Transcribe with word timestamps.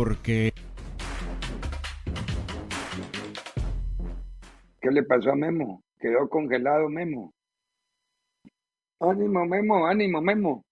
Porque... 0.00 0.50
¿Qué 4.80 4.90
le 4.90 5.02
pasó 5.02 5.32
a 5.32 5.36
Memo? 5.36 5.82
Quedó 5.98 6.26
congelado 6.26 6.88
Memo. 6.88 7.34
Ánimo, 9.00 9.44
Memo, 9.44 9.86
ánimo, 9.86 10.22
Memo. 10.22 10.64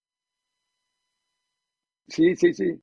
Sí, 2.06 2.34
sí, 2.36 2.54
sí. 2.54 2.80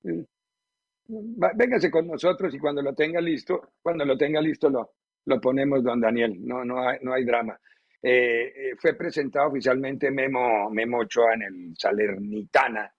véngase 1.08 1.90
con 1.90 2.06
nosotros 2.06 2.54
y 2.54 2.60
cuando 2.60 2.84
lo 2.84 2.94
tenga 2.94 3.20
listo, 3.20 3.72
cuando 3.82 4.06
lo 4.06 4.16
tenga 4.16 4.40
listo 4.40 4.70
lo, 4.70 4.92
lo 5.26 5.42
ponemos, 5.42 5.84
don 5.84 6.00
Daniel. 6.00 6.38
No, 6.46 6.64
no 6.64 6.88
hay, 6.88 7.00
no 7.02 7.12
hay 7.14 7.26
drama. 7.26 7.60
Eh, 8.04 8.54
eh, 8.56 8.76
fue 8.78 8.94
presentado 8.94 9.50
oficialmente 9.50 10.12
Memo, 10.12 10.70
Memo 10.70 11.00
Ochoa 11.00 11.34
en 11.34 11.42
el 11.42 11.74
Salernitana 11.76 12.94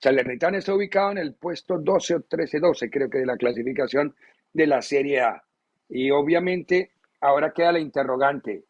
Salernitana 0.00 0.58
está 0.58 0.74
ubicado 0.74 1.12
en 1.12 1.18
el 1.18 1.34
puesto 1.34 1.78
12 1.78 2.14
o 2.14 2.20
13-12, 2.20 2.90
creo 2.90 3.10
que 3.10 3.18
de 3.18 3.26
la 3.26 3.36
clasificación 3.36 4.14
de 4.52 4.66
la 4.66 4.80
Serie 4.80 5.20
A. 5.20 5.44
Y 5.90 6.10
obviamente 6.10 6.92
ahora 7.20 7.52
queda 7.52 7.72
la 7.72 7.80
interrogante, 7.80 8.64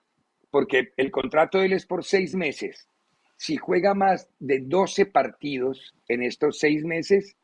porque 0.51 0.92
el 0.97 1.11
contrato 1.12 1.58
de 1.58 1.67
él 1.67 1.73
es 1.75 1.86
por 1.86 2.05
seis 2.05 2.34
meses. 2.34 2.89
Si 3.36 3.56
juega 3.56 3.95
más 3.95 4.28
de 4.41 4.61
12 4.61 5.06
partidos 5.06 5.95
en 6.08 6.25
estos 6.25 6.58
seis 6.58 6.84
meses, 6.84 7.36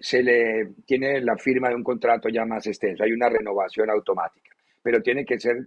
se 0.00 0.22
le 0.22 0.70
tiene 0.86 1.20
la 1.20 1.36
firma 1.36 1.68
de 1.68 1.74
un 1.74 1.84
contrato 1.84 2.30
ya 2.30 2.46
más 2.46 2.66
extenso. 2.66 3.04
Hay 3.04 3.12
una 3.12 3.28
renovación 3.28 3.90
automática, 3.90 4.50
pero 4.82 5.02
tiene 5.02 5.26
que 5.26 5.38
ser 5.38 5.66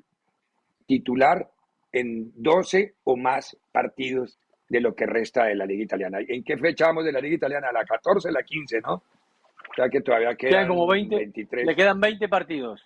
titular 0.88 1.50
en 1.92 2.32
12 2.36 2.96
o 3.04 3.16
más 3.16 3.56
partidos 3.72 4.40
de 4.70 4.82
lo 4.82 4.94
que 4.94 5.06
resta 5.06 5.46
de 5.46 5.56
la 5.56 5.66
Liga 5.66 5.84
Italiana. 5.84 6.20
¿En 6.28 6.44
qué 6.44 6.58
fecha 6.58 6.88
vamos 6.88 7.06
de 7.06 7.12
la 7.12 7.20
Liga 7.20 7.36
Italiana? 7.36 7.72
¿La 7.72 7.86
14, 7.86 8.32
la 8.32 8.44
15, 8.44 8.82
no? 8.82 8.94
O 8.94 9.74
sea 9.76 9.90
que 9.90 10.02
todavía 10.02 10.36
quedan, 10.36 10.68
como 10.68 10.88
20, 10.88 11.16
23. 11.16 11.66
Le 11.66 11.76
quedan 11.76 12.00
20 12.00 12.28
partidos. 12.28 12.82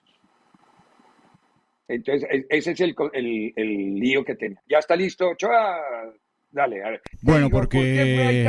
Entonces, 1.88 2.27
ese 2.49 2.71
es 2.71 2.81
el, 2.81 2.95
el, 3.13 3.95
lío 3.95 4.23
que 4.23 4.35
tiene. 4.35 4.57
¿Ya 4.69 4.79
está 4.79 4.95
listo, 4.95 5.29
Ochoa? 5.29 5.77
Dale, 6.49 6.83
a 6.83 6.89
ver. 6.91 7.01
Bueno, 7.21 7.49
porque 7.49 8.45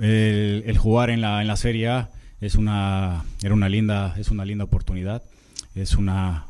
el, 0.00 0.64
el, 0.66 0.78
jugar 0.78 1.10
en 1.10 1.20
la, 1.20 1.40
en 1.40 1.48
la 1.48 1.56
Serie 1.56 1.88
A 1.88 2.10
es 2.40 2.54
una, 2.54 3.24
era 3.42 3.54
una 3.54 3.68
linda, 3.68 4.14
es 4.18 4.30
una 4.30 4.44
linda 4.44 4.64
oportunidad, 4.64 5.22
es 5.74 5.96
una 5.96 6.46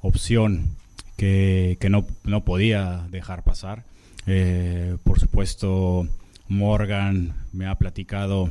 opción 0.00 0.76
que, 1.16 1.76
que 1.80 1.88
no, 1.88 2.06
no 2.24 2.44
podía 2.44 3.06
dejar 3.10 3.42
pasar. 3.44 3.84
Eh, 4.26 4.96
por 5.04 5.20
supuesto, 5.20 6.06
Morgan 6.48 7.34
me 7.52 7.66
ha 7.66 7.74
platicado 7.76 8.50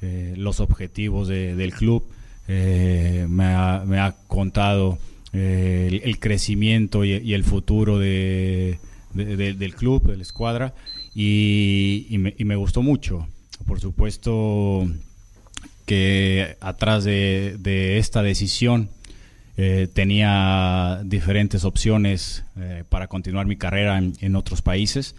eh, 0.00 0.34
los 0.36 0.60
objetivos 0.60 1.28
del 1.28 1.72
club, 1.74 2.04
eh, 2.48 3.26
me, 3.28 3.44
ha, 3.44 4.16
contado 4.26 4.98
el, 5.32 6.18
crecimiento 6.18 7.04
y, 7.04 7.34
el 7.34 7.44
futuro 7.44 7.98
de, 7.98 8.78
del 9.14 9.74
club, 9.74 10.08
de 10.08 10.16
la 10.16 10.22
escuadra, 10.22 10.74
y, 11.14 12.16
me, 12.18 12.56
gustó 12.56 12.82
mucho. 12.82 13.28
Por 13.66 13.80
supuesto 13.80 14.90
que 15.86 16.56
atrás 16.60 17.04
de, 17.04 17.98
esta 17.98 18.22
decisión 18.22 18.88
tenía 19.56 21.02
diferentes 21.04 21.64
opciones 21.64 22.44
para 22.88 23.06
continuar 23.06 23.46
mi 23.46 23.56
carrera 23.56 23.98
en, 23.98 24.36
otros 24.36 24.62
países, 24.62 25.14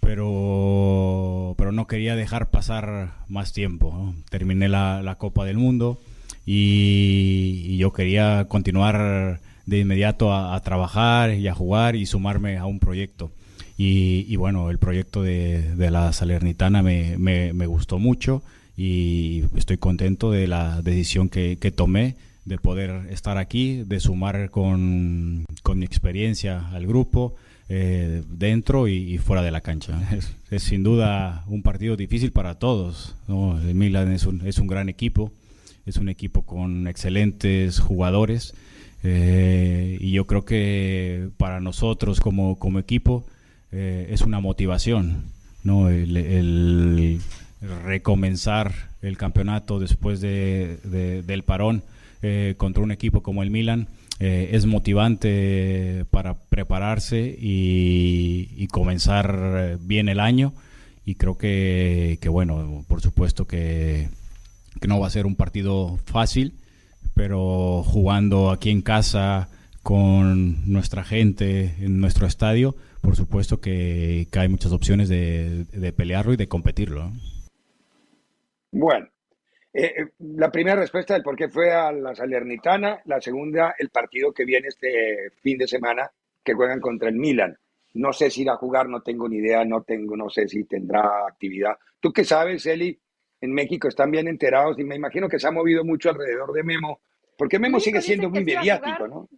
pero, 0.00 1.54
pero 1.58 1.72
no 1.72 1.86
quería 1.86 2.16
dejar 2.16 2.50
pasar 2.50 3.12
más 3.28 3.52
tiempo. 3.52 4.14
Terminé 4.30 4.68
la, 4.68 5.16
Copa 5.18 5.44
del 5.44 5.58
Mundo 5.58 6.00
y, 6.46 7.76
yo 7.76 7.92
quería 7.92 8.46
continuar 8.48 9.40
de 9.66 9.80
inmediato 9.80 10.34
a, 10.34 10.58
trabajar 10.62 11.34
y 11.34 11.46
a 11.46 11.54
jugar 11.54 11.94
y 11.94 12.06
sumarme 12.06 12.56
a 12.56 12.64
un 12.64 12.78
proyecto. 12.78 13.30
Y, 13.76 14.34
bueno, 14.36 14.70
el 14.70 14.78
proyecto 14.78 15.22
de, 15.22 15.74
la 15.76 16.12
Salernitana 16.12 16.82
me, 16.82 17.16
me, 17.18 17.66
gustó 17.66 17.98
mucho 17.98 18.42
y 18.76 19.44
estoy 19.56 19.76
contento 19.76 20.30
de 20.30 20.46
la 20.46 20.80
decisión 20.82 21.28
que, 21.28 21.58
que 21.60 21.70
tomé 21.70 22.16
de 22.48 22.58
poder 22.58 23.06
estar 23.10 23.38
aquí, 23.38 23.84
de 23.86 24.00
sumar 24.00 24.50
con, 24.50 25.44
con 25.62 25.78
mi 25.78 25.84
experiencia 25.84 26.68
al 26.70 26.86
grupo, 26.86 27.36
eh, 27.70 28.22
dentro 28.26 28.88
y, 28.88 29.18
fuera 29.18 29.42
de 29.42 29.50
la 29.50 29.60
cancha. 29.60 30.00
Es, 30.50 30.62
sin 30.62 30.82
duda 30.82 31.44
un 31.46 31.62
partido 31.62 31.96
difícil 31.96 32.32
para 32.32 32.58
todos. 32.58 33.14
El 33.28 33.74
Milan 33.74 34.10
es 34.12 34.24
un, 34.24 34.46
es 34.46 34.58
un 34.58 34.66
gran 34.66 34.88
equipo, 34.88 35.30
es 35.84 35.98
un 35.98 36.08
equipo 36.08 36.42
con 36.42 36.88
excelentes 36.88 37.78
jugadores 37.78 38.54
eh, 39.04 39.98
y 40.00 40.12
yo 40.12 40.26
creo 40.26 40.44
que 40.46 41.28
para 41.36 41.60
nosotros 41.60 42.20
como, 42.20 42.58
como 42.58 42.78
equipo 42.78 43.26
eh, 43.70 44.08
es 44.10 44.22
una 44.22 44.40
motivación. 44.40 45.24
¿no? 45.62 45.90
El, 45.90 47.20
recomenzar 47.84 48.72
el 49.02 49.18
campeonato 49.18 49.80
después 49.80 50.20
de, 50.20 50.78
del 51.26 51.42
parón 51.42 51.82
eh, 52.22 52.54
contra 52.56 52.82
un 52.82 52.90
equipo 52.90 53.22
como 53.22 53.42
el 53.42 53.50
Milan 53.50 53.88
eh, 54.18 54.50
es 54.52 54.66
motivante 54.66 56.04
para 56.10 56.34
prepararse 56.48 57.36
y, 57.38 58.66
comenzar 58.72 59.78
bien 59.80 60.08
el 60.08 60.20
año 60.20 60.52
y 61.04 61.14
creo 61.14 61.38
que, 61.38 62.18
bueno, 62.28 62.84
por 62.86 63.00
supuesto 63.00 63.46
que, 63.46 64.08
no 64.86 65.00
va 65.00 65.06
a 65.06 65.10
ser 65.10 65.26
un 65.26 65.36
partido 65.36 65.98
fácil, 66.04 66.54
pero 67.14 67.82
jugando 67.84 68.50
aquí 68.50 68.70
en 68.70 68.82
casa 68.82 69.48
con 69.82 70.70
nuestra 70.70 71.04
gente 71.04 71.76
en 71.80 72.00
nuestro 72.00 72.26
estadio, 72.26 72.76
por 73.00 73.16
supuesto 73.16 73.60
que, 73.60 74.28
hay 74.32 74.48
muchas 74.48 74.72
opciones 74.72 75.08
de, 75.08 75.64
de 75.64 75.92
pelearlo 75.92 76.32
y 76.32 76.36
de 76.36 76.48
competirlo. 76.48 77.12
Bueno, 78.70 79.06
eh, 79.72 79.94
eh, 79.96 80.06
la 80.18 80.50
primera 80.50 80.80
respuesta 80.80 81.14
del 81.14 81.22
por 81.22 81.36
qué 81.36 81.48
fue 81.48 81.72
a 81.72 81.92
la 81.92 82.14
Salernitana, 82.14 83.00
la 83.04 83.20
segunda, 83.20 83.74
el 83.78 83.90
partido 83.90 84.32
que 84.32 84.44
viene 84.44 84.68
este 84.68 85.30
fin 85.42 85.58
de 85.58 85.68
semana, 85.68 86.10
que 86.42 86.54
juegan 86.54 86.80
contra 86.80 87.08
el 87.08 87.16
Milan. 87.16 87.56
No 87.94 88.12
sé 88.12 88.30
si 88.30 88.42
irá 88.42 88.54
a 88.54 88.58
jugar, 88.58 88.88
no 88.88 89.02
tengo 89.02 89.28
ni 89.28 89.36
idea, 89.36 89.64
no 89.64 89.82
tengo, 89.82 90.16
no 90.16 90.30
sé 90.30 90.48
si 90.48 90.64
tendrá 90.64 91.26
actividad. 91.26 91.76
¿Tú 92.00 92.12
qué 92.12 92.24
sabes, 92.24 92.64
Eli? 92.66 92.98
En 93.40 93.52
México 93.52 93.88
están 93.88 94.10
bien 94.10 94.28
enterados 94.28 94.78
y 94.78 94.84
me 94.84 94.96
imagino 94.96 95.28
que 95.28 95.38
se 95.38 95.46
ha 95.46 95.52
movido 95.52 95.84
mucho 95.84 96.10
alrededor 96.10 96.52
de 96.52 96.62
Memo, 96.62 97.00
porque 97.36 97.58
Memo 97.58 97.78
sigue 97.78 98.00
siendo 98.00 98.30
muy 98.30 98.44
mediático, 98.44 99.06
¿no? 99.06 99.28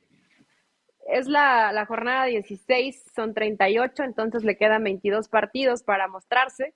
Es 1.12 1.26
la, 1.26 1.72
la 1.72 1.86
jornada 1.86 2.26
16, 2.26 3.04
son 3.14 3.34
38, 3.34 4.04
entonces 4.04 4.44
le 4.44 4.56
quedan 4.56 4.84
22 4.84 5.28
partidos 5.28 5.82
para 5.82 6.06
mostrarse. 6.06 6.74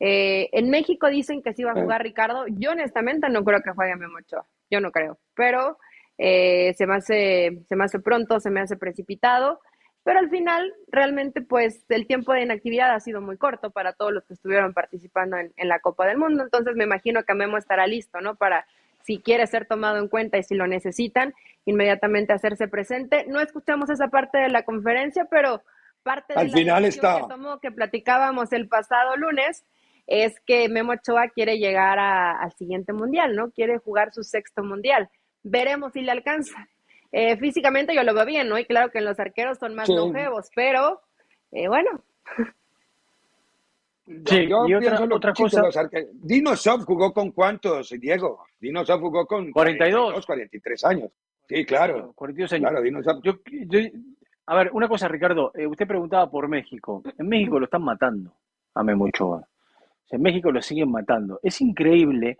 Eh, 0.00 0.48
en 0.52 0.70
México 0.70 1.08
dicen 1.08 1.42
que 1.42 1.52
sí 1.52 1.62
va 1.62 1.72
a 1.72 1.80
jugar 1.80 2.02
Ricardo. 2.02 2.46
Yo 2.48 2.72
honestamente 2.72 3.28
no 3.28 3.44
creo 3.44 3.60
que 3.60 3.70
juegue 3.72 3.94
Memo 3.96 4.18
Ochoa. 4.18 4.46
Yo 4.70 4.80
no 4.80 4.90
creo. 4.90 5.18
Pero 5.34 5.78
eh, 6.16 6.74
se, 6.76 6.86
me 6.86 6.96
hace, 6.96 7.62
se 7.68 7.76
me 7.76 7.84
hace 7.84 8.00
pronto, 8.00 8.40
se 8.40 8.50
me 8.50 8.60
hace 8.60 8.76
precipitado. 8.76 9.60
Pero 10.02 10.18
al 10.18 10.30
final, 10.30 10.72
realmente, 10.88 11.42
pues 11.42 11.84
el 11.90 12.06
tiempo 12.06 12.32
de 12.32 12.42
inactividad 12.42 12.94
ha 12.94 13.00
sido 13.00 13.20
muy 13.20 13.36
corto 13.36 13.70
para 13.70 13.92
todos 13.92 14.12
los 14.12 14.24
que 14.24 14.32
estuvieron 14.32 14.72
participando 14.72 15.36
en, 15.36 15.68
la 15.68 15.80
Copa 15.80 16.06
del 16.06 16.16
Mundo. 16.16 16.42
Entonces 16.42 16.74
me 16.74 16.84
imagino 16.84 17.22
que 17.24 17.34
Memo 17.34 17.58
estará 17.58 17.86
listo, 17.86 18.20
¿no? 18.22 18.36
Para 18.36 18.66
si 19.02 19.18
quiere 19.18 19.46
ser 19.46 19.66
tomado 19.66 19.98
en 19.98 20.08
cuenta 20.08 20.38
y 20.38 20.42
si 20.42 20.54
lo 20.54 20.66
necesitan, 20.66 21.34
inmediatamente 21.66 22.32
hacerse 22.32 22.68
presente. 22.68 23.26
No 23.28 23.40
escuchamos 23.40 23.90
esa 23.90 24.08
parte 24.08 24.38
de 24.38 24.48
la 24.48 24.62
conferencia, 24.64 25.26
pero 25.30 25.62
parte 26.02 26.34
de 26.34 26.44
la 26.44 26.50
final 26.50 26.84
está. 26.86 27.20
que 27.20 27.28
tomó, 27.28 27.60
que 27.60 27.70
platicábamos 27.70 28.52
el 28.52 28.68
pasado 28.68 29.16
lunes, 29.16 29.64
es 30.10 30.34
que 30.44 30.68
Memo 30.68 30.92
Ochoa 30.92 31.28
quiere 31.28 31.58
llegar 31.58 31.98
al 32.00 32.52
siguiente 32.54 32.92
mundial, 32.92 33.36
¿no? 33.36 33.52
Quiere 33.52 33.78
jugar 33.78 34.12
su 34.12 34.24
sexto 34.24 34.64
mundial. 34.64 35.08
veremos 35.42 35.92
si 35.92 36.02
le 36.02 36.10
alcanza. 36.10 36.68
Eh, 37.12 37.36
físicamente 37.38 37.94
yo 37.94 38.02
lo 38.02 38.12
veo 38.12 38.26
bien, 38.26 38.48
¿no? 38.48 38.58
Y 38.58 38.64
claro 38.64 38.90
que 38.90 39.00
los 39.00 39.18
arqueros 39.20 39.58
son 39.58 39.74
más 39.76 39.88
longevos, 39.88 40.50
pero 40.54 41.00
eh, 41.52 41.68
bueno. 41.68 42.02
Sí, 44.26 44.48
yo 44.48 44.66
y 44.66 44.74
otra, 44.74 45.00
otra 45.00 45.32
cosa. 45.32 45.62
Dinosov 46.12 46.84
jugó 46.84 47.12
con 47.12 47.30
cuántos, 47.30 47.90
Diego? 47.90 48.44
Dinosov 48.58 49.00
jugó 49.00 49.26
con 49.26 49.52
42, 49.52 50.26
43 50.26 50.84
años. 50.86 51.10
Sí, 51.48 51.64
claro. 51.64 52.12
42 52.16 52.52
años. 52.52 52.70
Claro, 52.70 53.20
yo, 53.22 53.34
a 54.46 54.56
ver, 54.56 54.70
una 54.72 54.88
cosa, 54.88 55.06
Ricardo. 55.06 55.52
Eh, 55.54 55.68
usted 55.68 55.86
preguntaba 55.86 56.28
por 56.28 56.48
México. 56.48 57.02
En 57.16 57.28
México 57.28 57.60
lo 57.60 57.66
están 57.66 57.84
matando 57.84 58.32
a 58.74 58.82
Memo 58.82 59.04
Ochoa. 59.04 59.46
En 60.10 60.22
México 60.22 60.50
lo 60.50 60.60
siguen 60.62 60.90
matando. 60.90 61.40
Es 61.42 61.60
increíble 61.60 62.38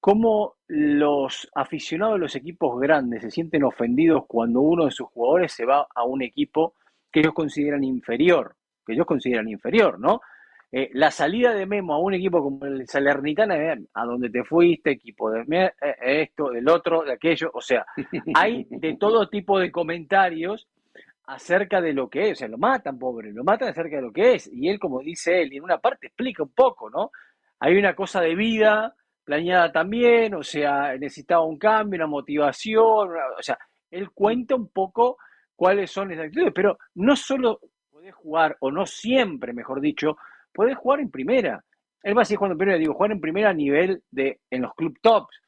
cómo 0.00 0.54
los 0.68 1.48
aficionados 1.54 2.14
de 2.14 2.20
los 2.20 2.36
equipos 2.36 2.78
grandes 2.80 3.22
se 3.22 3.30
sienten 3.30 3.64
ofendidos 3.64 4.24
cuando 4.26 4.60
uno 4.60 4.84
de 4.84 4.90
sus 4.90 5.08
jugadores 5.08 5.52
se 5.52 5.64
va 5.64 5.86
a 5.94 6.04
un 6.04 6.22
equipo 6.22 6.74
que 7.10 7.20
ellos 7.20 7.34
consideran 7.34 7.82
inferior, 7.84 8.54
que 8.84 8.92
ellos 8.92 9.06
consideran 9.06 9.48
inferior, 9.48 9.98
¿no? 9.98 10.20
Eh, 10.72 10.90
la 10.94 11.10
salida 11.10 11.54
de 11.54 11.64
Memo 11.64 11.94
a 11.94 11.98
un 11.98 12.14
equipo 12.14 12.42
como 12.42 12.66
el 12.66 12.86
Salernitana, 12.88 13.56
eh, 13.56 13.78
a 13.94 14.04
donde 14.04 14.28
te 14.30 14.44
fuiste, 14.44 14.90
equipo 14.90 15.30
de 15.30 15.44
eh, 15.50 15.72
esto, 16.00 16.50
del 16.50 16.68
otro, 16.68 17.02
de 17.02 17.12
aquello, 17.12 17.50
o 17.54 17.60
sea, 17.60 17.86
hay 18.34 18.66
de 18.68 18.96
todo 18.96 19.28
tipo 19.28 19.58
de 19.58 19.70
comentarios 19.70 20.68
acerca 21.26 21.80
de 21.80 21.92
lo 21.92 22.08
que 22.08 22.30
es, 22.30 22.32
o 22.32 22.36
sea, 22.36 22.48
lo 22.48 22.58
matan, 22.58 22.98
pobre, 22.98 23.32
lo 23.32 23.42
matan 23.42 23.68
acerca 23.68 23.96
de 23.96 24.02
lo 24.02 24.12
que 24.12 24.34
es, 24.34 24.48
y 24.52 24.68
él, 24.68 24.78
como 24.78 25.00
dice 25.00 25.42
él, 25.42 25.52
en 25.52 25.64
una 25.64 25.78
parte 25.78 26.06
explica 26.06 26.42
un 26.42 26.52
poco, 26.52 26.88
¿no? 26.88 27.10
Hay 27.60 27.76
una 27.76 27.94
cosa 27.94 28.20
de 28.20 28.34
vida 28.34 28.94
planeada 29.24 29.72
también, 29.72 30.34
o 30.34 30.42
sea, 30.42 30.96
necesitaba 30.96 31.44
un 31.44 31.58
cambio, 31.58 31.98
una 31.98 32.06
motivación, 32.06 33.10
o 33.38 33.42
sea, 33.42 33.58
él 33.90 34.10
cuenta 34.12 34.54
un 34.54 34.68
poco 34.68 35.18
cuáles 35.56 35.90
son 35.90 36.12
esas 36.12 36.26
actitudes, 36.26 36.52
pero 36.54 36.78
no 36.94 37.16
solo 37.16 37.60
podés 37.90 38.14
jugar, 38.14 38.56
o 38.60 38.70
no 38.70 38.86
siempre, 38.86 39.52
mejor 39.52 39.80
dicho, 39.80 40.16
podés 40.52 40.76
jugar 40.76 41.00
en 41.00 41.10
primera. 41.10 41.64
Él 42.02 42.16
va 42.16 42.22
a 42.22 42.24
seguir 42.24 42.38
jugando 42.38 42.54
en 42.54 42.58
primera, 42.58 42.78
digo, 42.78 42.94
jugar 42.94 43.10
en 43.10 43.20
primera 43.20 43.50
a 43.50 43.54
nivel 43.54 44.02
de, 44.10 44.38
en 44.48 44.62
los 44.62 44.74
club 44.74 44.96
tops. 45.02 45.42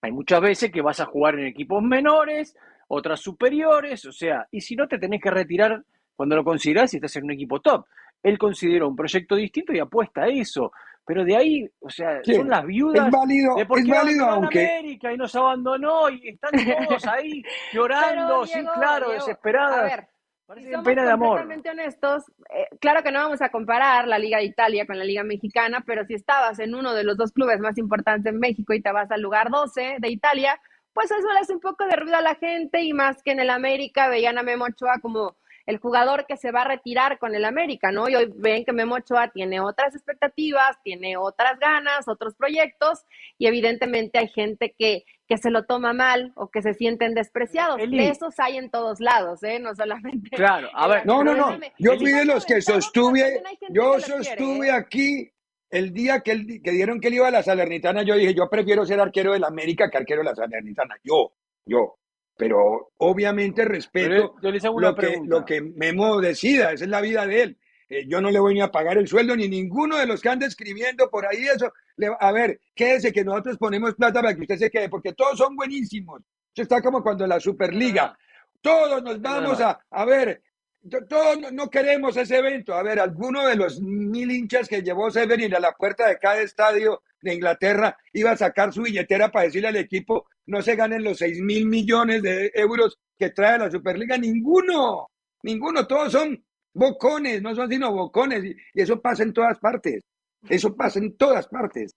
Hay 0.00 0.12
muchas 0.12 0.40
veces 0.40 0.70
que 0.70 0.80
vas 0.80 1.00
a 1.00 1.06
jugar 1.06 1.38
en 1.38 1.46
equipos 1.46 1.82
menores, 1.82 2.56
otras 2.88 3.20
superiores, 3.20 4.04
o 4.06 4.12
sea, 4.12 4.46
y 4.50 4.60
si 4.60 4.74
no 4.74 4.88
te 4.88 4.98
tenés 4.98 5.20
que 5.22 5.30
retirar 5.30 5.82
cuando 6.16 6.34
lo 6.34 6.42
considerás 6.42 6.92
y 6.92 6.96
estás 6.96 7.14
en 7.16 7.24
un 7.24 7.30
equipo 7.30 7.60
top. 7.60 7.86
Él 8.20 8.36
consideró 8.38 8.88
un 8.88 8.96
proyecto 8.96 9.36
distinto 9.36 9.72
y 9.72 9.78
apuesta 9.78 10.22
a 10.22 10.26
eso. 10.26 10.72
Pero 11.06 11.24
de 11.24 11.36
ahí, 11.36 11.70
o 11.80 11.88
sea, 11.88 12.20
son 12.24 12.48
las 12.48 12.66
viudas 12.66 13.06
es 13.06 13.12
válido, 13.12 13.54
de 13.54 13.64
por 13.64 13.82
qué 13.82 13.90
es 13.90 13.96
válido, 13.96 14.26
aunque... 14.26 14.66
América 14.66 15.12
y 15.12 15.16
nos 15.16 15.34
abandonó 15.36 16.10
y 16.10 16.28
están 16.28 16.50
todos 16.88 17.06
ahí 17.06 17.42
llorando, 17.72 18.44
sí, 18.46 18.58
claro, 18.74 19.12
desesperadas. 19.12 19.78
A 19.78 19.96
ver, 19.96 20.08
Parecen 20.48 20.82
pena 20.82 21.04
de 21.04 21.10
amor. 21.10 21.40
honestos, 21.40 22.24
eh, 22.48 22.66
claro 22.80 23.02
que 23.02 23.12
no 23.12 23.20
vamos 23.20 23.40
a 23.42 23.50
comparar 23.50 24.08
la 24.08 24.18
Liga 24.18 24.38
de 24.38 24.44
Italia 24.44 24.86
con 24.86 24.98
la 24.98 25.04
Liga 25.04 25.22
Mexicana, 25.22 25.84
pero 25.86 26.04
si 26.06 26.14
estabas 26.14 26.58
en 26.58 26.74
uno 26.74 26.94
de 26.94 27.04
los 27.04 27.16
dos 27.16 27.32
clubes 27.32 27.60
más 27.60 27.78
importantes 27.78 28.32
en 28.32 28.40
México 28.40 28.72
y 28.72 28.80
te 28.80 28.90
vas 28.90 29.10
al 29.10 29.20
lugar 29.20 29.50
12 29.50 29.96
de 29.98 30.08
Italia, 30.10 30.58
pues 30.98 31.12
eso 31.12 31.32
le 31.32 31.38
hace 31.38 31.52
un 31.52 31.60
poco 31.60 31.86
de 31.86 31.94
ruido 31.94 32.16
a 32.16 32.20
la 32.20 32.34
gente 32.34 32.82
y 32.82 32.92
más 32.92 33.22
que 33.22 33.30
en 33.30 33.38
el 33.38 33.50
América 33.50 34.08
veían 34.08 34.36
a 34.36 34.42
Memo 34.42 34.64
Ochoa 34.64 34.98
como 35.00 35.36
el 35.64 35.78
jugador 35.78 36.26
que 36.26 36.36
se 36.36 36.50
va 36.50 36.62
a 36.62 36.64
retirar 36.64 37.20
con 37.20 37.36
el 37.36 37.44
América, 37.44 37.92
¿no? 37.92 38.08
Y 38.08 38.16
hoy 38.16 38.32
ven 38.34 38.64
que 38.64 38.72
Memo 38.72 38.96
Ochoa 38.96 39.28
tiene 39.28 39.60
otras 39.60 39.94
expectativas, 39.94 40.76
tiene 40.82 41.16
otras 41.16 41.56
ganas, 41.60 42.08
otros 42.08 42.34
proyectos, 42.34 43.04
y 43.38 43.46
evidentemente 43.46 44.18
hay 44.18 44.26
gente 44.26 44.74
que, 44.76 45.04
que 45.28 45.38
se 45.38 45.52
lo 45.52 45.66
toma 45.66 45.92
mal 45.92 46.32
o 46.34 46.50
que 46.50 46.62
se 46.62 46.74
sienten 46.74 47.14
despreciados. 47.14 47.76
De 47.76 48.08
esos 48.08 48.34
hay 48.40 48.56
en 48.56 48.68
todos 48.68 48.98
lados, 48.98 49.44
¿eh? 49.44 49.60
No 49.60 49.76
solamente. 49.76 50.30
Claro, 50.30 50.68
a 50.74 50.88
ver. 50.88 51.06
No, 51.06 51.22
no, 51.22 51.32
no. 51.36 51.60
Yo 51.78 51.96
fui 51.96 52.10
de 52.10 52.24
los 52.24 52.44
que 52.44 52.60
sostuve, 52.60 53.40
yo 53.70 54.00
sostuve 54.00 54.66
¿eh? 54.66 54.72
aquí 54.72 55.30
el 55.70 55.92
día 55.92 56.20
que, 56.20 56.60
que 56.62 56.70
dieron 56.70 57.00
que 57.00 57.08
él 57.08 57.14
iba 57.14 57.28
a 57.28 57.32
la 57.32 57.42
Salernitana, 57.42 58.02
yo 58.02 58.14
dije, 58.14 58.34
yo 58.34 58.48
prefiero 58.48 58.86
ser 58.86 59.00
arquero 59.00 59.32
del 59.32 59.44
América 59.44 59.90
que 59.90 59.98
arquero 59.98 60.20
de 60.20 60.30
la 60.30 60.34
Salernitana. 60.34 60.96
Yo, 61.04 61.32
yo 61.66 61.98
pero 62.38 62.92
obviamente 62.98 63.64
respeto 63.64 64.36
lo, 64.40 64.94
que, 64.94 65.20
lo 65.24 65.44
que 65.44 65.60
Memo 65.60 66.20
decida, 66.20 66.72
esa 66.72 66.84
es 66.84 66.90
la 66.90 67.00
vida 67.00 67.26
de 67.26 67.42
él. 67.42 67.58
Eh, 67.88 68.06
yo 68.06 68.20
no 68.20 68.30
le 68.30 68.38
voy 68.38 68.54
ni 68.54 68.60
a 68.60 68.70
pagar 68.70 68.96
el 68.96 69.08
sueldo, 69.08 69.34
ni 69.34 69.48
ninguno 69.48 69.98
de 69.98 70.06
los 70.06 70.20
que 70.20 70.28
anda 70.28 70.46
escribiendo 70.46 71.10
por 71.10 71.26
ahí 71.26 71.48
eso. 71.48 71.72
a 72.20 72.32
ver, 72.32 72.60
quédese 72.76 73.12
que 73.12 73.24
nosotros 73.24 73.58
ponemos 73.58 73.94
plata 73.94 74.20
para 74.20 74.36
que 74.36 74.42
usted 74.42 74.56
se 74.56 74.70
quede, 74.70 74.88
porque 74.88 75.14
todos 75.14 75.36
son 75.36 75.56
buenísimos. 75.56 76.22
Eso 76.54 76.62
está 76.62 76.80
como 76.80 77.02
cuando 77.02 77.26
la 77.26 77.40
Superliga. 77.40 78.16
Todos 78.60 79.02
nos 79.02 79.20
vamos 79.20 79.60
a, 79.60 79.80
a 79.90 80.04
ver, 80.04 80.40
todos 80.88 81.52
no 81.52 81.70
queremos 81.70 82.16
ese 82.16 82.38
evento. 82.38 82.74
A 82.74 82.82
ver, 82.82 83.00
alguno 83.00 83.46
de 83.46 83.56
los 83.56 83.80
mil 83.80 84.30
hinchas 84.30 84.68
que 84.68 84.82
llevó 84.82 85.10
Severin 85.10 85.54
a 85.54 85.60
la 85.60 85.72
puerta 85.72 86.08
de 86.08 86.18
cada 86.18 86.40
estadio 86.40 87.02
de 87.20 87.34
Inglaterra 87.34 87.96
iba 88.12 88.30
a 88.30 88.36
sacar 88.36 88.72
su 88.72 88.82
billetera 88.82 89.30
para 89.30 89.46
decirle 89.46 89.68
al 89.68 89.76
equipo 89.76 90.26
no 90.48 90.62
se 90.62 90.76
ganen 90.76 91.04
los 91.04 91.18
6 91.18 91.40
mil 91.42 91.66
millones 91.66 92.22
de 92.22 92.50
euros 92.54 92.98
que 93.18 93.30
trae 93.30 93.58
la 93.58 93.70
Superliga. 93.70 94.16
Ninguno, 94.16 95.08
ninguno, 95.42 95.86
todos 95.86 96.12
son 96.12 96.42
bocones, 96.72 97.42
no 97.42 97.54
son 97.54 97.68
sino 97.70 97.92
bocones. 97.92 98.44
Y, 98.44 98.56
eso 98.74 99.00
pasa 99.00 99.22
en 99.22 99.34
todas 99.34 99.58
partes. 99.58 100.02
Eso 100.48 100.74
pasa 100.74 101.00
en 101.00 101.16
todas 101.16 101.46
partes. 101.48 101.94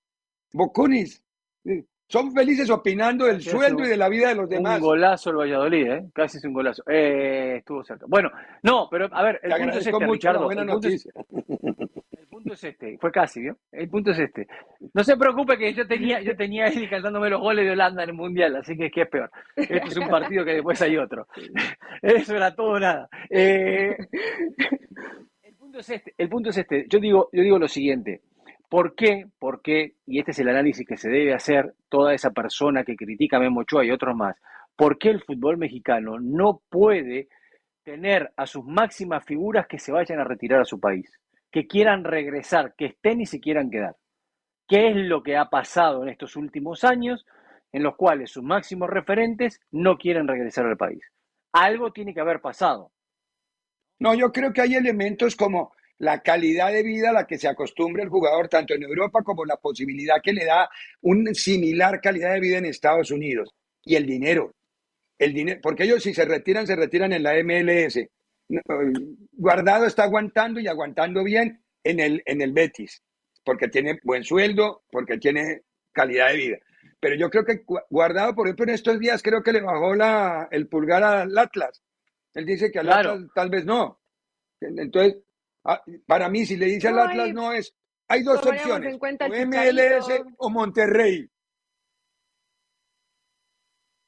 Bocones. 0.51 1.23
Son 2.11 2.31
felices 2.33 2.69
opinando 2.69 3.25
del 3.25 3.41
sueldo 3.41 3.85
y 3.85 3.87
de 3.87 3.97
la 3.97 4.09
vida 4.09 4.29
de 4.29 4.35
los 4.35 4.49
demás. 4.49 4.79
Un 4.79 4.83
golazo 4.83 5.29
el 5.29 5.37
Valladolid, 5.37 5.87
¿eh? 5.87 6.09
Casi 6.13 6.37
es 6.37 6.43
un 6.43 6.53
golazo. 6.53 6.83
Eh, 6.87 7.57
estuvo 7.59 7.83
cerca. 7.83 8.05
Bueno, 8.07 8.29
no, 8.63 8.87
pero 8.91 9.07
a 9.11 9.23
ver, 9.23 9.39
el 9.43 9.51
punto 9.51 9.77
es 9.77 9.87
este, 9.87 10.05
Richardo. 10.05 10.43
Buena 10.43 10.65
noticia 10.65 11.11
punto 12.41 12.53
es 12.53 12.63
este, 12.63 12.97
fue 12.97 13.11
casi, 13.11 13.41
¿vio? 13.41 13.57
El 13.71 13.89
punto 13.89 14.11
es 14.11 14.19
este. 14.19 14.47
No 14.93 15.03
se 15.03 15.15
preocupe 15.15 15.57
que 15.57 15.73
yo 15.73 15.85
tenía, 15.87 16.21
yo 16.21 16.35
tenía 16.35 16.67
Eddie 16.67 16.89
cantándome 16.89 17.29
los 17.29 17.39
goles 17.39 17.65
de 17.65 17.71
Holanda 17.71 18.03
en 18.03 18.09
el 18.09 18.15
Mundial, 18.15 18.55
así 18.55 18.75
que, 18.75 18.89
¿qué 18.89 19.01
es 19.01 19.09
peor? 19.09 19.29
Este 19.55 19.77
es 19.77 19.97
un 19.97 20.09
partido 20.09 20.43
que 20.43 20.53
después 20.53 20.81
hay 20.81 20.97
otro. 20.97 21.27
Eso 22.01 22.35
era 22.35 22.55
todo 22.55 22.79
nada. 22.79 23.07
Eh, 23.29 23.95
el 25.43 25.55
punto 25.55 25.79
es 25.79 25.89
este, 25.89 26.13
el 26.17 26.29
punto 26.29 26.49
es 26.49 26.57
este. 26.57 26.85
Yo 26.89 26.99
digo, 26.99 27.29
yo 27.31 27.43
digo 27.43 27.59
lo 27.59 27.67
siguiente. 27.67 28.21
¿Por 28.71 28.95
qué? 28.95 29.25
¿Por 29.37 29.61
qué? 29.61 29.97
Y 30.07 30.17
este 30.17 30.31
es 30.31 30.39
el 30.39 30.49
análisis 30.49 30.87
que 30.87 30.97
se 30.97 31.09
debe 31.09 31.35
hacer 31.35 31.75
toda 31.89 32.15
esa 32.15 32.31
persona 32.31 32.83
que 32.83 32.95
critica 32.95 33.37
a 33.37 33.41
Memo 33.41 33.59
Ochoa 33.59 33.85
y 33.85 33.91
otros 33.91 34.15
más. 34.15 34.35
¿Por 34.75 34.97
qué 34.97 35.09
el 35.09 35.21
fútbol 35.21 35.57
mexicano 35.57 36.17
no 36.19 36.61
puede 36.69 37.27
tener 37.83 38.31
a 38.37 38.47
sus 38.47 38.65
máximas 38.65 39.25
figuras 39.25 39.67
que 39.67 39.77
se 39.77 39.91
vayan 39.91 40.19
a 40.19 40.23
retirar 40.23 40.61
a 40.61 40.65
su 40.65 40.79
país? 40.79 41.21
que 41.51 41.67
quieran 41.67 42.03
regresar, 42.03 42.73
que 42.75 42.85
estén 42.85 43.21
y 43.21 43.25
se 43.25 43.39
quieran 43.39 43.69
quedar. 43.69 43.95
¿Qué 44.67 44.89
es 44.89 44.95
lo 44.95 45.21
que 45.21 45.35
ha 45.35 45.49
pasado 45.49 46.03
en 46.03 46.09
estos 46.09 46.35
últimos 46.37 46.83
años 46.83 47.25
en 47.73 47.83
los 47.83 47.95
cuales 47.95 48.31
sus 48.31 48.43
máximos 48.43 48.89
referentes 48.89 49.59
no 49.69 49.97
quieren 49.97 50.27
regresar 50.27 50.65
al 50.65 50.77
país? 50.77 51.03
Algo 51.51 51.91
tiene 51.91 52.13
que 52.13 52.21
haber 52.21 52.39
pasado. 52.39 52.91
No, 53.99 54.15
yo 54.15 54.31
creo 54.31 54.53
que 54.53 54.61
hay 54.61 54.75
elementos 54.75 55.35
como 55.35 55.73
la 56.01 56.19
calidad 56.21 56.71
de 56.71 56.81
vida 56.81 57.11
a 57.11 57.13
la 57.13 57.27
que 57.27 57.37
se 57.37 57.47
acostumbra 57.47 58.01
el 58.01 58.09
jugador, 58.09 58.47
tanto 58.47 58.73
en 58.73 58.81
Europa 58.81 59.21
como 59.23 59.45
la 59.45 59.57
posibilidad 59.57 60.15
que 60.21 60.33
le 60.33 60.45
da 60.45 60.67
una 61.01 61.31
similar 61.35 62.01
calidad 62.01 62.33
de 62.33 62.39
vida 62.39 62.57
en 62.57 62.65
Estados 62.65 63.11
Unidos. 63.11 63.53
Y 63.85 63.95
el 63.95 64.07
dinero. 64.07 64.55
El 65.19 65.31
dinero, 65.31 65.59
porque 65.61 65.83
ellos 65.83 66.01
si 66.01 66.15
se 66.15 66.25
retiran, 66.25 66.65
se 66.65 66.75
retiran 66.75 67.13
en 67.13 67.21
la 67.21 67.35
MLS. 67.43 67.99
Guardado 69.31 69.85
está 69.85 70.05
aguantando 70.05 70.59
y 70.59 70.67
aguantando 70.67 71.23
bien 71.23 71.61
en 71.83 71.99
el, 71.99 72.23
en 72.25 72.41
el 72.41 72.51
Betis, 72.51 73.03
porque 73.45 73.67
tiene 73.67 73.99
buen 74.03 74.23
sueldo, 74.23 74.81
porque 74.91 75.19
tiene 75.19 75.61
calidad 75.91 76.29
de 76.29 76.37
vida. 76.37 76.57
Pero 76.99 77.15
yo 77.15 77.29
creo 77.29 77.45
que 77.45 77.61
Guardado, 77.91 78.33
por 78.33 78.47
ejemplo, 78.47 78.63
en 78.63 78.71
estos 78.71 78.99
días 78.99 79.21
creo 79.21 79.43
que 79.43 79.53
le 79.53 79.61
bajó 79.61 79.93
la, 79.93 80.47
el 80.49 80.67
pulgar 80.67 81.03
al 81.03 81.37
Atlas. 81.37 81.83
Él 82.33 82.47
dice 82.47 82.71
que 82.71 82.79
al 82.79 82.91
Atlas 82.91 83.21
tal 83.35 83.51
vez 83.51 83.65
no. 83.65 83.99
Entonces, 84.59 85.17
para 86.05 86.29
mí, 86.29 86.45
si 86.45 86.57
le 86.57 86.65
dice 86.65 86.87
al 86.87 86.99
Atlas 86.99 87.33
no 87.33 87.51
es, 87.51 87.75
hay 88.07 88.23
dos 88.23 88.45
opciones, 88.45 88.95
o 88.95 89.27
MLS 89.27 90.23
o 90.37 90.49
Monterrey. 90.49 91.29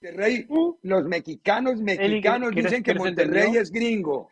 Monterrey, 0.01 0.45
mm. 0.49 0.71
los 0.81 1.05
mexicanos 1.05 1.81
mexicanos 1.81 2.51
dicen 2.53 2.83
que 2.83 2.93
Monterrey 2.93 3.55
es 3.55 3.71
gringo. 3.71 4.29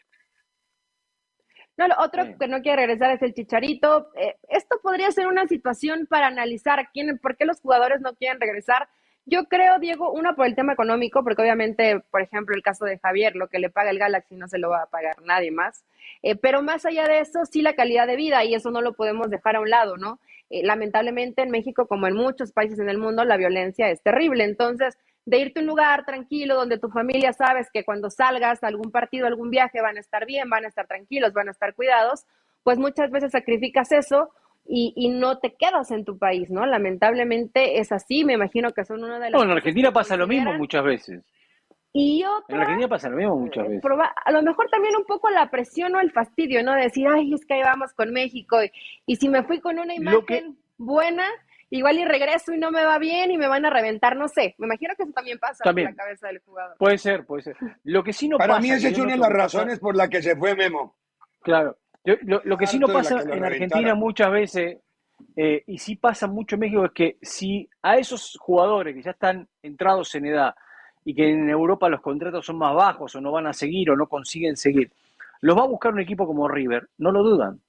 No, 1.77 1.87
lo 1.87 1.95
otro 1.99 2.37
que 2.37 2.47
no 2.47 2.61
quiere 2.61 2.85
regresar 2.85 3.11
es 3.11 3.21
el 3.21 3.33
Chicharito. 3.33 4.09
Eh, 4.15 4.35
esto 4.49 4.79
podría 4.83 5.09
ser 5.11 5.27
una 5.27 5.47
situación 5.47 6.05
para 6.07 6.27
analizar 6.27 6.89
quién, 6.93 7.17
por 7.17 7.37
qué 7.37 7.45
los 7.45 7.61
jugadores 7.61 8.01
no 8.01 8.13
quieren 8.15 8.41
regresar. 8.41 8.89
Yo 9.31 9.45
creo, 9.45 9.79
Diego, 9.79 10.11
una 10.11 10.35
por 10.35 10.45
el 10.45 10.55
tema 10.55 10.73
económico, 10.73 11.23
porque 11.23 11.41
obviamente, 11.41 12.01
por 12.11 12.21
ejemplo, 12.21 12.53
el 12.53 12.61
caso 12.61 12.83
de 12.83 12.99
Javier, 12.99 13.37
lo 13.37 13.47
que 13.47 13.59
le 13.59 13.69
paga 13.69 13.89
el 13.89 13.97
Galaxy 13.97 14.35
no 14.35 14.49
se 14.49 14.57
lo 14.57 14.69
va 14.69 14.83
a 14.83 14.87
pagar 14.87 15.21
nadie 15.23 15.51
más. 15.51 15.85
Eh, 16.21 16.35
pero 16.35 16.61
más 16.61 16.85
allá 16.85 17.07
de 17.07 17.19
eso, 17.19 17.45
sí 17.45 17.61
la 17.61 17.73
calidad 17.73 18.07
de 18.07 18.17
vida, 18.17 18.43
y 18.43 18.55
eso 18.55 18.71
no 18.71 18.81
lo 18.81 18.91
podemos 18.91 19.29
dejar 19.29 19.55
a 19.55 19.61
un 19.61 19.69
lado, 19.69 19.95
¿no? 19.95 20.19
Eh, 20.49 20.65
lamentablemente 20.65 21.43
en 21.43 21.49
México, 21.49 21.87
como 21.87 22.07
en 22.07 22.13
muchos 22.13 22.51
países 22.51 22.77
en 22.79 22.89
el 22.89 22.97
mundo, 22.97 23.23
la 23.23 23.37
violencia 23.37 23.89
es 23.89 24.03
terrible. 24.03 24.43
Entonces, 24.43 24.97
de 25.25 25.37
irte 25.37 25.61
a 25.61 25.63
un 25.63 25.67
lugar 25.69 26.03
tranquilo 26.03 26.55
donde 26.55 26.77
tu 26.77 26.89
familia 26.89 27.31
sabes 27.31 27.69
que 27.71 27.85
cuando 27.85 28.09
salgas 28.09 28.61
a 28.61 28.67
algún 28.67 28.91
partido, 28.91 29.27
algún 29.27 29.49
viaje 29.49 29.79
van 29.79 29.95
a 29.95 30.01
estar 30.01 30.25
bien, 30.25 30.49
van 30.49 30.65
a 30.65 30.67
estar 30.67 30.87
tranquilos, 30.87 31.31
van 31.31 31.47
a 31.47 31.51
estar 31.51 31.73
cuidados, 31.73 32.25
pues 32.63 32.77
muchas 32.77 33.09
veces 33.11 33.31
sacrificas 33.31 33.93
eso 33.93 34.33
y, 34.65 34.93
y 34.95 35.09
no 35.09 35.39
te 35.39 35.53
quedas 35.55 35.91
en 35.91 36.05
tu 36.05 36.17
país, 36.17 36.49
¿no? 36.49 36.65
Lamentablemente 36.65 37.79
es 37.79 37.91
así, 37.91 38.23
me 38.23 38.33
imagino 38.33 38.71
que 38.71 38.85
son 38.85 39.03
una 39.03 39.15
de 39.19 39.29
las... 39.29 39.39
No, 39.39 39.43
en 39.43 39.51
Argentina 39.51 39.91
pasa 39.91 40.15
lo 40.15 40.27
mismo 40.27 40.53
muchas 40.53 40.83
veces. 40.83 41.23
Y 41.93 42.23
otra, 42.23 42.55
En 42.55 42.61
Argentina 42.61 42.87
pasa 42.87 43.09
lo 43.09 43.17
mismo 43.17 43.35
muchas 43.35 43.67
veces. 43.67 43.83
proba- 43.83 44.13
a 44.23 44.31
lo 44.31 44.41
mejor 44.43 44.69
también 44.69 44.95
un 44.95 45.03
poco 45.03 45.29
la 45.29 45.49
presión 45.49 45.93
o 45.95 45.99
el 45.99 46.11
fastidio, 46.11 46.63
¿no? 46.63 46.73
De 46.73 46.83
decir, 46.83 47.05
ay, 47.07 47.33
es 47.33 47.45
que 47.45 47.55
ahí 47.55 47.63
vamos 47.63 47.91
con 47.93 48.13
México. 48.13 48.63
Y, 48.63 48.71
y 49.05 49.15
si 49.17 49.27
me 49.27 49.43
fui 49.43 49.59
con 49.59 49.77
una 49.77 49.93
imagen 49.93 50.25
que- 50.25 50.51
buena, 50.77 51.25
igual 51.69 51.97
y 51.97 52.05
regreso 52.05 52.53
y 52.53 52.57
no 52.57 52.71
me 52.71 52.85
va 52.85 52.97
bien 52.97 53.29
y 53.31 53.37
me 53.37 53.47
van 53.49 53.65
a 53.65 53.69
reventar, 53.69 54.15
no 54.15 54.29
sé. 54.29 54.55
Me 54.57 54.67
imagino 54.67 54.93
que 54.95 55.03
eso 55.03 55.11
también 55.11 55.37
pasa 55.37 55.65
También. 55.65 55.89
por 55.89 55.97
la 55.97 56.03
cabeza 56.03 56.27
del 56.27 56.39
jugador. 56.39 56.77
Puede 56.77 56.97
ser, 56.97 57.25
puede 57.25 57.41
ser. 57.43 57.57
Lo 57.83 58.03
que 58.05 58.13
sí 58.13 58.29
no 58.29 58.37
Para 58.37 58.53
pasa, 58.53 58.61
mí 58.61 58.71
esa 58.71 58.87
es 58.87 58.97
una 58.97 59.11
de 59.13 59.17
las 59.19 59.29
razones 59.29 59.79
por 59.79 59.95
la 59.95 60.07
que 60.07 60.21
se 60.21 60.35
fue 60.37 60.55
Memo. 60.55 60.95
Claro. 61.41 61.75
Yo- 62.03 62.15
lo, 62.23 62.41
lo 62.43 62.57
que 62.57 62.65
sí 62.67 62.79
no 62.79 62.87
pasa 62.93 63.15
en 63.37 63.43
Argentina 63.45 63.95
muchas 63.95 64.31
veces, 64.31 64.77
eh, 65.35 65.63
y 65.67 65.77
sí 65.77 65.95
pasa 65.95 66.27
mucho 66.27 66.55
en 66.55 66.61
México, 66.61 66.85
es 66.85 66.91
que 66.91 67.17
si 67.21 67.69
a 67.83 67.97
esos 67.97 68.37
jugadores 68.39 68.95
que 68.95 69.03
ya 69.03 69.11
están 69.11 69.47
entrados 69.61 70.13
en 70.15 70.25
edad 70.25 70.55
y 71.05 71.13
que 71.13 71.29
en 71.29 71.49
Europa 71.49 71.89
los 71.89 72.01
contratos 72.01 72.45
son 72.45 72.57
más 72.57 72.73
bajos 72.75 73.15
o 73.15 73.21
no 73.21 73.31
van 73.31 73.47
a 73.47 73.53
seguir 73.53 73.91
o 73.91 73.95
no 73.95 74.07
consiguen 74.07 74.57
seguir, 74.57 74.91
los 75.41 75.57
va 75.57 75.63
a 75.63 75.67
buscar 75.67 75.93
un 75.93 75.99
equipo 75.99 76.25
como 76.25 76.47
River, 76.47 76.89
no 76.97 77.11
lo 77.11 77.23
dudan. 77.23 77.59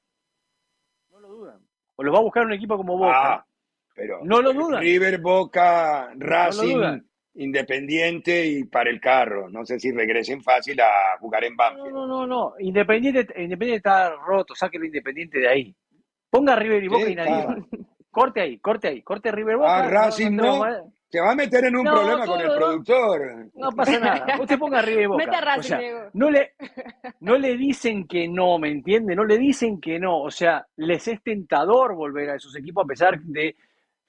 No 1.11 1.21
lo 1.21 1.29
dudan. 1.29 1.61
O 1.97 2.03
los 2.03 2.15
va 2.15 2.19
a 2.19 2.23
buscar 2.23 2.45
un 2.47 2.53
equipo 2.53 2.77
como 2.77 2.97
Boca. 2.97 3.35
Ah, 3.35 3.47
pero 3.95 4.21
No 4.25 4.41
lo 4.41 4.53
dudan. 4.55 4.81
River, 4.81 5.21
Boca, 5.21 6.13
Racing, 6.17 6.75
dudan. 6.75 7.07
Independiente 7.35 8.47
y 8.47 8.65
para 8.65 8.91
el 8.91 9.01
carro. 9.01 9.49
No 9.49 9.65
sé 9.65 9.79
si 9.79 9.91
regresen 9.93 10.43
fácil 10.43 10.81
a 10.81 10.89
jugar 11.21 11.45
en 11.45 11.53
No, 11.53 11.57
Banfield. 11.59 11.93
no, 11.95 12.07
no, 12.07 12.27
no. 12.27 12.55
Independiente, 12.59 13.21
Independiente 13.43 13.77
está 13.77 14.15
roto, 14.17 14.55
sáquelo 14.55 14.85
Independiente 14.85 15.39
de 15.39 15.49
ahí. 15.49 15.77
Ponga 16.31 16.57
River 16.57 16.83
y 16.85 16.89
Boca 16.89 17.05
Sí, 17.07 17.13
y 17.13 17.15
nadie 17.15 17.47
va. 17.47 17.57
Corte 18.11 18.43
ahí, 18.43 18.59
corte 18.59 18.89
ahí, 18.89 19.01
corte 19.03 19.33
River 19.33 19.57
Boca. 19.57 19.75
Ah, 19.85 19.89
Racing 19.89 20.33
no. 20.37 20.59
más- 20.59 20.83
Se 21.09 21.19
va 21.19 21.31
a 21.33 21.35
meter 21.35 21.65
en 21.65 21.77
un 21.77 21.85
No, 21.85 21.93
problema 21.95 22.27
con 22.27 22.41
el 22.43 22.47
¿no? 22.49 22.57
productor. 22.57 23.47
No 23.55 23.71
pasa 23.71 23.99
nada. 23.99 24.39
Usted 24.39 24.59
ponga 24.59 24.83
River 24.83 25.03
y 25.05 25.07
Boca. 25.07 25.25
Mete 25.25 25.37
a 25.37 25.41
Racing, 25.41 25.61
o 25.61 25.63
sea, 25.63 25.79
Diego. 25.79 26.01
no 26.13 26.31
le, 26.31 26.53
no 27.21 27.39
le 27.39 27.57
dicen 27.57 28.07
que 28.07 28.29
no, 28.29 28.59
¿me 28.59 28.69
entiende? 28.71 29.15
No 29.17 29.25
le 29.25 29.39
dicen 29.39 29.81
que 29.81 29.99
no. 29.99 30.21
O 30.21 30.31
sea, 30.31 30.67
les 30.77 31.09
es 31.09 31.23
tentador 31.23 31.95
volver 31.95 32.29
a 32.31 32.35
esos 32.37 32.55
equipos 32.57 32.85
a 32.85 32.89
pesar 32.89 33.19
de 33.23 33.57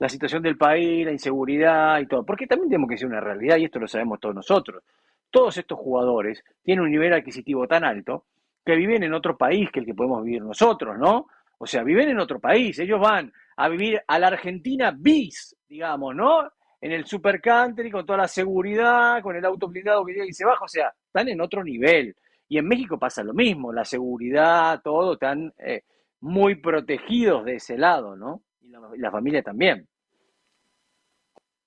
la 0.04 0.10
situación 0.10 0.44
del 0.44 0.58
país, 0.58 1.06
la 1.06 1.14
inseguridad 1.14 1.98
y 2.02 2.08
todo. 2.08 2.26
Porque 2.26 2.46
también 2.46 2.70
tenemos 2.70 2.90
que 2.90 2.96
decir 2.96 3.08
una 3.08 3.22
realidad, 3.22 3.56
y 3.56 3.64
esto 3.64 3.80
lo 3.80 3.88
sabemos 3.88 4.20
todos 4.20 4.36
nosotros. 4.36 4.84
Todos 5.32 5.58
estos 5.58 5.80
jugadores 5.80 6.44
tienen 6.62 6.84
un 6.84 6.92
nivel 6.92 7.14
adquisitivo 7.14 7.66
tan 7.70 7.86
alto 7.86 8.26
que 8.66 8.76
viven 8.76 9.04
en 9.04 9.14
otro 9.14 9.38
país 9.38 9.72
que 9.72 9.80
el 9.80 9.86
que 9.86 9.94
podemos 9.94 10.22
vivir 10.22 10.42
nosotros, 10.42 10.98
¿no? 11.00 11.28
O 11.58 11.66
sea, 11.66 11.84
viven 11.84 12.10
en 12.10 12.20
otro 12.20 12.42
país. 12.42 12.78
Ellos 12.80 13.00
van 13.00 13.32
a 13.56 13.70
vivir 13.70 14.02
a 14.06 14.20
la 14.20 14.28
Argentina 14.28 14.94
bis, 14.94 15.56
digamos, 15.70 16.14
¿no? 16.14 16.52
En 16.82 16.92
el 16.92 17.06
super 17.06 17.40
country, 17.40 17.90
con 17.90 18.06
toda 18.06 18.18
la 18.18 18.28
seguridad, 18.28 19.22
con 19.22 19.38
el 19.38 19.46
auto 19.46 19.70
blindado 19.70 20.04
que 20.04 20.12
llega 20.12 20.26
y 20.26 20.34
se 20.34 20.44
baja. 20.44 20.66
O 20.66 20.68
sea, 20.68 20.94
están 21.08 21.30
en 21.30 21.40
otro 21.40 21.64
nivel. 21.64 22.14
Y 22.50 22.58
en 22.58 22.68
México 22.68 23.00
pasa 23.00 23.24
lo 23.24 23.34
mismo, 23.34 23.72
la 23.72 23.86
seguridad, 23.86 24.82
todo, 24.84 25.14
están 25.14 25.54
eh, 25.60 25.84
muy 26.20 26.56
protegidos 26.56 27.46
de 27.46 27.56
ese 27.56 27.78
lado, 27.78 28.18
¿no? 28.18 28.42
Y 28.60 28.68
la, 28.68 28.82
y 28.98 29.00
la 29.00 29.10
familia 29.10 29.42
también. 29.42 29.88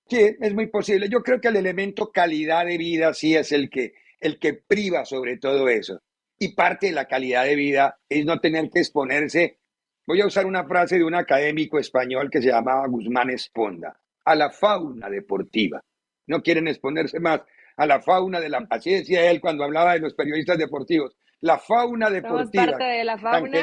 Sí, 0.09 0.37
es 0.41 0.55
muy 0.55 0.69
posible. 0.69 1.09
Yo 1.09 1.23
creo 1.23 1.41
que 1.41 1.49
el 1.49 1.57
elemento 1.57 2.13
calidad 2.13 2.65
de 2.67 2.79
vida 2.79 3.13
sí 3.13 3.35
es 3.35 3.51
el 3.53 3.69
que, 3.69 3.95
el 4.21 4.39
que 4.39 4.55
priva 4.55 5.05
sobre 5.05 5.37
todo 5.39 5.69
eso. 5.69 6.01
Y 6.39 6.55
parte 6.55 6.87
de 6.87 6.93
la 6.93 7.07
calidad 7.07 7.45
de 7.45 7.57
vida 7.57 7.99
es 8.09 8.25
no 8.25 8.39
tener 8.39 8.71
que 8.71 8.81
exponerse. 8.81 9.59
Voy 10.07 10.21
a 10.21 10.27
usar 10.27 10.47
una 10.47 10.65
frase 10.65 10.99
de 10.99 11.05
un 11.05 11.15
académico 11.15 11.79
español 11.79 12.31
que 12.31 12.41
se 12.41 12.49
llamaba 12.49 12.87
Guzmán 12.87 13.31
Esponda, 13.31 13.99
a 14.25 14.35
la 14.37 14.51
fauna 14.51 15.11
deportiva. 15.11 15.81
No 16.27 16.43
quieren 16.43 16.69
exponerse 16.69 17.19
más 17.19 17.41
a 17.77 17.87
la 17.87 18.01
fauna 18.01 18.41
de 18.41 18.49
la... 18.49 18.67
Así 18.71 18.93
decía 18.93 19.29
él 19.31 19.41
cuando 19.41 19.65
hablaba 19.65 19.95
de 19.95 20.01
los 20.01 20.15
periodistas 20.15 20.59
deportivos. 20.59 21.17
La 21.41 21.59
fauna 21.59 22.07
Somos 22.07 22.23
deportiva. 22.23 22.67
parte 22.67 22.85
de 22.85 23.05
la 23.05 23.19
fauna. 23.19 23.63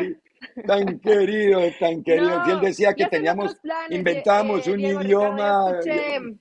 Tan 0.66 1.00
querido, 1.00 1.62
tan 1.80 2.04
querido. 2.04 2.44
Si 2.46 2.52
él 2.52 2.60
decía 2.62 2.94
que 2.94 3.08
teníamos, 3.08 3.56
planes, 3.56 3.92
inventamos 3.92 4.68
eh, 4.68 4.72
un 4.72 4.78
Diego, 4.78 5.02
idioma. 5.02 5.72
Ricardo, 5.74 5.80
escuché 5.80 6.38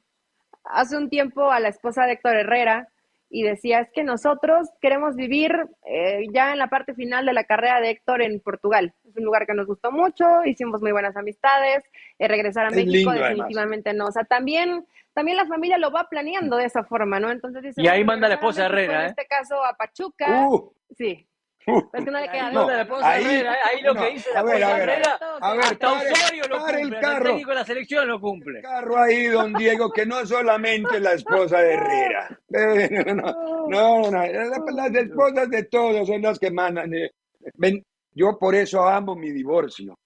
hace 0.65 0.97
un 0.97 1.09
tiempo 1.09 1.51
a 1.51 1.61
la 1.61 1.69
esposa 1.69 2.05
de 2.07 2.13
Héctor 2.13 2.37
Herrera 2.37 2.89
y 3.35 3.43
decía, 3.43 3.81
es 3.81 3.91
que 3.93 4.05
nosotros 4.05 4.69
queremos 4.81 5.17
vivir 5.17 5.53
eh, 5.87 6.27
ya 6.33 6.53
en 6.53 6.59
la 6.59 6.69
parte 6.69 6.95
final 6.95 7.25
de 7.25 7.33
la 7.33 7.45
carrera 7.45 7.81
de 7.81 7.91
Héctor 7.91 8.21
en 8.21 8.41
Portugal. 8.41 8.95
Es 9.09 9.17
un 9.17 9.25
lugar 9.25 9.47
que 9.47 9.55
nos 9.55 9.67
gustó 9.67 9.91
mucho, 9.91 10.45
hicimos 10.45 10.83
muy 10.83 10.93
buenas 10.93 11.17
amistades, 11.17 11.83
eh, 12.19 12.29
regresar 12.29 12.67
a 12.67 12.69
Es 12.69 12.77
México 12.77 12.93
lindo, 12.93 13.11
además. 13.11 13.31
definitivamente 13.31 13.95
no. 13.95 14.07
O 14.07 14.13
sea, 14.13 14.25
también, 14.25 14.87
también 15.15 15.39
la 15.39 15.47
familia 15.47 15.79
lo 15.79 15.91
va 15.91 16.09
planeando 16.11 16.59
de 16.59 16.67
esa 16.67 16.85
forma, 16.85 17.21
¿no? 17.21 17.31
Entonces 17.31 17.63
dice, 17.63 17.81
Y 17.83 17.89
ahí 17.89 18.05
manda 18.05 18.29
la 18.29 18.35
esposa 18.35 18.67
Herrera, 18.67 19.01
En 19.01 19.07
¿eh? 19.07 19.07
este 19.09 19.27
caso 19.27 19.65
a 19.65 19.75
Pachuca. 19.77 20.47
Uh, 20.49 20.73
Sí. 20.97 21.27
Es 21.67 22.05
que 22.05 22.11
no 22.11 22.21
le 22.21 22.29
queda 22.31 22.51
No, 22.51 22.67
manda 22.67 22.77
la 22.77 22.83
otra. 22.83 22.83
esposa 22.83 23.09
de 23.09 23.15
ahí- 23.15 23.25
Herrera, 23.25 23.57
ahí 23.65 23.83
lo 23.83 23.95
no, 23.95 24.01
que 24.03 24.11
dice 24.11 24.31
la 24.35 24.41
a 24.41 24.43
ver, 24.43 24.55
esposa 24.57 24.75
a 24.75 24.79
de 24.79 24.87
ver, 24.87 24.91
Herrera, 24.91 25.19
a 25.41 25.53
ver, 25.53 25.61
hasta 25.65 25.89
pare- 25.89 26.13
Osorio 26.13 26.45
lo 26.49 26.55
el 26.57 26.61
cumple, 26.61 26.75
hasta 26.75 26.81
el 26.81 27.01
carro. 27.01 27.25
técnico 27.27 27.51
de 27.51 27.55
la 27.57 27.65
selección 27.65 28.09
lo 28.09 28.21
cumple. 28.21 28.63
carro 28.63 28.99
ahí, 28.99 29.27
don 29.29 29.53
Diego, 29.55 29.93
que 29.93 30.07
no 30.07 30.27
solamente 30.27 31.01
la 31.01 31.13
esposa 31.13 31.59
de 31.61 31.75
Herrera. 31.75 32.39
Eh, 32.55 33.05
No, 33.15 33.69
no, 33.69 33.71
no, 34.11 34.11
no, 34.11 34.71
las 34.73 34.95
esposas 34.95 35.49
de 35.51 35.65
todos 35.65 36.07
son 36.07 36.21
las 36.23 36.39
que 36.39 36.51
mandan. 36.51 36.93
eh. 36.95 37.11
Ven, 37.55 37.83
yo 38.13 38.39
por 38.39 38.55
eso 38.55 38.87
amo 38.87 39.15
mi 39.17 39.31
divorcio. 39.31 39.99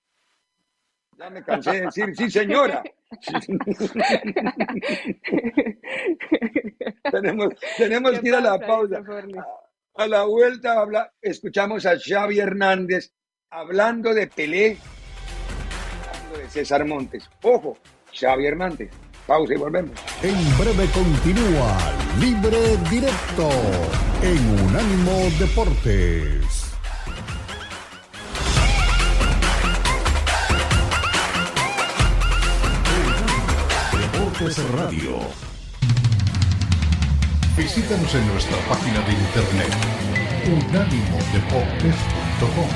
Ya 1.19 1.31
me 1.31 1.43
cansé 1.43 1.73
de 1.73 1.81
decir, 1.87 2.15
sí, 2.15 2.31
señora. 2.31 2.83
tenemos 7.11 7.49
tenemos 7.77 8.13
¿Qué 8.13 8.21
que 8.21 8.29
ir 8.29 8.35
a 8.35 8.41
la 8.41 8.59
pausa. 8.59 9.03
A 9.99 10.07
la 10.07 10.25
vuelta 10.25 10.79
habla, 10.79 11.11
escuchamos 11.23 11.87
a 11.87 11.99
Xavi 11.99 12.39
Hernández 12.39 13.13
hablando 13.49 14.13
de 14.13 14.27
Pelé, 14.27 14.77
hablando 16.07 16.39
de 16.39 16.51
César 16.51 16.85
Montes. 16.85 17.31
Ojo, 17.43 17.79
Xavi 18.13 18.47
Hernández. 18.47 18.91
Pausa 19.27 19.55
y 19.55 19.57
volvemos. 19.57 19.99
En 20.23 20.59
breve 20.59 20.87
continúa 20.93 21.79
Libre 22.21 22.77
Directo 22.91 23.49
en 24.23 24.65
Unánimo 24.67 25.31
Deportes. 25.41 26.75
Deportes 33.93 34.71
Radio. 34.73 35.46
Visítanos 37.57 38.15
en 38.15 38.27
nuestra 38.29 38.59
página 38.69 39.01
de 39.01 39.13
internet 39.13 39.73
unánimodeportes.com. 40.45 42.69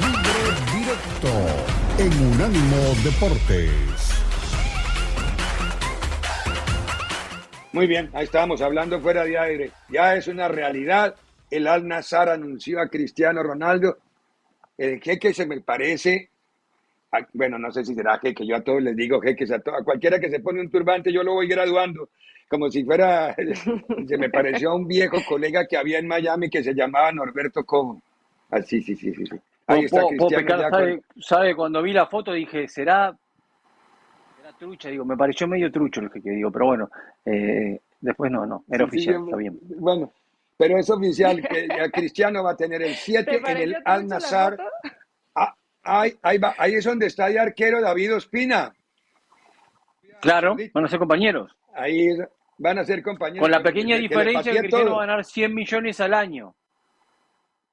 Libre 0.00 0.40
Directo 0.72 1.32
en 1.98 2.12
Unánimo 2.32 2.80
Deportes. 3.04 4.13
Muy 7.74 7.88
bien, 7.88 8.08
ahí 8.12 8.22
estábamos 8.24 8.62
hablando 8.62 9.00
fuera 9.00 9.24
de 9.24 9.36
aire. 9.36 9.70
Ya 9.88 10.14
es 10.14 10.28
una 10.28 10.46
realidad. 10.46 11.16
El 11.50 11.66
Al 11.66 11.86
Nazar 11.88 12.28
anunció 12.28 12.80
a 12.80 12.88
Cristiano 12.88 13.42
Ronaldo. 13.42 13.96
El 14.78 15.00
jeque 15.00 15.34
se 15.34 15.44
me 15.44 15.60
parece. 15.60 16.28
a- 17.10 17.26
bueno, 17.32 17.58
no 17.58 17.70
sé 17.72 17.84
si 17.84 17.94
será 17.94 18.18
jeque. 18.18 18.46
Yo 18.46 18.54
a 18.56 18.60
todos 18.60 18.80
les 18.80 18.94
digo 18.96 19.20
jeques. 19.20 19.50
A, 19.50 19.58
to- 19.58 19.74
a 19.74 19.82
cualquiera 19.84 20.20
que 20.20 20.30
se 20.30 20.38
pone 20.40 20.60
un 20.60 20.70
turbante, 20.70 21.12
yo 21.12 21.22
lo 21.24 21.34
voy 21.34 21.48
graduando. 21.48 22.08
Como 22.48 22.70
si 22.70 22.84
fuera. 22.84 23.34
Se 24.08 24.18
me 24.18 24.30
pareció 24.30 24.70
a 24.70 24.74
un 24.76 24.86
viejo 24.86 25.16
colega 25.28 25.66
que 25.66 25.76
había 25.76 25.98
en 25.98 26.06
Miami 26.06 26.48
que 26.50 26.62
se 26.62 26.74
llamaba 26.74 27.10
Norberto 27.10 27.64
Cobo. 27.64 28.00
Ah, 28.50 28.62
sí, 28.62 28.80
sí, 28.82 28.94
sí, 28.94 29.12
sí. 29.14 29.26
sí. 29.26 29.36
Ahí 29.66 29.84
está 29.84 30.02
puedo 30.02 30.08
Cristiano 30.28 30.44
pecar, 30.44 30.60
ya 30.60 30.70
sabe, 30.70 31.00
con- 31.00 31.22
sabe, 31.22 31.54
cuando 31.56 31.82
vi 31.82 31.92
la 31.92 32.06
foto 32.06 32.32
dije, 32.32 32.68
¿será, 32.68 33.16
será 33.16 33.16
trucha? 34.58 34.88
Digo, 34.88 35.04
me 35.04 35.16
pareció 35.16 35.46
medio 35.46 35.70
trucho 35.70 36.00
lo 36.00 36.10
que 36.10 36.20
que 36.20 36.30
digo, 36.30 36.50
pero 36.50 36.66
bueno, 36.66 36.90
eh, 37.24 37.80
después 38.00 38.30
no, 38.30 38.46
no, 38.46 38.64
era 38.68 38.84
Sí, 38.84 38.88
oficial, 38.88 39.24
está 39.24 39.36
bien. 39.36 39.58
Bueno, 39.78 40.12
pero 40.56 40.78
es 40.78 40.88
oficial 40.90 41.42
que 41.42 41.68
ya 41.68 41.90
Cristiano 41.90 42.42
va 42.42 42.52
a 42.52 42.56
tener 42.56 42.82
el 42.82 42.94
7 42.94 43.40
¿Te 43.40 43.52
en 43.52 43.58
el 43.58 43.76
Al 43.84 44.06
Nazar. 44.06 44.56
Ah, 45.34 45.54
ahí, 45.82 46.14
ahí, 46.22 46.38
va, 46.38 46.54
ahí 46.58 46.74
es 46.74 46.84
donde 46.84 47.06
está 47.06 47.28
el 47.28 47.38
arquero 47.38 47.80
David 47.80 48.16
Ospina. 48.16 48.72
Claro, 50.20 50.56
van 50.72 50.84
a 50.84 50.88
ser 50.88 50.98
compañeros. 50.98 51.54
Ahí, 51.74 52.08
van 52.58 52.78
a 52.78 52.84
ser 52.84 53.02
compañeros. 53.02 53.42
Con 53.42 53.50
la 53.50 53.62
pequeña 53.62 53.96
diferencia 53.96 54.52
que 54.52 54.60
Cristiano 54.60 54.92
va 54.96 55.04
a 55.04 55.06
ganar 55.06 55.24
100 55.24 55.54
millones 55.54 56.00
al 56.00 56.14
año. 56.14 56.54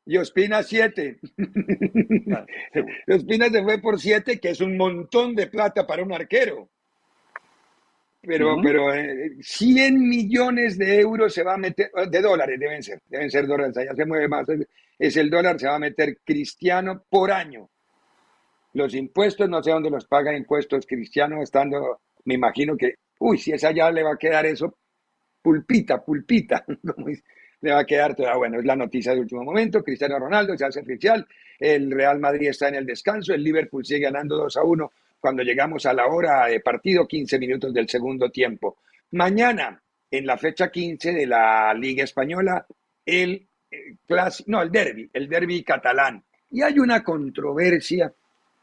Y 0.05 0.17
Ospina 0.17 0.63
7. 0.63 1.19
Ospina 3.07 3.49
se 3.49 3.63
fue 3.63 3.79
por 3.79 3.99
7, 3.99 4.39
que 4.39 4.49
es 4.49 4.61
un 4.61 4.77
montón 4.77 5.35
de 5.35 5.47
plata 5.47 5.85
para 5.85 6.03
un 6.03 6.11
arquero. 6.11 6.69
Pero, 8.23 8.57
pero 8.61 8.85
100 9.41 9.77
eh, 9.77 9.91
millones 9.97 10.77
de 10.77 10.99
euros 10.99 11.33
se 11.33 11.43
va 11.43 11.55
a 11.55 11.57
meter, 11.57 11.89
de 11.91 12.21
dólares 12.21 12.59
deben 12.59 12.83
ser, 12.83 13.01
deben 13.07 13.31
ser 13.31 13.47
dólares, 13.47 13.75
allá 13.77 13.95
se 13.95 14.05
mueve 14.05 14.27
más, 14.27 14.45
es 14.99 15.17
el 15.17 15.31
dólar, 15.31 15.59
se 15.59 15.67
va 15.67 15.77
a 15.77 15.79
meter 15.79 16.19
Cristiano 16.23 17.03
por 17.09 17.31
año. 17.31 17.71
Los 18.73 18.93
impuestos, 18.93 19.49
no 19.49 19.63
sé 19.63 19.71
dónde 19.71 19.89
los 19.89 20.05
paga 20.05 20.37
impuestos 20.37 20.85
Cristiano, 20.85 21.41
estando, 21.41 22.01
me 22.25 22.35
imagino 22.35 22.77
que, 22.77 22.93
uy, 23.19 23.39
si 23.39 23.53
es 23.53 23.63
allá 23.63 23.89
le 23.89 24.03
va 24.03 24.13
a 24.13 24.17
quedar 24.17 24.45
eso, 24.45 24.77
pulpita, 25.41 26.05
pulpita, 26.05 26.63
le 27.61 27.71
va 27.71 27.79
a 27.79 27.85
quedar 27.85 28.15
toda, 28.15 28.35
bueno, 28.35 28.59
es 28.59 28.65
la 28.65 28.75
noticia 28.75 29.13
de 29.13 29.21
último 29.21 29.43
momento, 29.43 29.83
Cristiano 29.83 30.19
Ronaldo 30.19 30.57
se 30.57 30.65
hace 30.65 30.81
oficial, 30.81 31.25
el 31.59 31.91
Real 31.91 32.19
Madrid 32.19 32.49
está 32.49 32.67
en 32.69 32.75
el 32.75 32.85
descanso, 32.85 33.33
el 33.33 33.43
Liverpool 33.43 33.85
sigue 33.85 34.01
ganando 34.01 34.37
2 34.37 34.57
a 34.57 34.63
1 34.63 34.91
cuando 35.19 35.43
llegamos 35.43 35.85
a 35.85 35.93
la 35.93 36.07
hora 36.07 36.47
de 36.47 36.59
partido, 36.59 37.07
15 37.07 37.37
minutos 37.37 37.73
del 37.73 37.87
segundo 37.87 38.29
tiempo. 38.31 38.77
Mañana, 39.11 39.81
en 40.09 40.25
la 40.25 40.37
fecha 40.37 40.71
15 40.71 41.13
de 41.13 41.27
la 41.27 41.73
Liga 41.75 42.03
Española, 42.03 42.65
el, 43.05 43.47
eh, 43.69 43.95
no, 44.47 44.61
el 44.61 44.71
derby, 44.71 45.09
el 45.13 45.29
derby 45.29 45.63
catalán. 45.63 46.23
Y 46.49 46.63
hay 46.63 46.79
una 46.79 47.03
controversia 47.03 48.11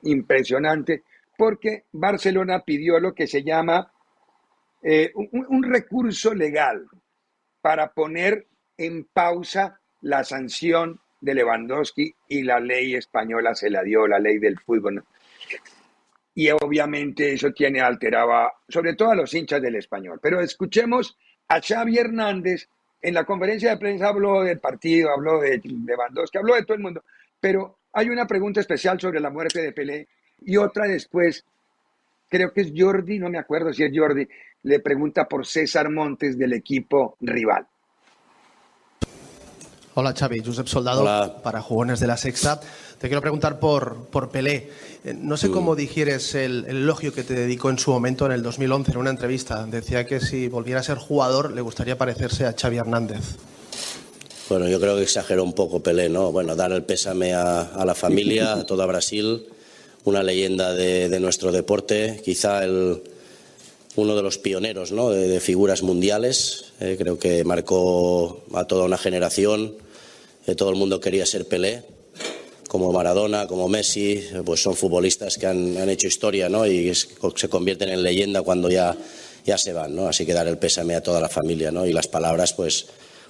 impresionante 0.02 1.02
porque 1.36 1.84
Barcelona 1.92 2.64
pidió 2.64 2.98
lo 2.98 3.14
que 3.14 3.28
se 3.28 3.42
llama 3.42 3.90
eh, 4.82 5.12
un, 5.14 5.62
recurso 5.62 6.34
legal 6.34 6.86
para 7.60 7.92
poner 7.92 8.46
en 8.78 9.04
pausa 9.04 9.80
la 10.00 10.24
sanción 10.24 11.00
de 11.20 11.34
Lewandowski 11.34 12.14
y 12.28 12.42
la 12.42 12.60
ley 12.60 12.94
española 12.94 13.54
se 13.54 13.68
la 13.68 13.82
dio, 13.82 14.06
la 14.06 14.18
ley 14.18 14.38
del 14.38 14.58
fútbol 14.58 15.04
y 16.38 16.50
obviamente 16.52 17.32
eso 17.32 17.50
tiene 17.50 17.80
alteraba 17.80 18.52
sobre 18.68 18.94
todo 18.94 19.10
a 19.10 19.16
los 19.16 19.34
hinchas 19.34 19.60
del 19.60 19.74
español. 19.74 20.20
Pero 20.22 20.40
escuchemos 20.40 21.18
a 21.48 21.60
Xavi 21.60 21.98
Hernández 21.98 22.68
en 23.02 23.14
la 23.14 23.24
conferencia 23.24 23.70
de 23.70 23.76
prensa 23.76 24.06
habló 24.06 24.44
del 24.44 24.60
partido, 24.60 25.10
habló 25.10 25.40
de 25.40 25.60
Lewandowski, 25.64 26.38
habló 26.38 26.54
de 26.54 26.62
todo 26.62 26.76
el 26.76 26.82
mundo, 26.84 27.02
pero 27.40 27.78
hay 27.92 28.08
una 28.08 28.28
pregunta 28.28 28.60
especial 28.60 29.00
sobre 29.00 29.18
la 29.18 29.30
muerte 29.30 29.60
de 29.60 29.72
Pelé 29.72 30.06
y 30.40 30.56
otra 30.58 30.86
después, 30.86 31.44
creo 32.28 32.52
que 32.52 32.60
es 32.60 32.72
Jordi, 32.72 33.18
no 33.18 33.30
me 33.30 33.38
acuerdo 33.38 33.72
si 33.72 33.82
es 33.82 33.90
Jordi, 33.92 34.28
le 34.62 34.78
pregunta 34.78 35.26
por 35.26 35.44
César 35.44 35.90
Montes 35.90 36.38
del 36.38 36.52
equipo 36.52 37.16
rival. 37.20 37.66
Hola 40.00 40.14
Xavi, 40.16 40.44
Josep 40.46 40.68
Soldado 40.68 41.42
para 41.42 41.60
Jugones 41.60 41.98
de 41.98 42.06
la 42.06 42.16
Sexta. 42.16 42.60
Te 43.00 43.08
quiero 43.08 43.20
preguntar 43.20 43.58
por, 43.58 44.06
por 44.12 44.30
Pelé. 44.30 44.70
Eh, 45.04 45.12
no 45.12 45.36
sé 45.36 45.50
cómo 45.50 45.74
digieres 45.74 46.36
el, 46.36 46.66
elogio 46.66 47.12
que 47.12 47.24
te 47.24 47.34
dedicó 47.34 47.68
en 47.68 47.80
su 47.80 47.90
momento, 47.90 48.24
en 48.24 48.30
el 48.30 48.40
2011, 48.44 48.92
en 48.92 48.96
una 48.96 49.10
entrevista. 49.10 49.66
Decía 49.66 50.06
que 50.06 50.20
si 50.20 50.46
volviera 50.46 50.78
a 50.78 50.82
ser 50.84 50.98
jugador 50.98 51.52
le 51.52 51.62
gustaría 51.62 51.98
parecerse 51.98 52.46
a 52.46 52.54
Xavi 52.56 52.76
Hernández. 52.76 53.24
Bueno, 54.48 54.68
yo 54.68 54.78
creo 54.78 54.94
que 54.94 55.02
exageró 55.02 55.42
un 55.42 55.52
poco 55.52 55.82
Pelé, 55.82 56.08
¿no? 56.08 56.30
Bueno, 56.30 56.54
dar 56.54 56.70
el 56.70 56.84
pésame 56.84 57.34
a, 57.34 57.82
la 57.84 57.96
familia, 57.96 58.52
a 58.52 58.66
toda 58.66 58.86
Brasil, 58.86 59.46
una 60.04 60.22
leyenda 60.22 60.74
de, 60.74 61.18
nuestro 61.18 61.50
deporte, 61.50 62.22
quizá 62.24 62.62
el, 62.62 63.02
uno 63.96 64.14
de 64.14 64.22
los 64.22 64.38
pioneros 64.38 64.92
¿no? 64.92 65.10
de, 65.10 65.40
figuras 65.40 65.82
mundiales. 65.82 66.66
Eh, 66.78 66.94
creo 66.96 67.18
que 67.18 67.42
marcó 67.42 68.44
a 68.54 68.64
toda 68.64 68.84
una 68.84 68.96
generación 68.96 69.87
todo 70.54 70.70
el 70.70 70.76
mundo 70.76 71.00
quería 71.00 71.26
ser 71.26 71.46
Pelé, 71.46 71.82
como 72.68 72.92
Maradona, 72.92 73.46
como 73.46 73.66
Messi, 73.68 74.22
pues 74.44 74.62
son 74.62 74.76
futbolistas 74.76 75.38
que 75.38 75.46
han, 75.46 75.88
hecho 75.88 76.06
historia 76.06 76.48
¿no? 76.48 76.66
y 76.66 76.94
se 76.94 77.48
convierten 77.48 77.88
en 77.88 78.02
leyenda 78.02 78.42
cuando 78.42 78.70
ya, 78.70 78.96
ya 79.44 79.58
se 79.58 79.72
van. 79.72 79.96
¿no? 79.96 80.06
Así 80.06 80.24
que 80.26 80.34
dar 80.34 80.46
el 80.46 80.58
pésame 80.58 80.94
a 80.94 81.02
toda 81.02 81.20
la 81.20 81.28
familia 81.28 81.72
¿no? 81.72 81.86
y 81.86 81.92
las 81.92 82.06
palabras, 82.06 82.52
pues 82.52 82.86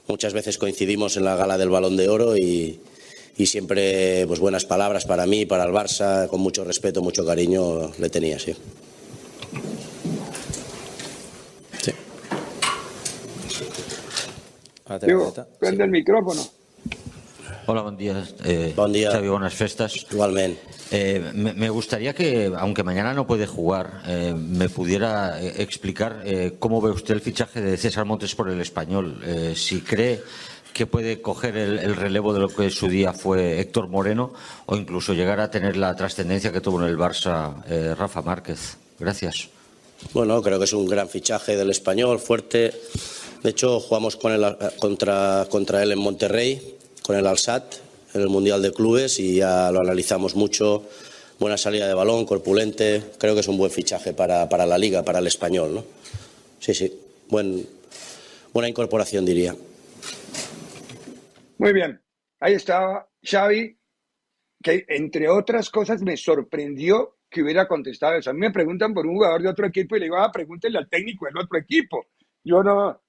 muchas 0.09 0.33
veces 0.33 0.59
coincidimos 0.59 1.17
en 1.17 1.25
la 1.25 1.37
gala 1.37 1.57
del 1.57 1.71
Balón 1.71 1.97
de 1.97 2.09
Oro 2.09 2.37
y, 2.37 2.81
y 3.37 3.47
siempre 3.47 4.27
pues 4.27 4.41
buenas 4.41 4.65
palabras 4.65 5.07
para 5.07 5.25
mí, 5.27 5.47
para 5.47 5.65
el 5.65 5.71
Barça, 5.71 6.27
con 6.29 6.41
mucho 6.41 6.65
respeto, 6.65 7.01
mucho 7.01 7.25
cariño 7.25 7.93
le 7.99 8.11
tenía, 8.11 8.39
sí. 8.39 8.55
Sí. 11.81 11.93
prende 15.61 15.85
el 15.85 15.91
micrófono. 15.91 16.58
Hola, 17.71 17.83
buen 17.83 17.99
día. 17.99 18.25
Eh, 18.47 18.73
buen 18.75 18.95
día. 18.95 19.11
Xavi, 19.11 19.29
buenas 19.29 19.53
festas. 19.53 19.95
Igualmente. 20.11 20.59
Eh, 20.91 21.21
me, 21.35 21.69
gustaría 21.69 22.15
que, 22.15 22.51
aunque 22.57 22.83
mañana 22.83 23.13
no 23.13 23.27
puede 23.27 23.47
jugar, 23.47 24.05
eh, 24.07 24.33
me 24.35 24.71
pudiera 24.71 25.39
explicar 25.43 26.25
cómo 26.61 26.81
ve 26.81 26.91
usted 26.91 27.13
el 27.13 27.21
fichaje 27.21 27.61
de 27.61 27.77
César 27.77 28.07
Montes 28.07 28.35
por 28.35 28.49
el 28.49 28.59
español. 28.63 29.21
si 29.55 29.83
cree 29.83 30.23
que 30.73 30.87
puede 30.87 31.21
coger 31.21 31.59
el, 31.59 31.95
relevo 31.95 32.33
de 32.33 32.41
lo 32.41 32.49
que 32.49 32.65
en 32.65 32.71
su 32.71 32.89
día 32.89 33.13
fue 33.13 33.61
Héctor 33.61 33.89
Moreno 33.89 34.33
o 34.65 34.75
incluso 34.75 35.13
llegar 35.13 35.39
a 35.39 35.51
tener 35.51 35.77
la 35.77 35.95
trascendencia 35.95 36.51
que 36.51 36.63
tuvo 36.63 36.81
en 36.81 36.89
el 36.89 36.97
Barça 36.97 37.53
Rafa 37.97 38.23
Márquez. 38.23 38.79
Gracias. 38.99 39.51
Bueno, 40.15 40.41
creo 40.41 40.59
que 40.59 40.65
es 40.65 40.73
un 40.73 40.87
gran 40.87 41.11
fichaje 41.11 41.55
del 41.55 41.69
español, 41.69 42.19
fuerte. 42.19 42.73
De 43.43 43.51
hecho, 43.51 43.79
jugamos 43.79 44.17
con 44.17 44.33
él, 44.33 44.57
contra, 44.79 45.47
contra 45.51 45.83
él 45.83 45.93
en 45.93 45.99
Monterrey 45.99 46.78
con 47.09 47.17
el 47.17 47.27
Alsat 47.27 47.77
en 48.13 48.21
el 48.21 48.29
Mundial 48.29 48.61
de 48.61 48.71
Clubes 48.71 49.19
y 49.19 49.37
ya 49.37 49.73
lo 49.73 49.81
analizamos 49.81 50.37
mucho. 50.37 50.85
Buena 51.41 51.57
salida 51.57 51.89
de 51.89 51.95
balón, 51.95 52.27
corpulente. 52.27 53.03
Creo 53.19 53.33
que 53.33 53.41
es 53.41 53.49
un 53.49 53.57
buen 53.57 53.71
fichaje 53.71 54.13
para, 54.13 54.47
para 54.47 54.67
la 54.67 54.77
liga, 54.77 55.03
para 55.03 55.21
el 55.21 55.27
español. 55.27 55.77
¿no? 55.77 55.85
Sí, 56.59 56.75
sí. 56.75 56.93
Buen, 57.31 57.67
buena 58.53 58.69
incorporación, 58.69 59.25
diría. 59.25 59.57
Muy 61.57 61.73
bien. 61.73 61.99
Ahí 62.41 62.53
estaba 62.53 63.09
Xavi, 63.23 63.79
que 64.63 64.85
entre 64.89 65.31
otras 65.31 65.71
cosas 65.71 66.03
me 66.03 66.19
sorprendió 66.19 67.21
que 67.31 67.43
hubiera 67.43 67.67
contestado 67.67 68.17
eso. 68.17 68.29
A 68.29 68.35
mí 68.35 68.41
me 68.41 68.51
preguntan 68.51 68.93
por 68.93 69.07
un 69.07 69.15
jugador 69.15 69.41
de 69.41 69.49
otro 69.49 69.67
equipo 69.67 69.97
y 69.97 70.01
le 70.01 70.07
digo, 70.07 70.19
ah, 70.19 70.31
pregúntenle 70.31 70.77
al 70.77 70.91
técnico 70.91 71.25
del 71.25 71.39
otro 71.39 71.59
equipo. 71.59 72.05
Yo 72.45 72.63
no, 72.63 73.01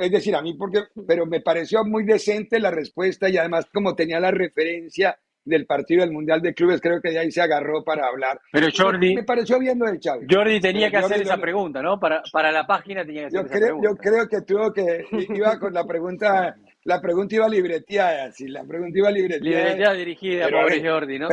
es 0.00 0.10
decir, 0.10 0.34
a 0.34 0.42
mí 0.42 0.54
porque, 0.54 0.84
pero 1.06 1.26
me 1.26 1.40
pareció 1.40 1.84
muy 1.84 2.04
decente 2.04 2.58
la 2.58 2.70
respuesta 2.70 3.28
y 3.28 3.36
además 3.36 3.66
como 3.72 3.94
tenía 3.94 4.18
la 4.18 4.30
referencia 4.30 5.18
del 5.44 5.66
partido 5.66 6.02
del 6.02 6.12
Mundial 6.12 6.42
de 6.42 6.54
Clubes, 6.54 6.80
creo 6.80 7.00
que 7.00 7.10
de 7.10 7.18
ahí 7.18 7.30
se 7.30 7.40
agarró 7.40 7.82
para 7.82 8.06
hablar. 8.06 8.38
Pero 8.52 8.66
Jordi... 8.76 9.14
Me, 9.14 9.24
pareció 9.24 9.58
bien 9.58 9.78
lo 9.78 9.90
de 9.90 9.98
Chávez. 9.98 10.26
Jordi 10.30 10.60
tenía 10.60 10.90
que 10.90 10.98
hacer 10.98 11.22
esa 11.22 11.38
pregunta, 11.38 11.80
¿no? 11.80 11.98
Para, 11.98 12.22
para 12.30 12.52
la 12.52 12.66
página 12.66 13.04
tenía 13.04 13.22
que 13.22 13.26
hacer 13.28 13.40
yo 13.40 13.46
esa 13.46 13.54
creo, 13.54 13.78
pregunta. 13.78 13.88
Yo 13.88 13.96
creo 13.96 14.28
que 14.28 14.42
tuvo 14.42 14.72
que... 14.72 15.06
Iba 15.34 15.58
con 15.58 15.72
la 15.72 15.84
pregunta... 15.86 16.54
La 16.84 17.02
pregunta 17.02 17.34
iba 17.34 17.48
libreteada, 17.48 18.30
sí, 18.32 18.48
la 18.48 18.64
pregunta 18.64 18.98
iba 18.98 19.10
libreteada. 19.10 19.58
Libreteada 19.58 19.94
dirigida, 19.94 20.48
pobre 20.48 20.88
Jordi, 20.88 21.18
¿no? 21.18 21.28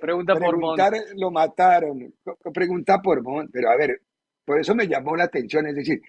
pregunta 0.00 0.34
por 0.36 0.58
Mont. 0.58 0.80
Lo 1.16 1.30
mataron, 1.30 2.14
pregunta 2.54 2.98
por 3.02 3.22
Mont, 3.22 3.50
pero 3.52 3.70
a 3.70 3.76
ver, 3.76 4.00
por 4.46 4.58
eso 4.58 4.74
me 4.74 4.86
llamó 4.86 5.14
la 5.14 5.24
atención, 5.24 5.66
es 5.66 5.74
decir, 5.74 6.00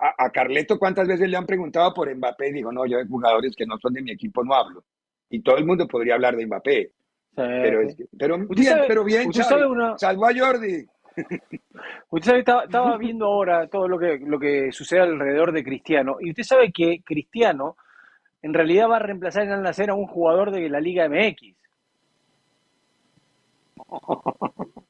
a, 0.00 0.30
Carleto 0.30 0.78
cuántas 0.78 1.06
veces 1.06 1.28
le 1.28 1.36
han 1.36 1.46
preguntado 1.46 1.92
por 1.92 2.14
Mbappé 2.14 2.48
y 2.48 2.52
dijo, 2.52 2.72
no, 2.72 2.86
yo 2.86 2.98
de 2.98 3.06
jugadores 3.06 3.54
que 3.54 3.66
no 3.66 3.78
son 3.78 3.92
de 3.92 4.02
mi 4.02 4.12
equipo 4.12 4.42
no 4.42 4.54
hablo. 4.54 4.84
Y 5.28 5.42
todo 5.42 5.56
el 5.58 5.66
mundo 5.66 5.86
podría 5.86 6.14
hablar 6.14 6.36
de 6.36 6.46
Mbappé. 6.46 6.92
pero, 7.34 7.80
pero 8.18 8.38
bien, 8.48 8.78
pero 8.88 9.04
bien, 9.04 9.32
salvo 9.32 10.26
a 10.26 10.34
Jordi. 10.34 10.86
Usted 12.10 12.26
sabe, 12.26 12.38
estaba, 12.40 12.96
viendo 12.96 13.26
ahora 13.26 13.66
todo 13.66 13.88
lo 13.88 13.98
que, 13.98 14.18
lo 14.18 14.38
que 14.38 14.72
sucede 14.72 15.00
alrededor 15.00 15.52
de 15.52 15.64
Cristiano. 15.64 16.16
Y 16.20 16.30
usted 16.30 16.44
sabe 16.44 16.72
que 16.72 17.02
Cristiano 17.04 17.76
en 18.42 18.54
realidad 18.54 18.88
va 18.88 18.96
a 18.96 19.00
reemplazar 19.00 19.44
en 19.44 19.52
Al 19.52 19.62
Nacer 19.62 19.90
a 19.90 19.94
un 19.94 20.06
jugador 20.06 20.50
de 20.50 20.68
la 20.68 20.80
Liga 20.80 21.08
MX. 21.08 21.56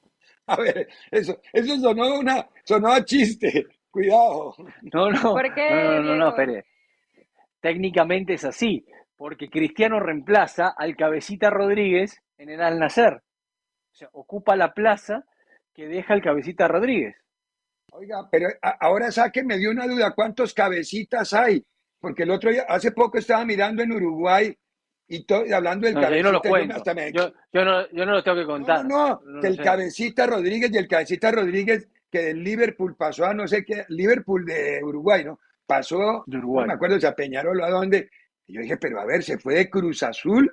A 0.47 0.57
ver, 0.57 0.89
eso, 1.13 1.39
eso 1.53 1.77
sonó, 1.79 2.19
una, 2.19 2.49
sonó 2.65 2.89
a 2.89 3.05
chiste. 3.05 3.67
Cuidado. 3.91 4.55
No, 4.93 5.11
no. 5.11 5.33
¿Por 5.35 5.55
qué, 5.55 5.71
no, 5.71 6.03
no, 6.03 6.17
no, 6.17 6.29
espere. 6.29 6.65
Técnicamente 7.61 8.35
es 8.35 8.45
así, 8.45 8.87
porque 9.17 9.51
Cristiano 9.51 10.01
reemplaza 10.01 10.75
al 10.77 10.97
Cabecita 10.97 11.51
Rodríguez 11.51 12.23
en 12.39 12.51
el 12.51 12.63
Al 12.63 12.79
Nacer. 12.79 13.15
O 13.15 13.95
sea, 13.95 14.09
ocupa 14.13 14.57
la 14.57 14.73
plaza 14.73 15.25
que 15.75 15.87
deja 15.87 16.15
el 16.15 16.23
Cabecita 16.23 16.69
Rodríguez. 16.69 17.17
Oiga, 17.93 18.29
pero 18.31 18.49
ahora 18.81 19.11
saque 19.11 19.43
me 19.43 19.59
dio 19.59 19.71
una 19.71 19.87
duda, 19.87 20.13
¿cuántos 20.15 20.55
cabecitas 20.55 21.33
hay? 21.33 21.65
Porque 21.99 22.23
el 22.23 22.31
otro 22.31 22.51
día, 22.51 22.65
hace 22.69 22.93
poco 22.93 23.19
estaba 23.19 23.45
mirando 23.45 23.83
en 23.83 23.93
Uruguay 23.93 24.57
y, 25.09 25.27
hablando 25.53 25.87
del 25.87 25.95
cabecita. 25.95 26.17
Yo 26.17 26.23
no 26.23 26.33
lo 26.33 26.41
cuento. 26.41 26.83
Yo, 27.53 27.65
no, 27.65 27.91
yo 27.91 28.07
no 28.07 28.13
lo 28.13 28.23
tengo 28.23 28.39
que 28.39 28.47
contar. 28.47 28.87
No, 28.87 29.21
no, 29.25 29.41
que 29.41 29.49
el 29.49 29.61
cabecita 29.61 30.27
Rodríguez 30.27 30.71
y 30.73 30.79
el 30.79 30.87
cabecita 30.87 31.33
Rodríguez 31.33 31.89
que 32.11 32.23
del 32.23 32.43
Liverpool 32.43 32.97
pasó 32.97 33.27
a 33.27 33.35
no 33.35 33.47
sé 33.47 33.65
qué, 33.65 33.85
Liverpool 33.89 34.45
de 34.45 34.81
Uruguay, 34.83 35.25
¿no? 35.25 35.39
pasó, 35.71 36.25
no 36.27 36.67
me 36.67 36.73
acuerdo 36.73 36.99
si 36.99 37.07
a 37.07 37.15
Peñarol 37.15 37.61
o 37.61 37.65
a 37.65 37.71
dónde. 37.71 38.11
Y 38.49 38.55
yo 38.55 38.61
dije, 38.61 38.77
pero 38.77 39.01
a 39.01 39.05
ver, 39.05 39.23
se 39.23 39.39
fue 39.39 39.55
de 39.55 39.71
Cruz 39.71 40.03
Azul 40.03 40.51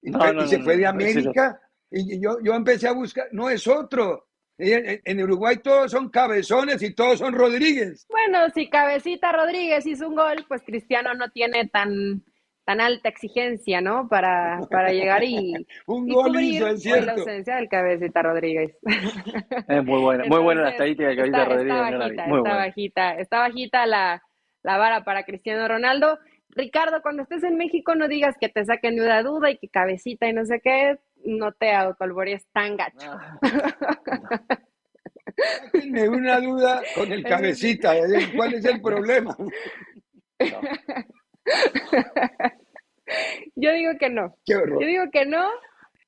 y, 0.00 0.10
se 0.46 0.62
fue 0.62 0.78
de 0.78 0.86
América. 0.86 1.60
Y 1.90 2.18
yo, 2.18 2.38
yo 2.42 2.54
empecé 2.54 2.88
a 2.88 2.92
buscar, 2.92 3.28
no 3.32 3.50
es 3.50 3.66
otro. 3.66 4.28
En, 4.56 5.22
Uruguay 5.22 5.58
todos 5.58 5.90
son 5.90 6.08
cabezones 6.08 6.80
y 6.82 6.94
todos 6.94 7.18
son 7.18 7.34
Rodríguez. 7.34 8.06
Bueno, 8.08 8.48
si 8.54 8.70
Cabecita 8.70 9.30
Rodríguez 9.30 9.86
hizo 9.86 10.08
un 10.08 10.14
gol, 10.14 10.46
pues 10.48 10.62
Cristiano 10.62 11.12
no 11.12 11.30
tiene 11.30 11.68
tan, 11.68 12.24
tan 12.70 12.80
alta 12.80 13.08
exigencia, 13.08 13.80
¿no? 13.80 14.06
Para, 14.08 14.60
para 14.70 14.92
llegar 14.92 15.24
y, 15.24 15.54
un 15.86 16.06
gol 16.06 16.40
hizo, 16.40 16.68
es 16.68 16.82
cierto. 16.82 17.06
la 17.06 17.12
ausencia 17.14 17.56
del 17.56 17.68
Cabecita 17.68 18.22
Rodríguez. 18.22 18.78
Es 19.68 19.84
muy 19.84 20.00
buena, 20.00 20.24
muy 20.26 20.38
buena 20.38 20.62
la 20.62 20.70
estadística 20.70 21.08
de 21.08 21.16
Cabecita 21.16 21.44
Rodríguez. 21.46 21.74
Está 21.74 21.96
bajita, 21.96 22.28
está 22.28 22.54
bajita, 22.54 23.14
está 23.14 23.38
bajita 23.40 23.86
la, 23.86 24.22
la 24.62 24.76
vara 24.78 25.02
para 25.02 25.24
Cristiano 25.24 25.66
Ronaldo. 25.66 26.20
Ricardo, 26.50 27.02
cuando 27.02 27.22
estés 27.22 27.42
en 27.42 27.56
México 27.56 27.96
no 27.96 28.06
digas 28.06 28.36
que 28.40 28.48
te 28.48 28.64
saquen 28.64 28.94
de 28.94 29.02
una 29.02 29.24
duda 29.24 29.50
y 29.50 29.58
que 29.58 29.68
cabecita 29.68 30.28
y 30.28 30.32
no 30.32 30.44
sé 30.44 30.60
qué, 30.62 30.96
no 31.24 31.50
te 31.50 31.72
autoalborees 31.72 32.46
tan 32.52 32.76
gacho. 32.76 33.18
Sáquenme 35.72 36.08
una 36.08 36.40
duda 36.40 36.82
con 36.94 37.10
el 37.10 37.24
cabecita. 37.24 37.94
¿cuál 38.36 38.54
es 38.54 38.64
el 38.64 38.80
problema? 38.80 39.36
Yo 43.60 43.72
digo 43.72 43.92
que 43.98 44.10
no. 44.10 44.34
Yo 44.46 44.58
digo 44.78 45.04
que 45.12 45.26
no, 45.26 45.48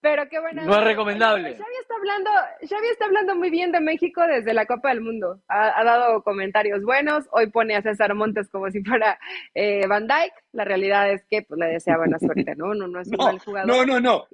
pero 0.03 0.29
qué 0.29 0.41
bueno. 0.41 0.65
No 0.65 0.79
es 0.79 0.85
recomendable. 0.85 1.55
Xavi 1.55 1.77
está 1.81 1.95
hablando, 1.95 2.31
Xavi 2.69 2.87
está 2.89 3.05
hablando 3.05 3.37
muy 3.37 3.51
bien 3.51 3.71
de 3.71 3.81
México 3.81 4.21
desde 4.27 4.53
la 4.53 4.67
Copa 4.67 4.89
del 4.89 5.01
Mundo. 5.01 5.41
Ha, 5.47 5.85
dado 5.85 6.23
comentarios 6.23 6.83
buenos. 6.83 7.29
Hoy 7.31 7.51
pone 7.51 7.77
a 7.77 7.83
César 7.83 8.15
Montes 8.15 8.49
como 8.49 8.69
si 8.71 8.83
fuera 8.83 9.19
eh, 9.55 9.87
Van 9.87 10.09
Dyke. 10.09 10.35
La 10.53 10.65
realidad 10.65 11.13
es 11.13 11.25
que 11.31 11.43
pues, 11.43 11.59
le 11.61 11.67
desea 11.67 11.99
buena 11.99 12.19
suerte, 12.19 12.55
¿no? 12.57 12.75
No, 12.75 12.89
no 12.89 13.01
es 13.01 13.09
un 13.09 13.17
mal 13.17 13.39
jugador. 13.39 13.69
No, 13.69 13.87
no, 13.87 14.01
no. 14.01 14.25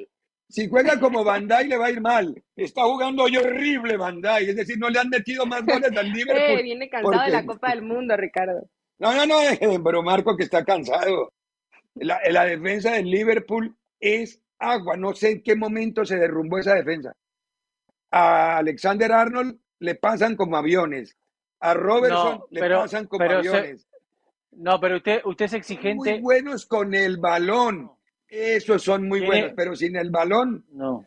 Si 0.48 0.66
juega 0.68 0.98
como 0.98 1.22
Van 1.22 1.46
Dyke 1.46 1.68
le 1.68 1.76
va 1.76 1.86
a 1.86 1.90
ir 1.90 2.00
mal. 2.00 2.42
Está 2.56 2.84
jugando 2.84 3.24
hoy 3.24 3.36
horrible 3.36 3.98
Van 3.98 4.22
Dyke. 4.22 4.48
Es 4.48 4.56
decir, 4.56 4.78
no 4.78 4.88
le 4.88 5.00
han 5.00 5.10
metido 5.10 5.44
más 5.44 5.66
goles 5.66 5.94
al 5.94 6.10
Liverpool. 6.10 6.38
Eh, 6.58 6.62
viene 6.62 6.88
cansado 6.88 7.24
de 7.24 7.30
la 7.30 7.44
Copa 7.44 7.70
del 7.70 7.82
Mundo, 7.82 8.16
Ricardo. 8.16 8.66
No, 8.98 9.14
no, 9.14 9.26
no, 9.26 9.36
pero 9.84 10.02
Marco 10.02 10.34
que 10.34 10.44
está 10.44 10.64
cansado. 10.64 11.30
La, 12.00 12.20
la 12.30 12.44
defensa 12.44 12.92
del 12.92 13.10
Liverpool 13.10 13.76
es 14.00 14.42
agua. 14.58 14.96
No 14.96 15.14
sé 15.14 15.32
en 15.32 15.42
qué 15.42 15.56
momento 15.56 16.04
se 16.04 16.16
derrumbó 16.16 16.58
esa 16.58 16.74
defensa. 16.74 17.14
A 18.10 18.58
Alexander 18.58 19.12
Arnold 19.12 19.58
le 19.80 19.94
pasan 19.94 20.36
como 20.36 20.56
aviones. 20.56 21.16
A 21.60 21.74
Robertson 21.74 22.40
le 22.50 22.68
pasan 22.68 23.06
como 23.06 23.24
aviones. 23.24 23.88
no, 24.52 24.78
pero 24.80 24.96
usted, 24.96 25.20
usted 25.24 25.46
es 25.46 25.54
exigente. 25.54 26.12
Muy 26.12 26.20
buenos 26.20 26.66
con 26.66 26.94
el 26.94 27.18
balón. 27.18 27.90
Esos 28.28 28.82
son 28.82 29.08
muy 29.08 29.24
buenos, 29.24 29.52
pero 29.56 29.74
sin 29.74 29.96
el 29.96 30.10
balón. 30.10 30.64
No. 30.70 31.04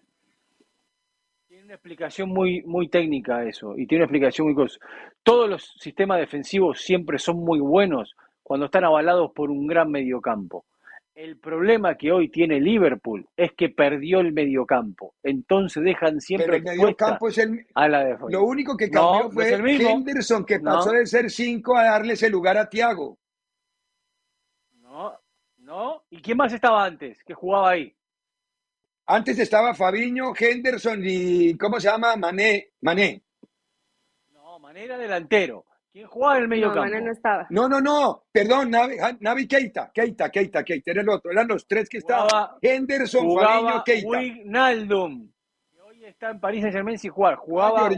Tiene 1.48 1.66
una 1.66 1.74
explicación 1.76 2.30
muy, 2.30 2.64
muy 2.64 2.90
técnica 2.90 3.46
eso. 3.46 3.78
Y 3.78 3.86
tiene 3.86 4.04
una 4.04 4.06
explicación 4.06 4.48
muy 4.48 4.56
cosa. 4.56 4.80
Todos 5.24 5.50
los 5.50 5.74
sistemas 5.80 6.20
defensivos 6.20 6.82
siempre 6.82 7.20
son 7.20 7.38
muy 7.38 7.60
buenos 7.60 8.16
cuando 8.42 8.66
están 8.66 8.84
avalados 8.84 9.32
por 9.34 9.52
un 9.52 9.68
gran 9.68 9.90
mediocampo. 9.92 10.66
El 11.22 11.38
problema 11.38 11.98
que 11.98 12.12
hoy 12.12 12.30
tiene 12.30 12.60
Liverpool 12.60 13.30
es 13.38 13.52
que 13.56 13.70
perdió 13.70 14.22
el 14.22 14.34
mediocampo. 14.34 15.14
Entonces 15.22 15.84
dejan 15.84 16.20
siempre 16.20 16.58
el 16.58 16.64
mediocampo 16.64 17.28
es 17.28 17.38
el, 17.38 17.64
a 17.76 17.88
la 17.88 18.18
Lo 18.28 18.44
único 18.44 18.76
que 18.76 18.90
cambió 18.90 19.30
fue 19.30 19.54
Henderson, 19.54 20.44
que 20.44 20.60
pasó 20.60 20.90
de 20.90 21.06
ser 21.06 21.30
5 21.30 21.78
a 21.78 21.84
darle 21.84 22.14
ese 22.14 22.28
lugar 22.28 22.58
a 22.58 22.68
Thiago. 22.68 23.20
No, 24.80 25.16
no. 25.58 26.02
¿Y 26.10 26.24
quién 26.24 26.38
más 26.38 26.54
estaba 26.54 26.84
antes 26.84 27.24
que 27.24 27.36
jugaba 27.36 27.70
ahí? 27.70 27.96
Antes 29.06 29.38
estaba 29.38 29.76
Fabiño, 29.76 30.34
Henderson 30.36 31.02
y 31.06 31.56
¿cómo 31.56 31.80
se 31.80 31.88
llama? 31.88 32.16
Mané. 32.16 32.72
Mané. 32.82 33.22
No, 34.32 34.58
Mané 34.58 34.86
era 34.86 34.98
delantero. 34.98 35.66
¿Quién 35.92 36.08
jugaba 36.08 36.38
en 36.38 36.44
el 36.44 36.48
medio 36.48 36.72
campo? 36.72 36.90
No, 37.02 37.12
estaba. 37.12 37.48
No, 37.50 37.68
no, 37.68 37.82
no, 37.82 38.24
perdón, 38.32 38.72
Navi, 38.72 38.96
Navi 39.20 39.46
Keita, 39.46 39.92
Keita, 39.94 40.30
Keita, 40.30 40.64
Keita, 40.64 40.92
era 40.92 41.02
el 41.02 41.10
otro, 41.10 41.32
eran 41.32 41.50
los 41.50 41.68
tres 41.68 41.90
que 41.90 41.98
estaban. 41.98 42.52
Henderson, 42.62 43.36
Fabiño, 43.36 43.84
Keita. 43.84 44.08
Wijnaldum, 44.08 45.30
que 45.70 45.82
hoy 45.82 46.06
está 46.06 46.30
en 46.30 46.40
París 46.40 46.62
Saint 46.62 46.76
Germain 46.76 46.98
sin 46.98 47.12
jugar. 47.12 47.36
Jugaba 47.36 47.88
ah, 47.88 47.90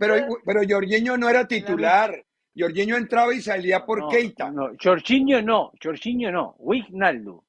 pero, 0.00 0.26
pero 0.44 0.60
Jorginho 0.68 1.16
no 1.16 1.28
era 1.28 1.46
titular. 1.46 2.24
Jorginho 2.58 2.96
entraba 2.96 3.32
y 3.32 3.40
salía 3.40 3.86
por 3.86 4.08
Keita. 4.08 4.50
No, 4.50 4.70
Jorginho 4.82 5.40
no, 5.40 5.70
Jorginho 5.80 6.32
no, 6.32 6.56
Wijnaldum. 6.58 7.40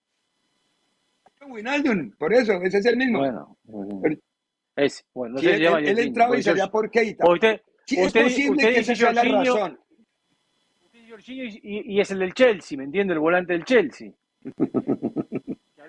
Wijnaldum, 1.48 2.12
por 2.12 2.32
eso, 2.32 2.54
ese 2.62 2.78
es 2.78 2.86
el 2.86 2.98
mismo. 2.98 3.18
Bueno, 3.18 3.58
es, 4.76 5.04
bueno, 5.16 5.36
no 5.36 5.42
él, 5.42 5.88
él, 5.88 6.00
entraba 6.00 6.38
y 6.38 6.44
salía 6.44 6.68
por 6.68 6.92
Keita. 6.92 7.28
Usted, 7.28 7.62
es 7.88 8.14
posible 8.14 8.74
que 8.74 8.80
esa 8.80 8.96
sea 8.96 9.14
la 9.14 9.24
razón. 9.24 9.80
y, 11.28 12.00
es 12.00 12.12
el 12.12 12.20
del 12.20 12.34
Chelsea, 12.34 12.78
¿me 12.78 12.86
entiende? 12.86 13.14
El 13.14 13.20
volante 13.20 13.54
del 13.54 13.66
Chelsea. 13.66 14.12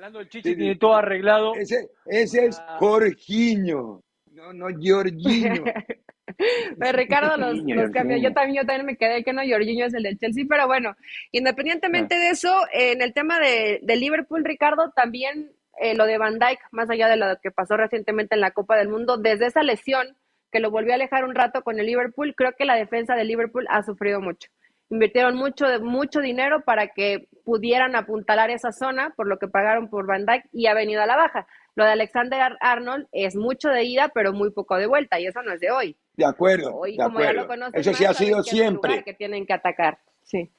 hablando 0.02 0.18
del 0.18 0.28
Chelsea, 0.28 0.56
tiene 0.56 0.76
todo 0.76 0.96
arreglado. 0.96 1.54
Ese, 1.54 1.90
ese 2.06 2.46
es 2.46 2.58
ah. 2.58 2.76
Jorginho, 2.80 4.02
no, 4.32 4.52
no 4.52 4.66
Jorginho. 4.80 5.64
Pero 6.78 6.98
Ricardo 6.98 7.36
los, 7.36 7.58
los 7.58 7.90
cambió. 7.90 8.16
Yo 8.16 8.32
también, 8.32 8.62
yo 8.62 8.66
también 8.66 8.86
me 8.86 8.96
quedé 8.96 9.22
que 9.22 9.32
no, 9.32 9.42
Jorginho 9.48 9.86
es 9.86 9.94
el 9.94 10.02
del 10.02 10.18
Chelsea, 10.18 10.44
pero 10.48 10.66
bueno, 10.66 10.96
independientemente 11.30 12.16
ah. 12.16 12.18
de 12.18 12.30
eso, 12.30 12.54
en 12.72 13.00
el 13.00 13.12
tema 13.12 13.38
de, 13.38 13.80
de 13.82 13.96
Liverpool, 13.96 14.44
Ricardo, 14.44 14.92
también 14.96 15.52
eh, 15.80 15.94
lo 15.94 16.04
de 16.04 16.18
Van 16.18 16.38
Dijk, 16.38 16.58
más 16.72 16.90
allá 16.90 17.08
de 17.08 17.16
lo 17.16 17.26
que 17.42 17.50
pasó 17.50 17.76
recientemente 17.76 18.34
en 18.34 18.40
la 18.40 18.50
Copa 18.50 18.76
del 18.76 18.88
Mundo, 18.88 19.18
desde 19.18 19.46
esa 19.46 19.62
lesión 19.62 20.16
que 20.52 20.60
lo 20.60 20.70
volvió 20.70 20.92
a 20.92 20.96
alejar 20.96 21.24
un 21.24 21.34
rato 21.34 21.62
con 21.62 21.80
el 21.80 21.86
Liverpool, 21.86 22.34
creo 22.36 22.52
que 22.52 22.66
la 22.66 22.76
defensa 22.76 23.14
de 23.14 23.24
Liverpool 23.24 23.66
ha 23.70 23.82
sufrido 23.82 24.20
mucho. 24.20 24.48
Invirtieron 24.90 25.34
mucho, 25.34 25.64
mucho 25.80 26.20
dinero 26.20 26.62
para 26.64 26.88
que 26.88 27.26
pudieran 27.44 27.96
apuntalar 27.96 28.50
esa 28.50 28.72
zona, 28.72 29.14
por 29.16 29.26
lo 29.26 29.38
que 29.38 29.48
pagaron 29.48 29.88
por 29.88 30.06
Van 30.06 30.26
Dijk 30.26 30.44
y 30.52 30.66
ha 30.66 30.74
venido 30.74 31.02
a 31.02 31.06
la 31.06 31.16
baja. 31.16 31.46
Lo 31.74 31.84
de 31.84 31.92
Alexander 31.92 32.56
Arnold 32.60 33.06
es 33.10 33.34
mucho 33.34 33.70
de 33.70 33.84
ida, 33.84 34.10
pero 34.12 34.34
muy 34.34 34.50
poco 34.50 34.76
de 34.76 34.86
vuelta, 34.86 35.18
y 35.18 35.26
eso 35.26 35.42
no 35.42 35.52
es 35.52 35.60
de 35.60 35.70
hoy. 35.70 35.96
De 36.14 36.26
acuerdo. 36.26 36.76
Hoy, 36.76 36.98
como 36.98 37.20
ya 37.20 37.32
lo 37.32 37.48
eso 37.72 37.94
sí 37.94 38.04
ha 38.04 38.12
sido 38.12 38.42
siempre. 38.42 39.02
Que 39.02 39.14
tienen 39.14 39.46
que 39.46 39.54
atacar. 39.54 39.98
Sí. 40.22 40.50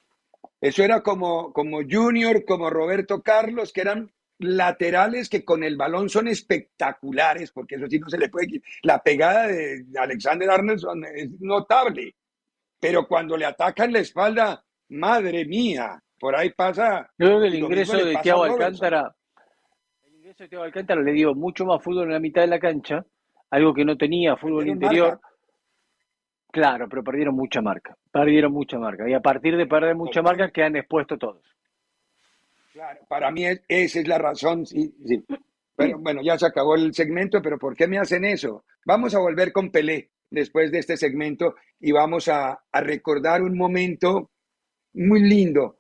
Eso 0.60 0.84
era 0.84 1.02
como, 1.02 1.54
como 1.54 1.82
Junior, 1.88 2.44
como 2.46 2.72
Roberto 2.72 3.22
Carlos, 3.22 3.72
que 3.72 3.82
eran 3.82 4.12
laterales 4.44 5.30
que 5.30 5.44
con 5.44 5.64
el 5.64 5.78
balón 5.78 6.10
son 6.10 6.28
espectaculares, 6.28 7.52
porque 7.52 7.76
eso 7.76 7.88
sí 7.88 8.00
no 8.00 8.10
se 8.10 8.18
le 8.18 8.30
puede 8.30 8.62
La 8.84 9.02
pegada 9.02 9.48
de 9.48 9.86
Alexander 9.98 10.50
Arnold 10.50 10.84
es 11.16 11.30
notable, 11.42 12.16
pero 12.80 13.08
cuando 13.08 13.38
le 13.38 13.46
atacan 13.46 13.94
la 13.94 14.00
espalda, 14.00 14.64
madre 14.90 15.46
mía, 15.46 16.02
por 16.20 16.36
ahí 16.36 16.52
pasa. 16.52 17.10
Yo 17.18 17.28
creo 17.28 17.42
que 17.42 17.48
el 17.48 17.56
ingreso 17.56 17.98
de 17.98 18.18
Thiago 18.18 18.44
Alcántara, 18.44 19.16
el 20.06 20.16
ingreso 20.16 20.44
de 20.44 20.50
Thiago 20.50 20.64
Alcántara 20.66 21.02
le 21.02 21.12
dio 21.12 21.34
mucho 21.34 21.66
más 21.66 21.84
fútbol 21.84 22.06
en 22.06 22.14
la 22.14 22.20
mitad 22.20 22.42
de 22.42 22.48
la 22.48 22.60
cancha, 22.60 23.06
algo 23.50 23.74
que 23.74 23.86
no 23.86 23.98
tenía 23.98 24.36
fútbol 24.36 24.68
interior. 24.68 25.20
Claro, 26.52 26.88
pero 26.88 27.04
perdieron 27.04 27.36
mucha 27.36 27.62
marca, 27.62 27.98
perdieron 28.12 28.52
mucha 28.52 28.78
marca. 28.78 29.10
Y 29.10 29.14
a 29.14 29.22
partir 29.22 29.58
de 29.58 29.66
perder 29.66 29.96
mucha 29.96 30.22
marca 30.22 30.52
quedan 30.52 30.76
expuestos 30.76 31.18
todos. 31.18 31.53
Claro, 32.74 33.06
para 33.08 33.30
mí 33.30 33.46
esa 33.68 34.00
es 34.00 34.08
la 34.08 34.18
razón, 34.18 34.66
sí, 34.66 34.96
sí. 35.06 35.24
Pero 35.76 36.00
bueno, 36.00 36.22
ya 36.24 36.40
se 36.40 36.48
acabó 36.48 36.74
el 36.74 36.92
segmento, 36.92 37.40
pero 37.40 37.60
¿por 37.60 37.76
qué 37.76 37.88
me 37.88 38.00
hacen 38.00 38.26
eso? 38.26 38.66
Vamos 38.84 39.14
a 39.14 39.20
volver 39.20 39.54
con 39.54 39.70
Pelé 39.70 40.10
después 40.32 40.72
de 40.72 40.80
este 40.80 40.98
segmento 40.98 41.54
y 41.80 41.92
vamos 41.92 42.28
a, 42.30 42.64
a 42.72 42.82
recordar 42.82 43.44
un 43.44 43.56
momento 43.56 44.32
muy 44.94 45.22
lindo, 45.22 45.78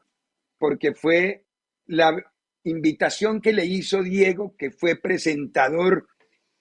porque 0.59 0.93
fue 0.93 1.45
la 1.87 2.15
invitación 2.63 3.41
que 3.41 3.53
le 3.53 3.65
hizo 3.65 4.03
Diego, 4.03 4.55
que 4.55 4.69
fue 4.69 4.95
presentador 4.95 6.07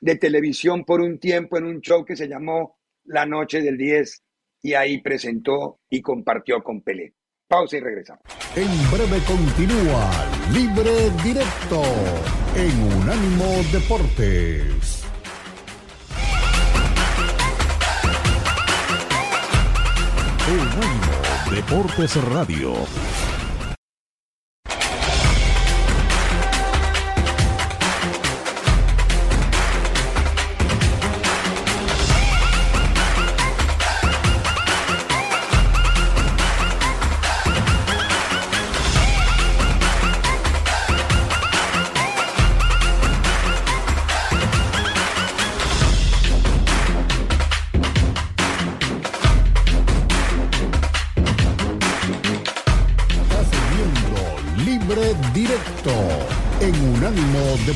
de 0.01 0.17
televisión 0.17 0.87
por 0.87 1.03
un 1.03 1.19
tiempo 1.19 1.59
en 1.59 1.65
un 1.65 1.83
show 1.83 2.07
que 2.07 2.17
se 2.17 2.27
llamó 2.27 2.79
La 3.05 3.27
Noche 3.27 3.61
del 3.61 3.77
10, 3.77 4.23
y 4.63 4.73
ahí 4.73 5.03
presentó 5.03 5.81
y 5.91 6.01
compartió 6.01 6.63
con 6.63 6.81
Pelé. 6.81 7.13
Pausa 7.53 7.77
y 7.77 7.81
regresamos. 7.81 8.23
En 8.57 8.91
breve 8.91 9.23
continúa 9.27 10.11
Libre 10.55 11.11
Directo 11.23 11.83
en 12.57 12.83
Unánimo 12.95 13.45
Deportes. 13.71 15.05
Unánimo 20.49 21.51
Deportes 21.51 22.25
Radio. 22.25 22.73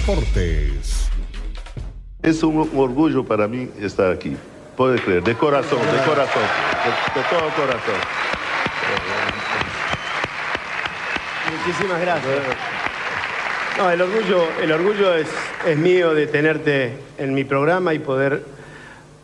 Deportes. 0.06 1.08
Es 2.22 2.40
un 2.44 2.70
orgullo 2.76 3.24
para 3.24 3.48
mí 3.48 3.68
estar 3.80 4.12
aquí. 4.12 4.36
Puede 4.76 5.00
creer, 5.00 5.24
de 5.24 5.34
corazón, 5.34 5.80
de 5.80 5.98
corazón, 6.04 6.42
de, 6.84 7.20
de 7.20 7.26
todo 7.28 7.50
corazón. 7.56 7.96
Muchísimas 11.50 12.00
gracias. 12.00 12.38
No, 13.78 13.90
el 13.90 14.00
orgullo, 14.00 14.44
el 14.62 14.70
orgullo 14.70 15.12
es, 15.12 15.26
es 15.66 15.76
mío 15.76 16.14
de 16.14 16.28
tenerte 16.28 16.92
en 17.18 17.34
mi 17.34 17.42
programa 17.42 17.92
y 17.92 17.98
poder, 17.98 18.44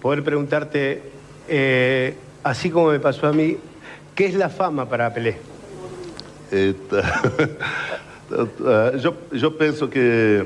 poder 0.01 0.25
preguntarte, 0.25 1.01
eh, 1.47 2.16
así 2.42 2.71
como 2.71 2.90
me 2.90 2.99
pasó 2.99 3.29
a 3.29 3.33
mí, 3.33 3.57
¿qué 4.16 4.27
es 4.27 4.35
la 4.35 4.49
fama 4.49 4.88
para 4.88 5.14
Pelé? 5.14 5.37
Eh, 6.51 6.75
yo, 9.01 9.14
yo 9.31 9.57
pienso 9.57 9.88
que 9.88 10.45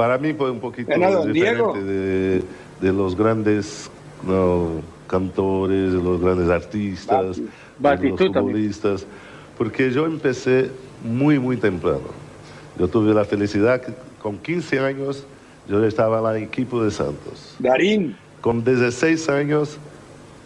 para 0.00 0.16
mí 0.16 0.32
fue 0.32 0.50
un 0.50 0.60
poquito 0.60 0.94
diferente 1.26 1.82
de, 1.82 2.42
de 2.80 2.92
los 2.92 3.14
grandes 3.14 3.90
no, 4.26 4.80
cantores, 5.06 5.92
de 5.92 6.02
los 6.02 6.18
grandes 6.22 6.48
artistas, 6.48 7.36
de 7.36 8.08
los 8.08 8.18
futbolistas, 8.18 9.06
porque 9.58 9.90
yo 9.90 10.06
empecé 10.06 10.70
muy, 11.04 11.38
muy 11.38 11.58
temprano. 11.58 12.08
Yo 12.78 12.88
tuve 12.88 13.12
la 13.12 13.26
felicidad 13.26 13.82
que 13.82 13.92
con 14.22 14.38
15 14.38 14.78
años 14.78 15.26
yo 15.68 15.84
estaba 15.84 16.30
en 16.30 16.36
el 16.38 16.42
equipo 16.44 16.82
de 16.82 16.90
Santos. 16.90 17.56
Darín, 17.58 18.16
Con 18.40 18.64
16 18.64 19.28
años, 19.28 19.76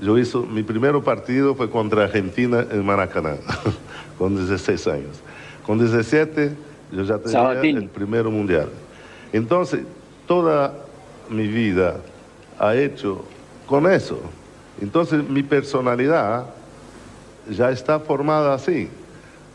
yo 0.02 0.18
hizo 0.18 0.42
mi 0.42 0.64
primer 0.64 1.00
partido 1.02 1.54
fue 1.54 1.70
contra 1.70 2.02
Argentina 2.02 2.66
en 2.72 2.84
Maracaná, 2.84 3.36
con 4.18 4.34
16 4.34 4.88
años. 4.88 5.20
Con 5.64 5.78
17, 5.78 6.50
yo 6.90 7.02
ya 7.04 7.18
tenía 7.18 7.38
Sabatini. 7.38 7.84
el 7.84 7.88
primer 7.88 8.24
mundial. 8.24 8.68
Entonces, 9.38 9.80
toda 10.28 10.72
mi 11.28 11.48
vida 11.48 11.96
ha 12.58 12.76
hecho 12.76 13.24
con 13.66 13.90
eso. 13.90 14.20
Entonces, 14.80 15.28
mi 15.28 15.42
personalidad 15.42 16.46
ya 17.50 17.70
está 17.70 17.98
formada 17.98 18.54
así. 18.54 18.88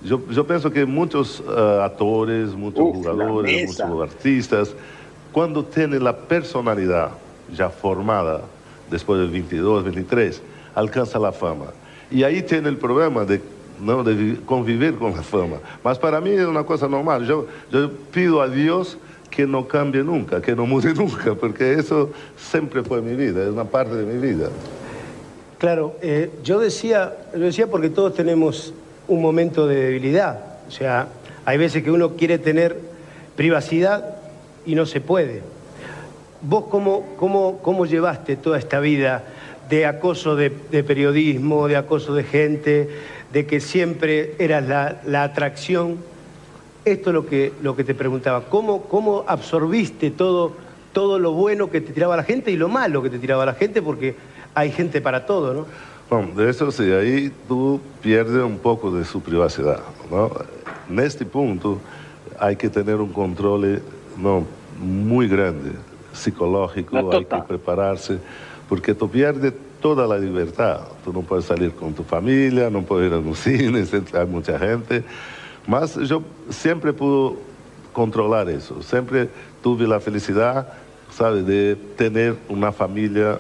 Yo, 0.04 0.22
yo 0.30 0.46
pienso 0.46 0.70
que 0.70 0.86
muchos 0.86 1.42
eh, 1.48 1.80
actores, 1.82 2.54
muchos 2.54 2.82
Uf, 2.82 2.96
jugadores, 2.98 3.52
muchos 3.88 4.02
artistas, 4.12 4.76
cuando 5.32 5.64
tienen 5.64 6.04
la 6.04 6.16
personalidad 6.16 7.12
ya 7.56 7.70
formada, 7.70 8.42
después 8.92 9.22
del 9.22 9.30
22, 9.30 9.86
23, 9.86 10.42
alcanza 10.76 11.20
la 11.20 11.32
fama. 11.32 11.68
Y 12.12 12.24
ahí 12.24 12.42
tiene 12.42 12.68
el 12.68 12.78
problema 12.78 13.24
de, 13.24 13.42
¿no? 13.80 14.04
de 14.04 14.14
vi- 14.14 14.36
convivir 14.46 14.98
con 14.98 15.14
la 15.16 15.22
fama. 15.24 15.56
Mas 15.86 15.98
para 15.98 16.20
mí 16.20 16.32
es 16.32 16.46
una 16.46 16.64
cosa 16.66 16.90
normal. 16.90 17.26
Yo, 17.26 17.48
yo 17.72 17.90
pido 18.12 18.42
a 18.42 18.50
Dios 18.50 18.98
que 19.30 19.46
no 19.46 19.68
cambie 19.68 20.04
nunca, 20.04 20.42
que 20.42 20.56
no 20.56 20.66
mude 20.66 20.94
nunca, 20.96 21.36
porque 21.36 21.74
eso 21.74 22.12
siempre 22.38 22.84
fue 22.84 23.02
mi 23.02 23.16
vida, 23.16 23.44
es 23.44 23.50
una 23.50 23.66
parte 23.66 23.96
de 23.96 24.06
mi 24.06 24.20
vida. 24.20 24.50
Claro, 25.58 25.96
eh, 26.02 26.32
yo 26.44 26.60
decía, 26.60 27.14
yo 27.34 27.42
decía 27.42 27.68
porque 27.68 27.90
todos 27.90 28.14
tenemos 28.14 28.74
un 29.10 29.22
momento 29.22 29.68
de 29.68 29.76
debilidad. 29.76 30.40
O 30.68 30.72
sea, 30.72 31.08
hay 31.46 31.58
veces 31.58 31.84
que 31.84 31.92
uno 31.92 32.16
quiere 32.16 32.38
tener 32.38 32.78
privacidad 33.36 34.16
y 34.66 34.76
no 34.76 34.86
se 34.86 35.02
puede. 35.02 35.42
¿Vos 36.42 36.66
cómo, 36.70 37.06
cómo, 37.18 37.60
cómo 37.62 37.86
llevaste 37.86 38.38
toda 38.38 38.58
esta 38.58 38.80
vida 38.80 39.24
de 39.70 39.86
acoso 39.86 40.38
de, 40.38 40.54
de 40.72 40.84
periodismo, 40.84 41.68
de 41.68 41.76
acoso 41.76 42.14
de 42.14 42.24
gente, 42.24 42.90
de 43.34 43.46
que 43.46 43.60
siempre 43.60 44.36
eras 44.40 44.66
la, 44.66 45.02
la 45.06 45.24
atracción? 45.24 45.98
Esto 46.86 47.10
es 47.10 47.14
lo 47.14 47.26
que, 47.26 47.54
lo 47.62 47.76
que 47.76 47.84
te 47.84 47.94
preguntaba. 47.94 48.46
¿Cómo, 48.46 48.84
cómo 48.84 49.26
absorbiste 49.28 50.12
todo, 50.12 50.54
todo 50.94 51.20
lo 51.20 51.34
bueno 51.34 51.70
que 51.70 51.82
te 51.82 51.92
tiraba 51.92 52.16
la 52.16 52.24
gente 52.24 52.52
y 52.52 52.58
lo 52.58 52.70
malo 52.70 53.02
que 53.04 53.10
te 53.10 53.20
tiraba 53.20 53.46
la 53.46 53.54
gente? 53.54 53.82
Porque 53.82 54.16
hay 54.56 54.72
gente 54.72 55.02
para 55.02 55.26
todo, 55.26 55.54
¿no? 55.54 55.66
Bueno, 56.10 56.34
de 56.36 56.50
eso 56.50 56.72
sí, 56.72 56.92
ahí 56.92 57.32
tú 57.48 57.80
pierdes 58.02 58.44
un 58.44 58.58
poco 58.58 58.90
de 58.90 59.06
su 59.06 59.22
privacidad. 59.22 59.82
¿no? 60.10 60.32
En 60.90 61.00
este 61.00 61.24
punto 61.24 61.80
hay 62.40 62.56
que 62.56 62.70
tener 62.70 62.96
un 62.96 63.14
control 63.14 63.66
eh, 63.66 63.80
no, 64.18 64.44
muy 64.80 65.28
grande, 65.28 65.72
psicológico, 66.14 67.12
hay 67.12 67.26
que 67.26 67.42
prepararse, 67.48 68.18
porque 68.68 68.96
tú 68.96 69.08
pierdes 69.08 69.54
toda 69.82 70.08
la 70.08 70.18
libertad. 70.18 70.82
Tú 71.04 71.14
no 71.14 71.22
puedes 71.22 71.46
salir 71.46 71.74
con 71.74 71.94
tu 71.94 72.04
familia, 72.04 72.70
no 72.70 72.82
puedes 72.82 73.12
ir 73.12 73.14
a 73.14 73.20
un 73.20 73.36
cine, 73.36 73.86
hay 74.14 74.26
mucha 74.26 74.58
gente. 74.58 75.04
Mas 75.68 75.96
yo 75.96 76.24
siempre 76.50 76.94
pude 76.94 77.38
controlar 77.94 78.50
eso, 78.50 78.82
siempre 78.82 79.30
tuve 79.62 79.88
la 79.88 80.00
felicidad, 80.00 80.68
¿sabes?, 81.12 81.46
de 81.46 81.76
tener 81.98 82.38
una 82.48 82.72
familia 82.72 83.40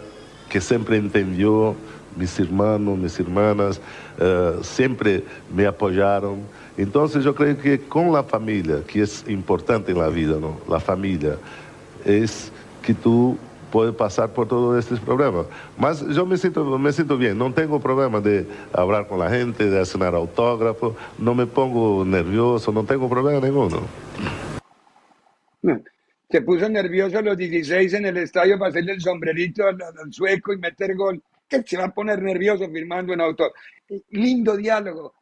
que 0.49 0.60
siempre 0.60 0.97
entendió, 0.97 1.75
mis 2.15 2.39
hermanos, 2.39 2.97
mis 2.97 3.19
hermanas, 3.19 3.79
eh, 4.17 4.58
siempre 4.62 5.23
me 5.55 5.65
apoyaron. 5.65 6.39
Entonces 6.77 7.23
yo 7.23 7.36
creo 7.36 7.58
que 7.58 7.79
con 7.79 8.12
la 8.12 8.23
familia, 8.23 8.84
que 8.86 9.01
es 9.01 9.23
importante 9.27 9.91
en 9.91 9.99
la 9.99 10.10
vida, 10.10 10.38
¿no? 10.39 10.60
La 10.67 10.79
familia, 10.79 11.38
es 12.03 12.51
que 12.82 12.93
tú 12.93 13.38
puedes 13.71 13.95
pasar 13.95 14.34
por 14.34 14.47
todos 14.47 14.77
estos 14.77 14.99
problemas. 14.99 15.45
Mas 15.77 16.05
yo 16.08 16.25
me 16.25 16.38
siento, 16.38 16.77
me 16.77 16.91
siento 16.91 17.17
bien, 17.17 17.38
no 17.38 17.53
tengo 17.53 17.79
problema 17.79 18.19
de 18.19 18.47
hablar 18.73 19.08
con 19.08 19.19
la 19.19 19.29
gente, 19.29 19.69
de 19.69 19.79
asignar 19.79 20.15
autógrafo, 20.15 20.95
no 21.17 21.36
me 21.36 21.45
pongo 21.45 22.03
nervioso, 22.05 22.71
no 22.71 22.84
tengo 22.84 23.10
problema 23.10 23.39
ninguno. 23.45 23.82
se 26.29 26.41
puso 26.41 26.69
nervioso 26.69 27.21
los 27.21 27.38
16 27.38 27.93
en 27.93 28.05
el 28.05 28.17
estadio 28.17 28.58
para 28.58 28.69
hacerle 28.69 28.93
el 28.93 29.01
sombrerito 29.01 29.67
al, 29.67 29.77
sueco 30.12 30.53
y 30.53 30.58
meter 30.58 30.95
gol. 30.95 31.21
Que 31.47 31.63
se 31.63 31.77
va 31.77 31.86
a 31.86 31.93
poner 31.93 32.21
nervioso 32.21 32.69
firmando 32.69 33.12
un 33.13 33.21
auto. 33.21 33.51
Y 33.89 34.03
Lindo 34.12 34.55
diálogo. 34.55 35.13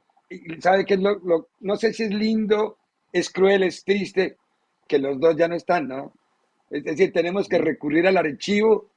¿Sabe 0.59 0.83
qué 0.85 0.97
No 0.97 1.75
sé 1.77 1.93
si 1.93 2.03
es 2.03 2.13
lindo, 2.13 2.77
es 3.13 3.29
cruel, 3.29 3.63
es 3.63 3.85
triste, 3.85 4.35
que 4.87 4.99
los 4.99 5.17
dos 5.19 5.37
ya 5.37 5.47
no 5.47 5.55
están, 5.55 5.87
¿no? 5.87 6.11
Es 6.69 6.83
decir, 6.83 7.13
tenemos 7.13 7.47
que 7.47 7.57
recurrir 7.57 8.07
al 8.07 8.17
archivo 8.17 8.87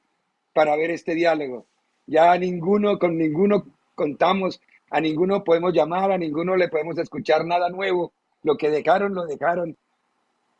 para 0.53 0.75
ver 0.75 0.91
este 0.91 1.15
diálogo. 1.15 1.65
Ya 2.05 2.37
ninguno, 2.37 2.99
con 2.99 3.17
ninguno 3.17 3.65
contamos, 3.95 4.61
a 4.89 4.99
ninguno 4.99 5.43
podemos 5.43 5.73
llamar, 5.73 6.11
a 6.11 6.17
ninguno 6.17 6.55
le 6.55 6.67
podemos 6.67 6.97
escuchar 6.97 7.45
nada 7.45 7.69
nuevo. 7.69 8.11
Lo 8.43 8.57
que 8.57 8.69
dejaron, 8.69 9.13
lo 9.13 9.25
dejaron. 9.25 9.77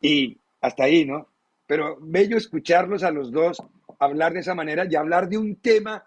Y 0.00 0.38
hasta 0.60 0.84
ahí, 0.84 1.04
¿no? 1.04 1.26
Pero 1.66 1.98
bello 2.00 2.36
escucharlos 2.36 3.02
a 3.02 3.10
los 3.10 3.30
dos 3.30 3.62
hablar 3.98 4.32
de 4.32 4.40
esa 4.40 4.54
manera 4.54 4.84
y 4.88 4.96
hablar 4.96 5.28
de 5.28 5.38
un 5.38 5.56
tema 5.56 6.04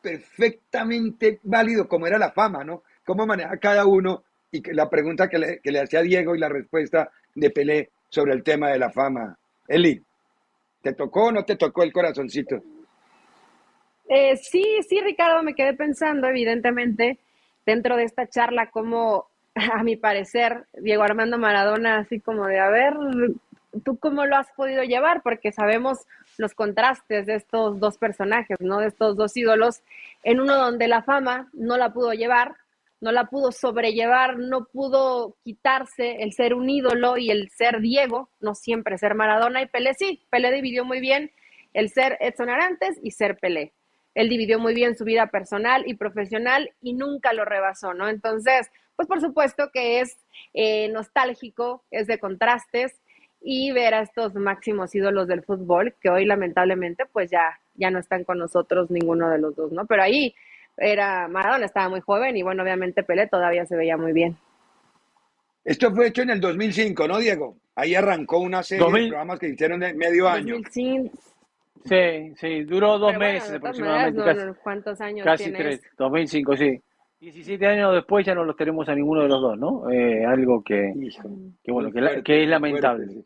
perfectamente 0.00 1.40
válido 1.42 1.88
como 1.88 2.06
era 2.06 2.18
la 2.18 2.32
fama, 2.32 2.64
¿no? 2.64 2.82
Cómo 3.04 3.26
maneja 3.26 3.58
cada 3.58 3.84
uno 3.86 4.24
y 4.50 4.62
que 4.62 4.72
la 4.72 4.88
pregunta 4.88 5.28
que 5.28 5.38
le, 5.38 5.60
que 5.60 5.70
le 5.70 5.80
hacía 5.80 6.02
Diego 6.02 6.34
y 6.34 6.38
la 6.38 6.48
respuesta 6.48 7.10
de 7.34 7.50
Pelé 7.50 7.90
sobre 8.08 8.32
el 8.32 8.42
tema 8.42 8.70
de 8.70 8.78
la 8.78 8.90
fama. 8.90 9.36
Eli, 9.68 10.02
¿te 10.86 10.94
tocó 10.94 11.24
o 11.24 11.32
no 11.32 11.44
te 11.44 11.56
tocó 11.56 11.82
el 11.82 11.92
corazoncito? 11.92 12.62
Eh, 14.08 14.36
sí, 14.36 14.62
sí, 14.88 15.00
Ricardo, 15.00 15.42
me 15.42 15.54
quedé 15.54 15.74
pensando, 15.74 16.28
evidentemente, 16.28 17.18
dentro 17.64 17.96
de 17.96 18.04
esta 18.04 18.28
charla, 18.28 18.70
como 18.70 19.26
a 19.56 19.82
mi 19.82 19.96
parecer, 19.96 20.66
Diego 20.74 21.02
Armando 21.02 21.38
Maradona, 21.38 21.98
así 21.98 22.20
como 22.20 22.46
de, 22.46 22.60
a 22.60 22.68
ver, 22.68 22.94
¿tú 23.84 23.98
cómo 23.98 24.26
lo 24.26 24.36
has 24.36 24.46
podido 24.52 24.84
llevar? 24.84 25.22
Porque 25.22 25.50
sabemos 25.50 26.06
los 26.38 26.54
contrastes 26.54 27.26
de 27.26 27.34
estos 27.34 27.80
dos 27.80 27.98
personajes, 27.98 28.58
¿no? 28.60 28.78
De 28.78 28.86
estos 28.86 29.16
dos 29.16 29.36
ídolos, 29.36 29.82
en 30.22 30.38
uno 30.38 30.54
donde 30.54 30.86
la 30.86 31.02
fama 31.02 31.48
no 31.52 31.76
la 31.78 31.92
pudo 31.92 32.12
llevar, 32.12 32.54
no 33.06 33.12
la 33.12 33.26
pudo 33.26 33.52
sobrellevar, 33.52 34.36
no 34.36 34.64
pudo 34.64 35.36
quitarse 35.44 36.24
el 36.24 36.32
ser 36.32 36.54
un 36.54 36.68
ídolo 36.68 37.16
y 37.16 37.30
el 37.30 37.50
ser 37.50 37.80
Diego, 37.80 38.30
no 38.40 38.56
siempre 38.56 38.98
ser 38.98 39.14
Maradona 39.14 39.62
y 39.62 39.66
Pelé 39.66 39.94
sí, 39.94 40.26
Pelé 40.28 40.50
dividió 40.50 40.84
muy 40.84 40.98
bien 40.98 41.30
el 41.72 41.88
ser 41.90 42.18
Edson 42.18 42.50
Arantes 42.50 42.98
y 43.00 43.12
ser 43.12 43.36
Pelé. 43.36 43.72
Él 44.16 44.28
dividió 44.28 44.58
muy 44.58 44.74
bien 44.74 44.96
su 44.96 45.04
vida 45.04 45.28
personal 45.28 45.84
y 45.86 45.94
profesional 45.94 46.72
y 46.82 46.94
nunca 46.94 47.32
lo 47.32 47.44
rebasó, 47.44 47.94
¿no? 47.94 48.08
Entonces, 48.08 48.72
pues 48.96 49.06
por 49.06 49.20
supuesto 49.20 49.70
que 49.72 50.00
es 50.00 50.18
eh, 50.52 50.88
nostálgico, 50.88 51.84
es 51.92 52.08
de 52.08 52.18
contrastes 52.18 53.00
y 53.40 53.70
ver 53.70 53.94
a 53.94 54.00
estos 54.00 54.34
máximos 54.34 54.92
ídolos 54.96 55.28
del 55.28 55.44
fútbol 55.44 55.94
que 56.00 56.10
hoy 56.10 56.24
lamentablemente 56.24 57.04
pues 57.12 57.30
ya, 57.30 57.60
ya 57.76 57.92
no 57.92 58.00
están 58.00 58.24
con 58.24 58.38
nosotros 58.38 58.90
ninguno 58.90 59.30
de 59.30 59.38
los 59.38 59.54
dos, 59.54 59.70
¿no? 59.70 59.86
Pero 59.86 60.02
ahí 60.02 60.34
era 60.76 61.28
Maradona 61.28 61.66
estaba 61.66 61.88
muy 61.88 62.00
joven 62.00 62.36
y 62.36 62.42
bueno, 62.42 62.62
obviamente 62.62 63.02
Pelé 63.02 63.26
todavía 63.28 63.64
se 63.66 63.76
veía 63.76 63.96
muy 63.96 64.12
bien. 64.12 64.36
Esto 65.64 65.90
fue 65.92 66.08
hecho 66.08 66.22
en 66.22 66.30
el 66.30 66.40
2005, 66.40 67.08
¿no, 67.08 67.18
Diego? 67.18 67.56
Ahí 67.74 67.94
arrancó 67.94 68.38
una 68.38 68.62
serie 68.62 68.84
2000. 68.84 69.02
de 69.02 69.08
programas 69.08 69.38
que 69.38 69.48
hicieron 69.48 69.80
de 69.80 69.94
medio 69.94 70.28
año. 70.28 70.54
2005, 70.56 71.10
Sí, 71.88 72.34
sí, 72.36 72.64
duró 72.64 72.98
dos 72.98 73.12
pero 73.12 73.20
meses 73.20 73.52
aproximadamente, 73.54 74.18
maneras, 74.18 74.36
casi, 74.36 74.46
no, 74.46 74.52
no, 74.52 74.58
¿cuántos 74.62 75.00
años 75.00 75.24
casi 75.24 75.44
tienes? 75.44 75.80
tres, 75.80 75.92
2005, 75.96 76.56
sí. 76.56 76.82
17 77.20 77.66
años 77.66 77.94
después 77.94 78.26
ya 78.26 78.34
no 78.34 78.44
los 78.44 78.56
tenemos 78.56 78.88
a 78.88 78.94
ninguno 78.94 79.22
de 79.22 79.28
los 79.28 79.40
dos, 79.40 79.58
¿no? 79.58 79.90
Eh, 79.90 80.24
algo 80.24 80.62
que, 80.62 80.92
que 81.62 81.72
bueno, 81.72 81.90
que, 81.90 82.22
que, 82.22 82.42
es 82.42 82.48
lamentable. 82.48 83.06
sí. 83.06 83.24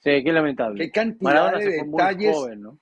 que 0.00 0.18
es 0.28 0.34
lamentable. 0.34 0.84
Qué 0.84 0.90
cantidad 0.90 1.58
de 1.58 1.82
detalles. 1.82 2.58
¿no? 2.58 2.78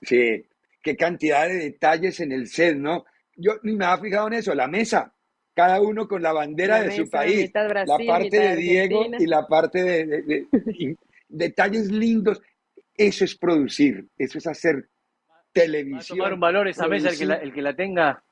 Sí, 0.00 0.44
qué 0.88 0.96
cantidad 0.96 1.46
de 1.46 1.56
detalles 1.56 2.20
en 2.20 2.32
el 2.32 2.46
set, 2.46 2.76
¿no? 2.76 3.04
Yo 3.36 3.52
ni 3.62 3.76
me 3.76 3.84
había 3.84 4.02
fijado 4.02 4.28
en 4.28 4.34
eso, 4.34 4.54
la 4.54 4.68
mesa, 4.68 5.12
cada 5.54 5.80
uno 5.80 6.08
con 6.08 6.22
la 6.22 6.32
bandera 6.32 6.82
de 6.82 6.92
su 6.92 7.10
país, 7.10 7.50
la 7.52 7.98
parte 8.06 8.38
de 8.38 8.56
Diego 8.56 9.06
y 9.18 9.26
la 9.26 9.46
parte 9.46 9.82
de, 9.82 10.46
detalles 11.28 11.90
lindos. 11.90 12.40
Eso 12.96 13.24
es 13.24 13.36
producir, 13.36 14.08
eso 14.16 14.38
es 14.38 14.46
hacer 14.46 14.88
televisión. 15.52 16.18
Va 16.18 16.24
a 16.24 16.30
tomar 16.30 16.34
un 16.34 16.40
valor 16.40 16.68
esa 16.68 16.88
mesa, 16.88 17.10
el 17.10 17.18
que, 17.18 17.26
la, 17.26 17.34
el 17.36 17.52
que 17.52 17.62
la 17.62 17.76
tenga 17.76 18.22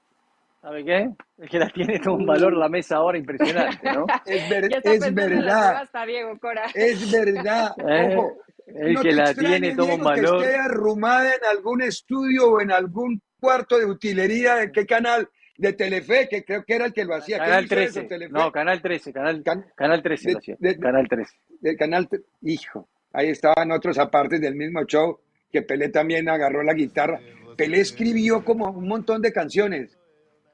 ¿Sabe 0.66 0.84
qué? 0.84 1.10
Es 1.38 1.48
que 1.48 1.58
la 1.60 1.68
tiene 1.68 2.00
todo 2.00 2.14
un 2.14 2.26
valor 2.26 2.52
la 2.56 2.68
mesa 2.68 2.96
ahora 2.96 3.16
impresionante, 3.16 3.92
¿no? 3.92 4.04
es, 4.26 4.50
es 4.82 5.14
verdad. 5.14 5.88
Diego, 6.04 6.36
Cora. 6.40 6.64
Es 6.74 7.12
verdad. 7.12 7.70
Eh, 7.88 8.18
el 8.66 9.00
que 9.00 9.12
la 9.12 9.34
tiene 9.34 9.74
todo 9.74 9.94
un 9.94 10.02
valor. 10.02 10.38
Que 10.42 10.46
esté 10.46 10.58
arrumada 10.58 11.34
en 11.34 11.44
algún 11.50 11.82
estudio 11.82 12.50
o 12.52 12.60
en 12.60 12.70
algún 12.72 13.22
cuarto 13.38 13.78
de 13.78 13.86
utilería 13.86 14.56
de 14.56 14.72
qué 14.72 14.86
canal 14.86 15.28
de 15.56 15.72
Telefe, 15.72 16.28
que 16.28 16.44
creo 16.44 16.64
que 16.64 16.74
era 16.74 16.86
el 16.86 16.92
que 16.92 17.04
lo 17.04 17.14
hacía. 17.14 17.38
Canal 17.38 17.68
13. 17.68 18.08
no, 18.30 18.52
Canal 18.52 18.82
13, 18.82 19.12
Canal, 19.12 19.42
canal 19.74 20.02
13 20.02 20.32
lo 20.32 20.38
hacía. 20.38 20.56
canal 20.80 21.08
13. 21.08 21.34
Del 21.60 21.76
canal, 21.76 22.08
hijo, 22.42 22.88
ahí 23.12 23.28
estaban 23.30 23.70
otros 23.72 23.98
apartes 23.98 24.40
del 24.40 24.54
mismo 24.54 24.84
show, 24.84 25.20
que 25.50 25.62
Pelé 25.62 25.88
también 25.88 26.28
agarró 26.28 26.62
la 26.62 26.74
guitarra. 26.74 27.20
Pelé 27.56 27.80
escribió 27.80 28.44
como 28.44 28.70
un 28.70 28.86
montón 28.86 29.22
de 29.22 29.32
canciones. 29.32 29.96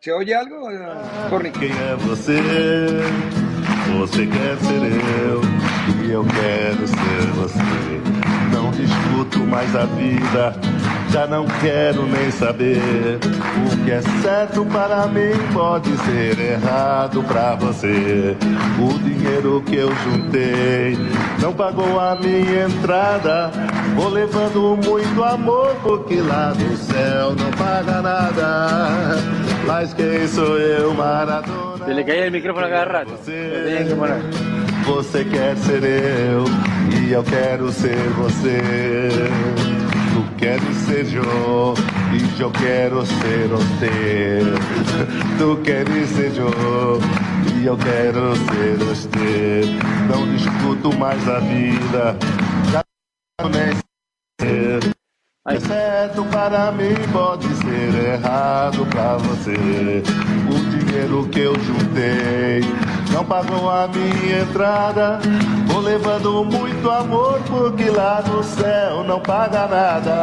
¿Se 0.00 0.12
oye 0.12 0.34
algo, 0.34 0.68
você? 2.04 2.40
Você 3.98 4.26
quer 4.26 4.56
ser 4.58 4.82
eu 5.26 5.71
e 5.88 6.10
eu 6.10 6.24
quero 6.24 6.86
ser 6.86 7.26
você. 7.34 8.02
Não 8.52 8.70
discuto 8.70 9.40
mais 9.40 9.74
a 9.74 9.86
vida, 9.86 10.54
já 11.10 11.26
não 11.26 11.46
quero 11.60 12.06
nem 12.06 12.30
saber. 12.30 13.18
O 13.66 13.84
que 13.84 13.90
é 13.90 14.02
certo 14.22 14.64
para 14.66 15.06
mim 15.06 15.32
pode 15.52 15.90
ser 15.98 16.38
errado 16.38 17.22
para 17.24 17.54
você. 17.56 18.36
O 18.78 18.98
dinheiro 18.98 19.62
que 19.66 19.76
eu 19.76 19.92
juntei 20.04 20.96
não 21.40 21.52
pagou 21.52 21.98
a 21.98 22.16
minha 22.16 22.66
entrada. 22.66 23.50
Vou 23.94 24.08
levando 24.08 24.78
muito 24.84 25.24
amor, 25.24 25.74
porque 25.82 26.20
lá 26.20 26.52
no 26.54 26.76
céu 26.76 27.34
não 27.34 27.50
paga 27.52 28.00
nada. 28.00 29.18
Mas 29.66 29.92
quem 29.94 30.26
sou 30.28 30.58
eu, 30.58 30.94
Maradona? 30.94 31.84
Se 31.84 31.94
le 31.94 32.04
caía 32.04 32.26
el 32.26 32.30
micrófono 32.30 32.66
a 32.66 32.70
cada 32.70 32.84
rato. 32.84 33.10
Você, 33.10 33.32
você 34.82 35.24
quer 35.24 35.56
ser 35.56 35.82
eu 35.82 36.44
e 37.00 37.12
eu 37.12 37.22
quero 37.22 37.72
ser 37.72 38.08
você. 38.10 39.10
Tu 40.12 40.36
queres 40.36 40.76
ser 40.78 41.06
eu 41.14 41.74
e 42.12 42.40
eu 42.40 42.50
quero 42.50 43.06
ser 43.06 43.48
você. 43.48 44.40
Tu 45.38 45.56
queres 45.62 46.08
ser 46.10 46.32
eu 46.36 47.00
e 47.56 47.66
eu 47.66 47.76
quero 47.76 48.36
ser 48.36 48.76
você. 48.78 49.62
Não 50.08 50.26
discuto 50.34 50.96
mais 50.98 51.26
a 51.28 51.38
vida. 51.38 52.16
Já 52.70 52.84
nem. 53.48 53.82
É 55.44 55.58
certo 55.58 56.24
para 56.26 56.70
mim 56.70 56.94
pode 57.12 57.48
ser 57.56 58.14
errado 58.14 58.86
para 58.86 59.16
você. 59.16 60.02
Dinheiro 60.92 61.26
que 61.30 61.40
eu 61.40 61.54
juntei 61.54 62.60
não 63.14 63.24
pagou 63.24 63.70
a 63.70 63.88
minha 63.88 64.42
entrada. 64.42 65.20
Vou 65.66 65.80
levando 65.80 66.44
muito 66.44 66.90
amor 66.90 67.40
porque 67.44 67.88
lá 67.88 68.22
no 68.22 68.44
céu 68.44 69.02
não 69.02 69.18
paga 69.18 69.66
nada. 69.68 70.14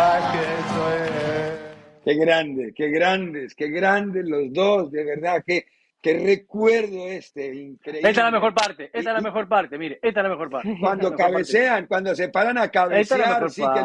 Ai, 0.00 0.32
quem 0.32 0.74
sou 0.74 0.88
eu? 0.88 1.58
Qué 2.02 2.14
grande, 2.14 2.72
qué 2.72 2.88
grandes, 2.88 3.52
qué 3.52 3.68
grandes 3.68 4.26
los 4.26 4.50
dos, 4.54 4.90
de 4.90 5.04
verdad 5.04 5.42
que 5.46 5.66
Qué 6.02 6.18
recuerdo 6.18 7.06
este, 7.06 7.54
increíble. 7.54 8.08
Esta 8.08 8.22
es 8.22 8.24
la 8.24 8.32
mejor 8.32 8.52
parte, 8.52 8.86
esta 8.86 8.98
es 8.98 9.04
la 9.04 9.20
mejor 9.20 9.48
parte, 9.48 9.78
mire, 9.78 10.00
esta 10.02 10.18
es 10.18 10.24
la 10.24 10.30
mejor 10.30 10.50
parte. 10.50 10.76
Cuando 10.80 11.14
cabecean, 11.14 11.86
cuando 11.86 12.12
se 12.16 12.28
paran 12.28 12.58
a 12.58 12.68
cabecear, 12.68 13.48
sí, 13.48 13.62
que 13.62 13.80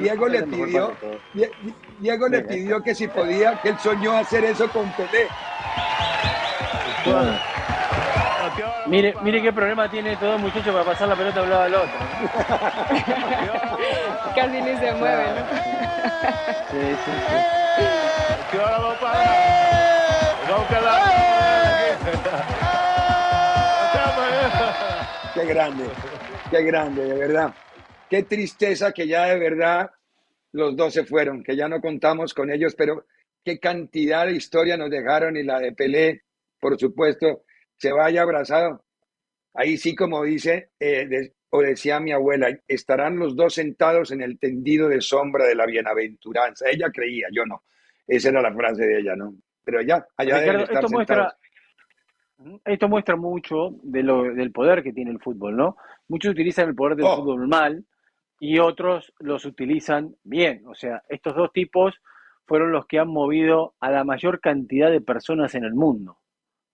Diego 0.00 0.28
le 0.28 0.42
pidió, 0.42 0.94
Diego 1.98 2.28
le 2.28 2.42
pidió 2.42 2.82
que 2.82 2.94
si 2.94 3.08
podía, 3.08 3.58
que 3.62 3.70
él 3.70 3.78
soñó 3.78 4.18
hacer 4.18 4.44
eso 4.44 4.68
con 4.68 4.92
Pelé. 4.92 5.28
Mire, 8.86 9.14
mire 9.22 9.40
qué 9.40 9.50
problema 9.50 9.90
tiene 9.90 10.16
todo 10.16 10.38
muchacho 10.38 10.72
para 10.72 10.84
pasar 10.84 11.08
la 11.08 11.16
pelota 11.16 11.40
de 11.40 11.44
un 11.44 11.50
lado 11.50 11.62
al 11.62 11.74
otro. 11.74 11.88
Casi 14.34 14.60
ni 14.60 14.76
se 14.76 14.92
mueve, 14.92 15.24
¿no? 15.24 15.40
Sí, 16.70 16.96
sí, 17.02 17.12
sí. 17.28 17.36
¿Qué 25.34 25.46
grande, 25.46 25.84
qué 26.50 26.62
grande, 26.62 27.04
de 27.04 27.14
verdad. 27.14 27.54
Qué 28.08 28.22
tristeza 28.22 28.92
que 28.92 29.08
ya 29.08 29.26
de 29.26 29.38
verdad 29.38 29.90
los 30.52 30.76
dos 30.76 30.94
se 30.94 31.04
fueron, 31.04 31.42
que 31.42 31.56
ya 31.56 31.68
no 31.68 31.80
contamos 31.80 32.34
con 32.34 32.50
ellos, 32.50 32.74
pero 32.76 33.06
qué 33.44 33.58
cantidad 33.58 34.26
de 34.26 34.34
historia 34.34 34.76
nos 34.76 34.90
dejaron 34.90 35.36
y 35.36 35.42
la 35.42 35.58
de 35.58 35.72
Pelé, 35.72 36.22
por 36.60 36.78
supuesto, 36.78 37.42
se 37.76 37.90
vaya 37.90 38.22
abrazado. 38.22 38.84
Ahí 39.54 39.76
sí, 39.76 39.96
como 39.96 40.22
dice, 40.22 40.70
eh, 40.78 41.32
o 41.50 41.62
decía 41.62 41.98
mi 41.98 42.12
abuela, 42.12 42.56
estarán 42.68 43.18
los 43.18 43.34
dos 43.34 43.54
sentados 43.54 44.12
en 44.12 44.22
el 44.22 44.38
tendido 44.38 44.88
de 44.88 45.00
sombra 45.00 45.46
de 45.46 45.56
la 45.56 45.66
bienaventuranza. 45.66 46.70
Ella 46.70 46.90
creía, 46.92 47.26
yo 47.32 47.44
no. 47.44 47.64
Esa 48.06 48.28
era 48.28 48.40
la 48.40 48.54
frase 48.54 48.86
de 48.86 49.00
ella, 49.00 49.16
¿no? 49.16 49.34
Pero 49.64 49.80
allá, 49.80 50.06
allá 50.16 50.44
esto 50.44 50.88
muestra, 50.90 51.36
esto 52.64 52.88
muestra 52.88 53.16
mucho 53.16 53.70
de 53.82 54.02
lo, 54.02 54.22
del 54.22 54.52
poder 54.52 54.82
que 54.82 54.92
tiene 54.92 55.10
el 55.10 55.20
fútbol, 55.20 55.56
¿no? 55.56 55.76
Muchos 56.08 56.32
utilizan 56.32 56.68
el 56.68 56.74
poder 56.74 56.96
del 56.96 57.06
oh. 57.06 57.16
fútbol 57.16 57.48
mal 57.48 57.84
y 58.38 58.58
otros 58.58 59.12
los 59.18 59.44
utilizan 59.44 60.16
bien. 60.22 60.66
O 60.66 60.74
sea, 60.74 61.02
estos 61.08 61.34
dos 61.34 61.52
tipos 61.52 61.94
fueron 62.46 62.72
los 62.72 62.86
que 62.86 62.98
han 62.98 63.08
movido 63.08 63.74
a 63.80 63.90
la 63.90 64.04
mayor 64.04 64.40
cantidad 64.40 64.90
de 64.90 65.00
personas 65.00 65.54
en 65.54 65.64
el 65.64 65.74
mundo. 65.74 66.18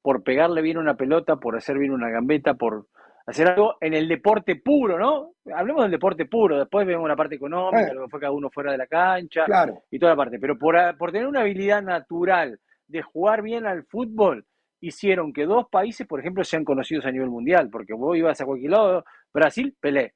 Por 0.02 0.22
pegarle 0.22 0.62
bien 0.62 0.78
una 0.78 0.94
pelota, 0.94 1.36
por 1.36 1.56
hacer 1.56 1.78
bien 1.78 1.92
una 1.92 2.08
gambeta, 2.08 2.54
por 2.54 2.86
hacer 3.26 3.48
algo 3.48 3.76
en 3.80 3.94
el 3.94 4.08
deporte 4.08 4.56
puro, 4.56 4.98
¿no? 4.98 5.34
Hablemos 5.54 5.82
del 5.82 5.92
deporte 5.92 6.24
puro, 6.24 6.58
después 6.58 6.86
vemos 6.86 7.08
la 7.08 7.14
parte 7.14 7.36
económica, 7.36 7.88
eh. 7.88 7.94
lo 7.94 8.04
que 8.04 8.10
fue 8.10 8.20
cada 8.20 8.32
uno 8.32 8.50
fuera 8.50 8.72
de 8.72 8.78
la 8.78 8.86
cancha 8.86 9.44
y 9.90 9.98
toda 9.98 10.12
la 10.12 10.16
parte. 10.16 10.40
Pero 10.40 10.58
por, 10.58 10.76
por 10.96 11.12
tener 11.12 11.28
una 11.28 11.42
habilidad 11.42 11.82
natural 11.82 12.58
de 12.90 13.02
jugar 13.02 13.42
bien 13.42 13.66
al 13.66 13.84
fútbol, 13.84 14.44
hicieron 14.80 15.32
que 15.32 15.46
dos 15.46 15.66
países, 15.70 16.06
por 16.06 16.20
ejemplo, 16.20 16.42
sean 16.44 16.64
conocidos 16.64 17.06
a 17.06 17.12
nivel 17.12 17.28
mundial, 17.28 17.68
porque 17.70 17.92
vos 17.94 18.16
ibas 18.16 18.40
a 18.40 18.44
cualquier 18.44 18.72
lado, 18.72 19.04
Brasil, 19.32 19.76
Pelé, 19.78 20.14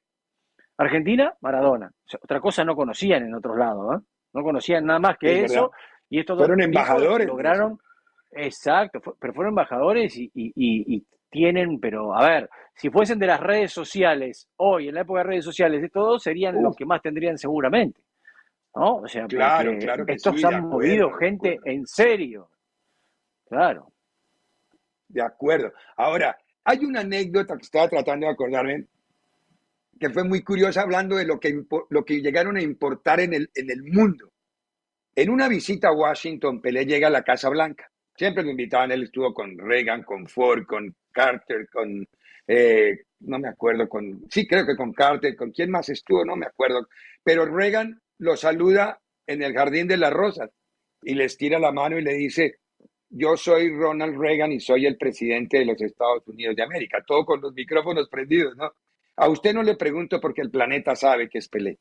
Argentina, 0.77 1.33
Maradona. 1.41 1.91
otra 2.21 2.39
cosa 2.39 2.63
no 2.63 2.75
conocían 2.75 3.23
en 3.23 3.35
otros 3.35 3.57
lados, 3.57 3.97
¿eh? 3.97 4.05
no 4.33 4.43
conocían 4.43 4.85
nada 4.85 4.99
más 4.99 5.17
que 5.17 5.45
eso. 5.45 5.71
Y 6.09 6.19
estos 6.19 6.37
fueron 6.37 6.61
embajadores. 6.61 7.27
Lograron, 7.27 7.79
exacto, 8.31 8.99
pero 9.19 9.33
fueron 9.33 9.51
embajadores 9.51 10.17
y, 10.17 10.31
y, 10.33 11.05
tienen, 11.31 11.79
pero 11.81 12.15
a 12.15 12.25
ver, 12.25 12.49
si 12.75 12.89
fuesen 12.89 13.19
de 13.19 13.27
las 13.27 13.41
redes 13.41 13.73
sociales, 13.73 14.47
hoy, 14.57 14.87
en 14.87 14.95
la 14.95 15.01
época 15.01 15.19
de 15.19 15.25
redes 15.25 15.43
sociales, 15.43 15.81
de 15.81 15.89
todos 15.89 16.23
serían 16.23 16.61
los 16.61 16.75
que 16.75 16.85
más 16.85 17.01
tendrían 17.01 17.37
seguramente. 17.37 18.01
¿No? 18.73 18.97
O 18.97 19.07
sea, 19.07 19.25
claro, 19.27 19.77
claro 19.79 20.03
estos 20.07 20.43
han 20.43 20.67
movido 20.67 21.11
gente 21.13 21.59
en 21.65 21.85
serio. 21.85 22.49
Claro. 23.47 23.91
De 25.07 25.21
acuerdo. 25.21 25.71
Ahora, 25.95 26.37
hay 26.63 26.83
una 26.83 27.01
anécdota 27.01 27.55
que 27.55 27.63
estaba 27.63 27.87
tratando 27.87 28.25
de 28.25 28.33
acordarme 28.33 28.87
que 29.99 30.09
fue 30.09 30.23
muy 30.23 30.43
curiosa 30.43 30.81
hablando 30.81 31.15
de 31.15 31.25
lo 31.25 31.39
que, 31.39 31.63
lo 31.89 32.03
que 32.03 32.21
llegaron 32.21 32.57
a 32.57 32.61
importar 32.61 33.19
en 33.19 33.33
el, 33.33 33.49
en 33.55 33.69
el 33.69 33.83
mundo. 33.83 34.31
En 35.15 35.29
una 35.29 35.47
visita 35.47 35.89
a 35.89 35.93
Washington, 35.93 36.61
Pelé 36.61 36.85
llega 36.85 37.07
a 37.07 37.11
la 37.11 37.23
Casa 37.23 37.49
Blanca. 37.49 37.89
Siempre 38.17 38.43
lo 38.43 38.51
invitaban, 38.51 38.91
él 38.91 39.03
estuvo 39.03 39.33
con 39.33 39.57
Reagan, 39.57 40.03
con 40.03 40.27
Ford, 40.27 40.65
con 40.65 40.93
Carter, 41.11 41.69
con, 41.69 42.05
eh, 42.47 43.03
no 43.21 43.39
me 43.39 43.47
acuerdo, 43.47 43.87
con, 43.87 44.23
sí, 44.29 44.45
creo 44.47 44.65
que 44.65 44.75
con 44.75 44.93
Carter, 44.93 45.35
con 45.35 45.51
quién 45.51 45.71
más 45.71 45.87
estuvo, 45.89 46.25
no 46.25 46.35
me 46.35 46.45
acuerdo. 46.45 46.87
Pero 47.23 47.45
Reagan 47.45 48.01
lo 48.17 48.35
saluda 48.35 48.99
en 49.27 49.41
el 49.41 49.53
Jardín 49.53 49.87
de 49.87 49.97
las 49.97 50.11
Rosas 50.11 50.49
y 51.01 51.15
les 51.15 51.37
tira 51.37 51.59
la 51.59 51.71
mano 51.71 51.97
y 51.97 52.03
le 52.03 52.13
dice, 52.13 52.59
yo 53.09 53.37
soy 53.37 53.69
Ronald 53.69 54.17
Reagan 54.17 54.51
y 54.51 54.59
soy 54.59 54.85
el 54.85 54.97
presidente 54.97 55.59
de 55.59 55.65
los 55.65 55.81
Estados 55.81 56.27
Unidos 56.27 56.55
de 56.55 56.63
América, 56.63 57.03
todo 57.05 57.25
con 57.25 57.41
los 57.41 57.53
micrófonos 57.53 58.09
prendidos, 58.09 58.55
¿no? 58.55 58.71
A 59.17 59.29
usted 59.29 59.53
no 59.53 59.63
le 59.63 59.75
pregunto 59.75 60.19
porque 60.19 60.41
el 60.41 60.51
planeta 60.51 60.95
sabe 60.95 61.29
que 61.29 61.37
es 61.37 61.47
Pelé. 61.47 61.79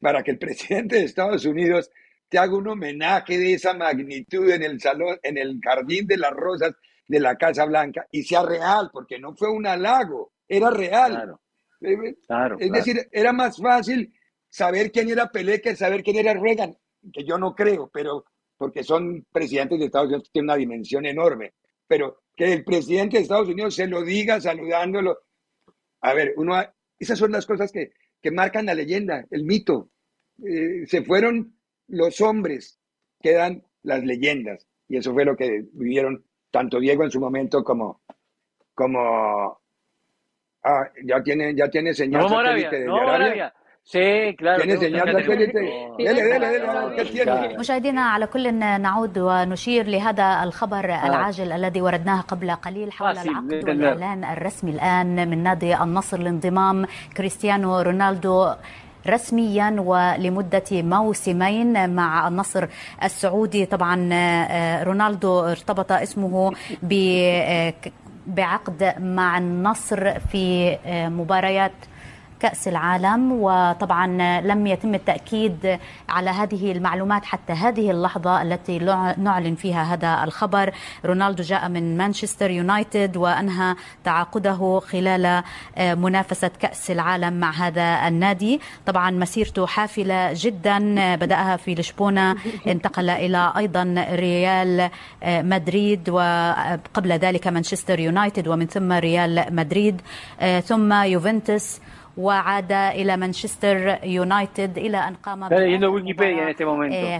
Para 0.00 0.22
que 0.22 0.32
el 0.32 0.38
presidente 0.40 0.96
de 0.96 1.04
Estados 1.04 1.44
Unidos 1.44 1.90
te 2.28 2.38
haga 2.38 2.56
un 2.56 2.68
homenaje 2.68 3.38
de 3.38 3.54
esa 3.54 3.74
magnitud 3.74 4.50
en 4.50 4.62
el 4.62 4.80
salón, 4.80 5.18
en 5.22 5.38
el 5.38 5.60
jardín 5.62 6.06
de 6.06 6.16
las 6.16 6.32
rosas 6.32 6.74
de 7.06 7.20
la 7.20 7.36
Casa 7.36 7.64
Blanca 7.64 8.06
y 8.10 8.22
sea 8.22 8.42
real, 8.42 8.90
porque 8.92 9.18
no 9.18 9.34
fue 9.34 9.50
un 9.50 9.66
halago, 9.66 10.32
era 10.48 10.70
real. 10.70 11.36
Eh, 11.80 12.16
es 12.58 12.72
decir, 12.72 13.08
era 13.12 13.32
más 13.32 13.58
fácil 13.58 14.12
saber 14.48 14.90
quién 14.90 15.10
era 15.10 15.30
Pelé 15.30 15.60
que 15.60 15.76
saber 15.76 16.02
quién 16.02 16.16
era 16.16 16.34
Reagan, 16.34 16.76
que 17.12 17.24
yo 17.24 17.38
no 17.38 17.54
creo, 17.54 17.90
pero 17.92 18.24
porque 18.64 18.82
son 18.82 19.26
presidentes 19.30 19.78
de 19.78 19.84
Estados 19.84 20.08
Unidos, 20.08 20.30
tiene 20.32 20.46
una 20.46 20.56
dimensión 20.56 21.04
enorme. 21.04 21.52
Pero 21.86 22.22
que 22.34 22.50
el 22.50 22.64
presidente 22.64 23.18
de 23.18 23.24
Estados 23.24 23.46
Unidos 23.46 23.74
se 23.74 23.86
lo 23.86 24.02
diga 24.02 24.40
saludándolo. 24.40 25.18
A 26.00 26.14
ver, 26.14 26.32
uno, 26.38 26.54
esas 26.98 27.18
son 27.18 27.32
las 27.32 27.44
cosas 27.44 27.70
que, 27.70 27.92
que 28.22 28.30
marcan 28.30 28.64
la 28.64 28.72
leyenda, 28.72 29.26
el 29.30 29.44
mito. 29.44 29.90
Eh, 30.42 30.86
se 30.86 31.02
fueron 31.02 31.54
los 31.88 32.22
hombres, 32.22 32.80
quedan 33.20 33.62
las 33.82 34.02
leyendas. 34.02 34.66
Y 34.88 34.96
eso 34.96 35.12
fue 35.12 35.26
lo 35.26 35.36
que 35.36 35.66
vivieron 35.74 36.24
tanto 36.50 36.80
Diego 36.80 37.04
en 37.04 37.10
su 37.10 37.20
momento 37.20 37.62
como, 37.62 38.00
como 38.72 39.60
ah, 40.62 40.90
ya 41.04 41.22
tiene, 41.22 41.54
ya 41.54 41.68
tiene 41.68 41.92
señal 41.92 42.22
no, 42.22 42.28
satélite 42.30 42.78
de 42.78 42.86
no, 42.86 42.96
Arabia. 42.96 43.54
Sí, 43.84 44.34
claro. 44.38 44.64
مشاهدينا 47.58 48.02
على 48.02 48.26
كل 48.26 48.54
نعود 48.54 49.18
ونشير 49.18 49.86
لهذا 49.86 50.42
الخبر 50.42 50.84
العاجل 50.84 51.52
الذي 51.52 51.80
وردناه 51.80 52.20
قبل 52.20 52.50
قليل 52.50 52.92
حول 52.92 53.18
العقد 53.18 53.52
والإعلان 53.52 54.24
الرسمي 54.24 54.70
الآن 54.70 55.30
من 55.30 55.42
نادي 55.42 55.76
النصر 55.76 56.18
لانضمام 56.18 56.86
كريستيانو 57.16 57.80
رونالدو 57.80 58.52
رسميا 59.06 59.76
ولمدة 59.78 60.62
موسمين 60.72 61.94
مع 61.94 62.28
النصر 62.28 62.66
السعودي. 63.02 63.66
طبعا 63.66 63.94
رونالدو 64.82 65.40
ارتبط 65.40 65.92
اسمه 65.92 66.52
بعقد 68.26 68.94
مع 68.98 69.38
النصر 69.38 70.18
في 70.20 70.76
مباريات 70.92 71.72
كأس 72.40 72.68
العالم 72.68 73.32
وطبعا 73.32 74.06
لم 74.40 74.66
يتم 74.66 74.94
التأكيد 74.94 75.78
على 76.08 76.30
هذه 76.30 76.72
المعلومات 76.72 77.24
حتى 77.24 77.52
هذه 77.52 77.90
اللحظة 77.90 78.42
التي 78.42 78.78
نعلن 79.18 79.54
فيها 79.54 79.82
هذا 79.94 80.24
الخبر. 80.24 80.72
رونالدو 81.04 81.42
جاء 81.42 81.68
من 81.68 81.96
مانشستر 81.96 82.50
يونايتد 82.50 83.16
وأنهى 83.16 83.74
تعاقده 84.04 84.80
خلال 84.80 85.42
منافسة 85.78 86.50
كأس 86.60 86.90
العالم 86.90 87.40
مع 87.40 87.50
هذا 87.50 88.08
النادي. 88.08 88.60
طبعا 88.86 89.10
مسيرته 89.10 89.66
حافلة 89.66 90.30
جدا 90.32 91.14
بدأها 91.14 91.56
في 91.56 91.74
لشبونة 91.74 92.36
انتقل 92.66 93.10
إلى 93.10 93.52
أيضا 93.56 94.06
ريال 94.10 94.90
مدريد 95.24 96.08
وقبل 96.08 97.12
ذلك 97.12 97.48
مانشستر 97.48 98.00
يونايتد 98.00 98.48
ومن 98.48 98.66
ثم 98.66 98.92
ريال 98.92 99.46
مدريد 99.50 100.00
ثم 100.64 100.92
يوفنتوس. 100.92 101.80
وعاد 102.17 102.71
إلى 102.71 103.17
مانشستر 103.17 103.97
يونايتد 104.03 104.77
إلى 104.77 104.97
أن 104.97 105.13
قام 105.15 105.49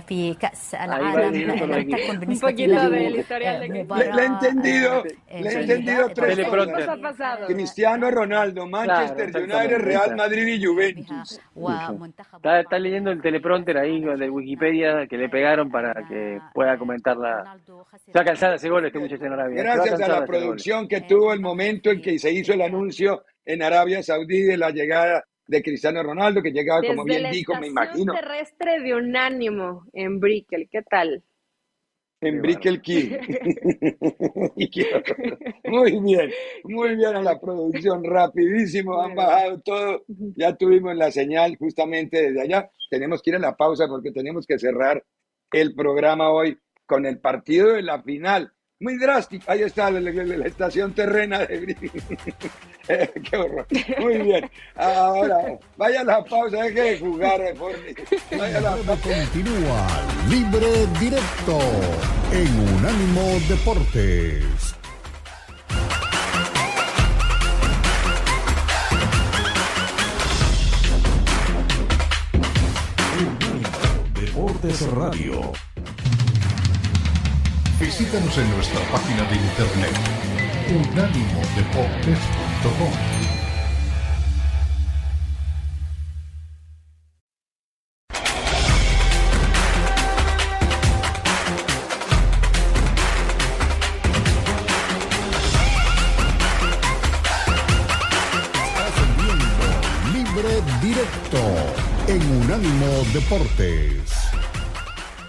في 0.07 0.33
كأس 0.33 0.75
العالم 0.75 1.35
لم 1.35 1.91
تكن 1.91 2.19
بالنسبة 2.19 2.51
له 2.51 2.89
Le 2.89 4.21
he 4.21 4.25
entendido, 4.25 5.03
le 5.03 5.49
he 5.49 5.61
entendido 5.61 6.09
tres 6.09 6.47
cosas. 6.47 7.47
Cristiano 7.47 8.11
Ronaldo, 8.11 8.67
Manchester 8.67 9.29
United, 9.35 9.77
Real 9.77 10.15
Madrid 10.15 10.47
y 10.47 10.65
Juventus. 10.65 11.39
Está, 12.35 12.59
está 12.59 12.79
leyendo 12.79 13.11
el 13.11 13.21
teleprompter 13.21 13.77
ahí 13.77 14.01
de 14.01 14.29
Wikipedia 14.29 15.07
que 15.07 15.17
le 15.17 15.29
pegaron 15.29 15.69
para 15.69 15.93
que 16.07 16.39
pueda 16.53 16.77
comentar 16.77 17.17
la... 17.17 17.57
Está 18.07 18.23
cansada 18.23 18.55
ese 18.55 18.69
gol 18.69 18.85
este 18.85 18.99
muchacho 18.99 19.25
en 19.25 19.33
Arabia. 19.33 19.63
Gracias 19.63 20.01
a 20.01 20.07
la 20.07 20.25
producción 20.25 20.87
que 20.87 21.01
tuvo 21.01 21.33
el 21.33 21.39
momento 21.39 21.91
en 21.91 22.01
que 22.01 22.17
se 22.19 22.31
hizo 22.31 22.53
el 22.53 22.61
anuncio 22.61 23.23
en 23.44 23.62
Arabia 23.62 24.02
Saudí 24.02 24.42
de 24.42 24.56
la 24.56 24.70
llegada 24.70 25.24
de 25.46 25.62
Cristiano 25.62 26.02
Ronaldo, 26.02 26.42
que 26.42 26.50
llegaba, 26.50 26.80
como 26.86 27.04
bien 27.04 27.30
dijo, 27.30 27.54
me 27.60 27.68
imagino. 27.68 28.14
terrestre 28.14 28.80
de 28.80 28.94
Unánimo 28.94 29.84
en 29.92 30.18
Brickell, 30.18 30.68
¿qué 30.70 30.82
tal? 30.82 31.22
En 32.20 32.40
Brickell 32.40 32.80
Key. 32.80 33.10
muy 35.64 36.00
bien, 36.00 36.30
muy 36.64 36.96
bien 36.96 37.16
a 37.16 37.20
la 37.20 37.38
producción, 37.38 38.02
rapidísimo, 38.02 39.02
han 39.02 39.14
bajado 39.14 39.60
todo, 39.60 40.04
ya 40.08 40.56
tuvimos 40.56 40.96
la 40.96 41.10
señal 41.10 41.56
justamente 41.58 42.22
desde 42.22 42.40
allá. 42.40 42.70
Tenemos 42.88 43.20
que 43.20 43.28
ir 43.30 43.36
a 43.36 43.40
la 43.40 43.56
pausa 43.56 43.86
porque 43.88 44.10
tenemos 44.10 44.46
que 44.46 44.58
cerrar 44.58 45.04
el 45.52 45.74
programa 45.74 46.30
hoy 46.30 46.58
con 46.86 47.04
el 47.04 47.18
partido 47.18 47.74
de 47.74 47.82
la 47.82 48.02
final 48.02 48.54
muy 48.84 48.98
drástico. 48.98 49.44
Ahí 49.50 49.62
está 49.62 49.90
la, 49.90 49.98
la, 49.98 50.12
la 50.12 50.46
estación 50.46 50.92
terrena 50.92 51.40
de 51.40 51.74
Qué 52.86 53.36
horror. 53.36 53.66
Muy 53.98 54.18
bien. 54.18 54.50
Ahora, 54.76 55.58
vaya 55.76 56.02
a 56.02 56.04
la 56.04 56.24
pausa, 56.24 56.62
deje 56.64 56.82
de 56.82 56.98
jugar, 56.98 57.40
Forni. 57.56 57.94
Vaya 58.38 58.58
a 58.58 58.60
la 58.60 58.76
pausa. 58.76 59.02
Continúa 59.02 59.86
Libre 60.28 60.86
Directo 61.00 61.58
en 62.30 62.76
Unánimo 62.76 63.40
Deportes. 63.48 64.74
Deportes 74.20 74.80
Radio. 74.90 75.52
Visítanos 77.80 78.38
en 78.38 78.48
nuestra 78.50 78.80
página 78.92 79.24
de 79.24 79.34
internet 79.34 79.90
unánimodeportes.com. 80.70 82.92
Libre 100.12 100.62
Directo 100.80 101.42
en 102.06 102.22
Unánimo 102.42 103.02
Deportes 103.12 104.23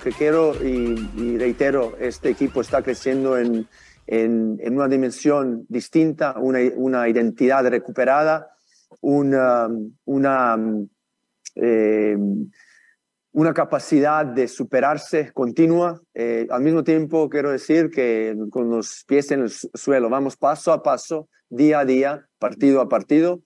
que 0.05 0.11
quiero 0.11 0.53
y, 0.63 1.35
reitero, 1.39 1.97
este 1.99 2.29
equipo 2.29 2.61
está 2.61 2.83
creciendo 2.83 3.39
en, 3.39 3.67
en, 4.05 4.59
una 4.75 4.87
dimensión 4.87 5.65
distinta, 5.67 6.35
una, 6.37 6.59
una 6.75 7.09
identidad 7.09 7.67
recuperada, 7.67 8.51
una, 9.01 9.67
una, 10.05 10.57
eh, 11.55 12.15
una 13.31 13.53
capacidad 13.55 14.27
de 14.27 14.47
superarse 14.47 15.31
continua. 15.33 15.99
Eh, 16.13 16.45
al 16.51 16.61
mismo 16.61 16.83
tiempo, 16.83 17.27
quiero 17.27 17.49
decir 17.49 17.89
que 17.89 18.37
con 18.51 18.69
los 18.69 19.05
pies 19.07 19.31
en 19.31 19.41
el 19.41 19.49
suelo, 19.49 20.07
vamos 20.07 20.37
paso 20.37 20.71
a 20.71 20.83
paso, 20.83 21.29
día 21.49 21.79
a 21.79 21.85
día, 21.85 22.27
partido 22.37 22.79
a 22.79 22.87
partido, 22.87 23.41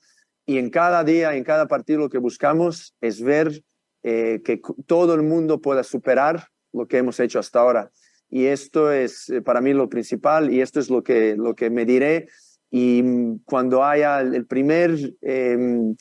y 0.45 0.57
en 0.57 0.69
cada 0.71 1.05
día, 1.05 1.35
en 1.35 1.45
cada 1.45 1.69
partido 1.69 1.99
lo 1.99 2.09
que 2.09 2.17
buscamos 2.17 2.97
es 2.99 3.21
ver 3.21 3.63
eh, 4.03 4.41
que 4.43 4.61
todo 4.85 5.13
el 5.13 5.23
mundo 5.23 5.59
pueda 5.61 5.83
superar 5.83 6.47
lo 6.71 6.87
que 6.87 6.97
hemos 6.97 7.19
hecho 7.19 7.39
hasta 7.39 7.59
ahora. 7.59 7.91
Y 8.29 8.45
esto 8.45 8.91
es 8.91 9.29
eh, 9.29 9.41
para 9.41 9.61
mí 9.61 9.73
lo 9.73 9.89
principal 9.89 10.53
y 10.53 10.61
esto 10.61 10.79
es 10.79 10.89
lo 10.89 11.03
que, 11.03 11.35
lo 11.35 11.55
que 11.55 11.69
me 11.69 11.85
diré. 11.85 12.27
Y 12.69 13.01
mm, 13.03 13.39
cuando 13.43 13.83
haya 13.83 14.21
el 14.21 14.45
primer, 14.45 14.91
em, 15.21 15.95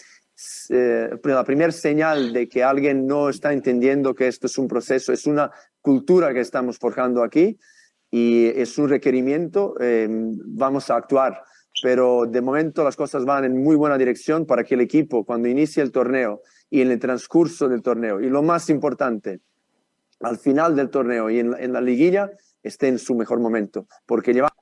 eh, 0.69 1.11
la 1.23 1.45
primera 1.45 1.73
señal 1.73 2.33
de 2.33 2.49
que 2.49 2.63
alguien 2.63 3.07
no 3.07 3.29
está 3.29 3.53
entendiendo 3.53 4.15
que 4.15 4.29
esto 4.29 4.47
es 4.47 4.59
un 4.59 4.69
proceso, 4.69 5.13
es 5.13 5.27
una 5.27 5.51
cultura 5.81 6.33
que 6.33 6.41
estamos 6.41 6.79
forjando 6.79 7.23
aquí 7.23 7.59
y 8.11 8.47
es 8.47 8.79
un 8.79 8.89
requerimiento, 8.89 9.75
em, 9.81 10.33
vamos 10.45 10.91
a 10.91 10.97
actuar 10.97 11.43
pero 11.83 12.27
de 12.27 12.41
momento 12.41 12.85
las 12.85 12.97
cosas 12.97 13.25
van 13.25 13.45
en 13.45 13.63
muy 13.63 13.77
buena 13.77 13.99
dirección 13.99 14.47
para 14.47 14.65
que 14.65 14.75
el 14.75 14.81
equipo, 14.81 15.25
cuando 15.25 15.49
inicie 15.49 15.83
el 15.83 15.93
torneo, 15.93 16.43
y 16.71 16.81
en 16.81 16.91
el 16.91 16.99
transcurso 16.99 17.69
del 17.69 17.83
torneo. 17.83 18.21
Y 18.21 18.29
lo 18.29 18.43
más 18.43 18.71
importante, 18.71 19.41
al 20.21 20.39
final 20.39 20.77
del 20.77 20.91
torneo 20.91 21.31
y 21.31 21.39
en, 21.39 21.73
la 21.73 21.81
liguilla 21.81 22.31
esté 22.63 22.89
en 22.89 22.99
su 22.99 23.15
mejor 23.15 23.41
momento, 23.41 23.87
porque 24.07 24.33
lleva... 24.33 24.53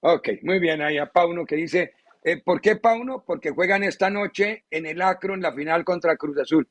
Ok, 0.00 0.28
muy 0.42 0.58
bien, 0.58 0.80
ahí 0.80 0.98
a 0.98 1.06
Pauno 1.06 1.44
que 1.44 1.56
dice, 1.56 1.92
eh, 2.24 2.40
¿por 2.42 2.60
qué 2.60 2.76
Pauno? 2.76 3.24
Porque 3.26 3.50
juegan 3.50 3.82
esta 3.82 4.10
noche 4.10 4.64
en 4.70 4.86
el 4.86 5.02
Acro 5.02 5.34
en 5.34 5.42
la 5.42 5.52
final 5.52 5.84
contra 5.84 6.16
Cruz 6.16 6.38
Azul. 6.38 6.68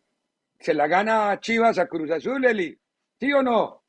¿Se 0.60 0.74
la 0.74 0.88
gana 0.88 1.40
Chivas 1.40 1.78
a 1.78 1.88
Cruz 1.88 2.10
Azul, 2.10 2.44
Eli? 2.46 2.78
¿Sí 3.20 3.32
o 3.34 3.44
no? 3.44 3.84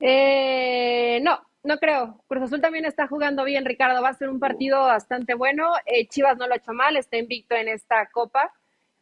Eh, 0.00 1.20
no, 1.22 1.47
no 1.64 1.78
creo. 1.78 2.22
Cruz 2.28 2.44
Azul 2.44 2.60
también 2.60 2.84
está 2.84 3.06
jugando 3.08 3.44
bien, 3.44 3.64
Ricardo. 3.64 4.02
Va 4.02 4.10
a 4.10 4.14
ser 4.14 4.28
un 4.28 4.40
partido 4.40 4.78
bastante 4.80 5.34
bueno. 5.34 5.72
Eh, 5.86 6.06
Chivas 6.08 6.36
no 6.38 6.46
lo 6.46 6.54
ha 6.54 6.56
hecho 6.58 6.72
mal, 6.72 6.96
está 6.96 7.16
invicto 7.18 7.54
en 7.54 7.68
esta 7.68 8.06
copa. 8.10 8.52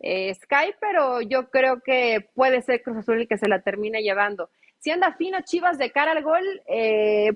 eh, 0.01 0.35
Sky, 0.35 0.75
pero 0.81 1.21
yo 1.23 1.49
creo 1.51 1.81
que 1.81 2.29
puede 2.35 2.63
ser 2.63 2.83
Cruz 2.83 2.99
Azul 2.99 3.21
el 3.23 3.29
que 3.29 3.39
se 3.39 3.49
la 3.49 3.61
termine 3.63 4.03
llevando. 4.03 4.51
Si 4.79 4.91
anda 4.91 5.15
fino 5.15 5.39
Chivas 5.43 5.79
de 5.79 5.91
cara 5.91 6.13
al 6.13 6.23
gol, 6.23 6.45
eh, 6.67 7.31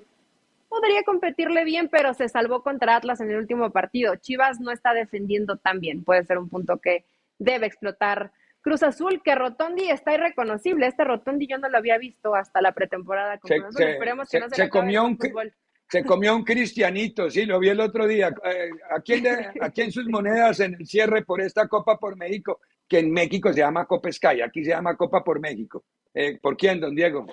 podría 0.69 1.03
competirle 1.03 1.63
bien, 1.65 1.89
pero 1.89 2.13
se 2.13 2.29
salvó 2.29 2.61
contra 2.63 2.95
Atlas 2.95 3.19
en 3.21 3.31
el 3.31 3.37
último 3.37 3.71
partido. 3.71 4.15
Chivas 4.17 4.59
no 4.59 4.71
está 4.71 4.93
defendiendo 4.93 5.57
tan 5.57 5.79
bien, 5.79 6.03
puede 6.03 6.23
ser 6.25 6.37
un 6.37 6.49
punto 6.49 6.77
que 6.79 7.05
debe 7.39 7.67
explotar. 7.67 8.31
Cruz 8.61 8.83
Azul, 8.83 9.21
que 9.23 9.33
Rotondi 9.35 9.89
está 9.89 10.13
irreconocible. 10.13 10.85
Este 10.87 11.03
Rotondi 11.03 11.47
yo 11.47 11.57
no 11.57 11.67
lo 11.69 11.77
había 11.77 11.97
visto 11.97 12.35
hasta 12.35 12.61
la 12.61 12.71
pretemporada. 12.73 13.37
Con 13.39 13.49
Se- 13.49 13.55
Cruz 13.57 13.67
Azul. 13.69 13.77
se- 13.85 13.91
Esperemos 13.91 14.29
se- 14.29 14.37
que 14.37 14.41
no 14.43 14.49
se, 14.49 14.55
se 14.55 14.61
le 14.61 14.65
acabe 14.67 14.79
comió 14.81 15.01
el 15.01 15.07
un- 15.11 15.17
fútbol. 15.17 15.53
Se 15.89 16.05
comió 16.05 16.33
un 16.35 16.45
cristianito, 16.45 17.29
sí, 17.29 17.45
lo 17.45 17.59
vi 17.59 17.67
el 17.67 17.81
otro 17.81 18.07
día. 18.07 18.29
Eh, 18.45 18.69
aquí, 18.95 19.13
en, 19.15 19.27
aquí 19.61 19.81
en 19.81 19.91
sus 19.91 20.05
monedas, 20.09 20.59
en 20.61 20.75
el 20.75 20.85
cierre 20.87 21.25
por 21.25 21.41
esta 21.41 21.67
Copa 21.67 21.97
por 21.97 22.15
México, 22.15 22.61
que 22.87 22.99
en 22.99 23.11
México 23.11 23.51
se 23.51 23.59
llama 23.59 23.85
Copa 23.85 24.09
Sky, 24.11 24.41
aquí 24.41 24.63
se 24.63 24.69
llama 24.71 24.95
Copa 24.95 25.21
por 25.21 25.41
México. 25.41 25.83
Eh, 26.13 26.39
¿Por 26.41 26.55
quién, 26.55 26.79
don 26.79 26.95
Diego? 26.95 27.25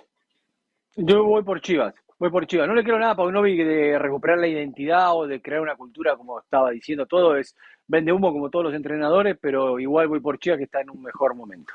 Yo 0.97 1.23
voy 1.25 1.45
por 1.45 1.61
Chivas, 1.61 1.95
voy 2.19 2.31
por 2.31 2.47
Chivas. 2.49 2.67
No 2.67 2.75
le 2.75 2.83
quiero 2.83 2.99
nada 2.99 3.13
a 3.13 3.17
Paunovic 3.17 3.65
de 3.65 3.97
recuperar 3.99 4.39
la 4.39 4.49
identidad 4.49 5.15
o 5.15 5.27
de 5.29 5.41
crear 5.41 5.61
una 5.61 5.77
cultura, 5.77 6.17
como 6.17 6.41
estaba 6.41 6.71
diciendo. 6.71 7.07
Todo 7.07 7.37
es 7.37 7.55
vende 7.89 8.13
humo 8.13 8.33
como 8.33 8.51
todos 8.51 8.67
los 8.67 8.75
entrenadores, 8.75 9.37
pero 9.41 9.79
igual 9.81 10.07
voy 10.09 10.21
por 10.21 10.39
Chivas 10.39 10.59
que 10.59 10.65
está 10.65 10.81
en 10.83 10.91
un 10.91 11.03
mejor 11.03 11.35
momento. 11.35 11.73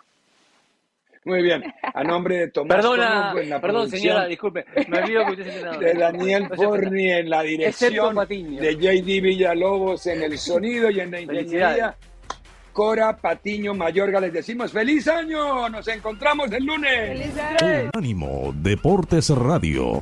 Muy 1.25 1.41
bien. 1.41 1.63
A 1.93 2.03
nombre 2.03 2.37
de 2.37 2.47
Tomás 2.49 2.75
Perdona, 2.75 3.21
Conoco 3.21 3.39
en 3.39 3.49
la 3.49 3.61
perdón 3.61 3.89
señora, 3.89 4.25
disculpe, 4.25 4.65
me 4.89 4.97
olvido 4.99 5.25
que 5.25 5.31
usted 5.31 5.47
es 5.47 5.55
entrenador. 5.55 5.79
de 5.83 5.93
Daniel 5.93 6.47
Forni 6.53 7.11
en 7.11 7.29
la 7.29 7.43
Excepto 7.45 7.51
dirección, 7.51 8.15
Patiño. 8.15 8.61
de 8.61 8.75
JD 8.75 9.21
Villalobos 9.21 10.05
en 10.07 10.21
el 10.23 10.37
sonido 10.37 10.89
y 10.91 10.99
en 10.99 11.11
la 11.11 11.21
ingeniería. 11.21 11.95
Cora 12.73 13.15
Patiño 13.15 13.73
Mayorga, 13.73 14.19
les 14.19 14.33
decimos 14.33 14.71
feliz 14.73 15.07
año, 15.07 15.69
nos 15.69 15.87
encontramos 15.87 16.51
el 16.51 16.65
lunes. 16.65 17.31
Unánimo 17.93 18.51
Deportes 18.55 19.29
Radio. 19.29 20.01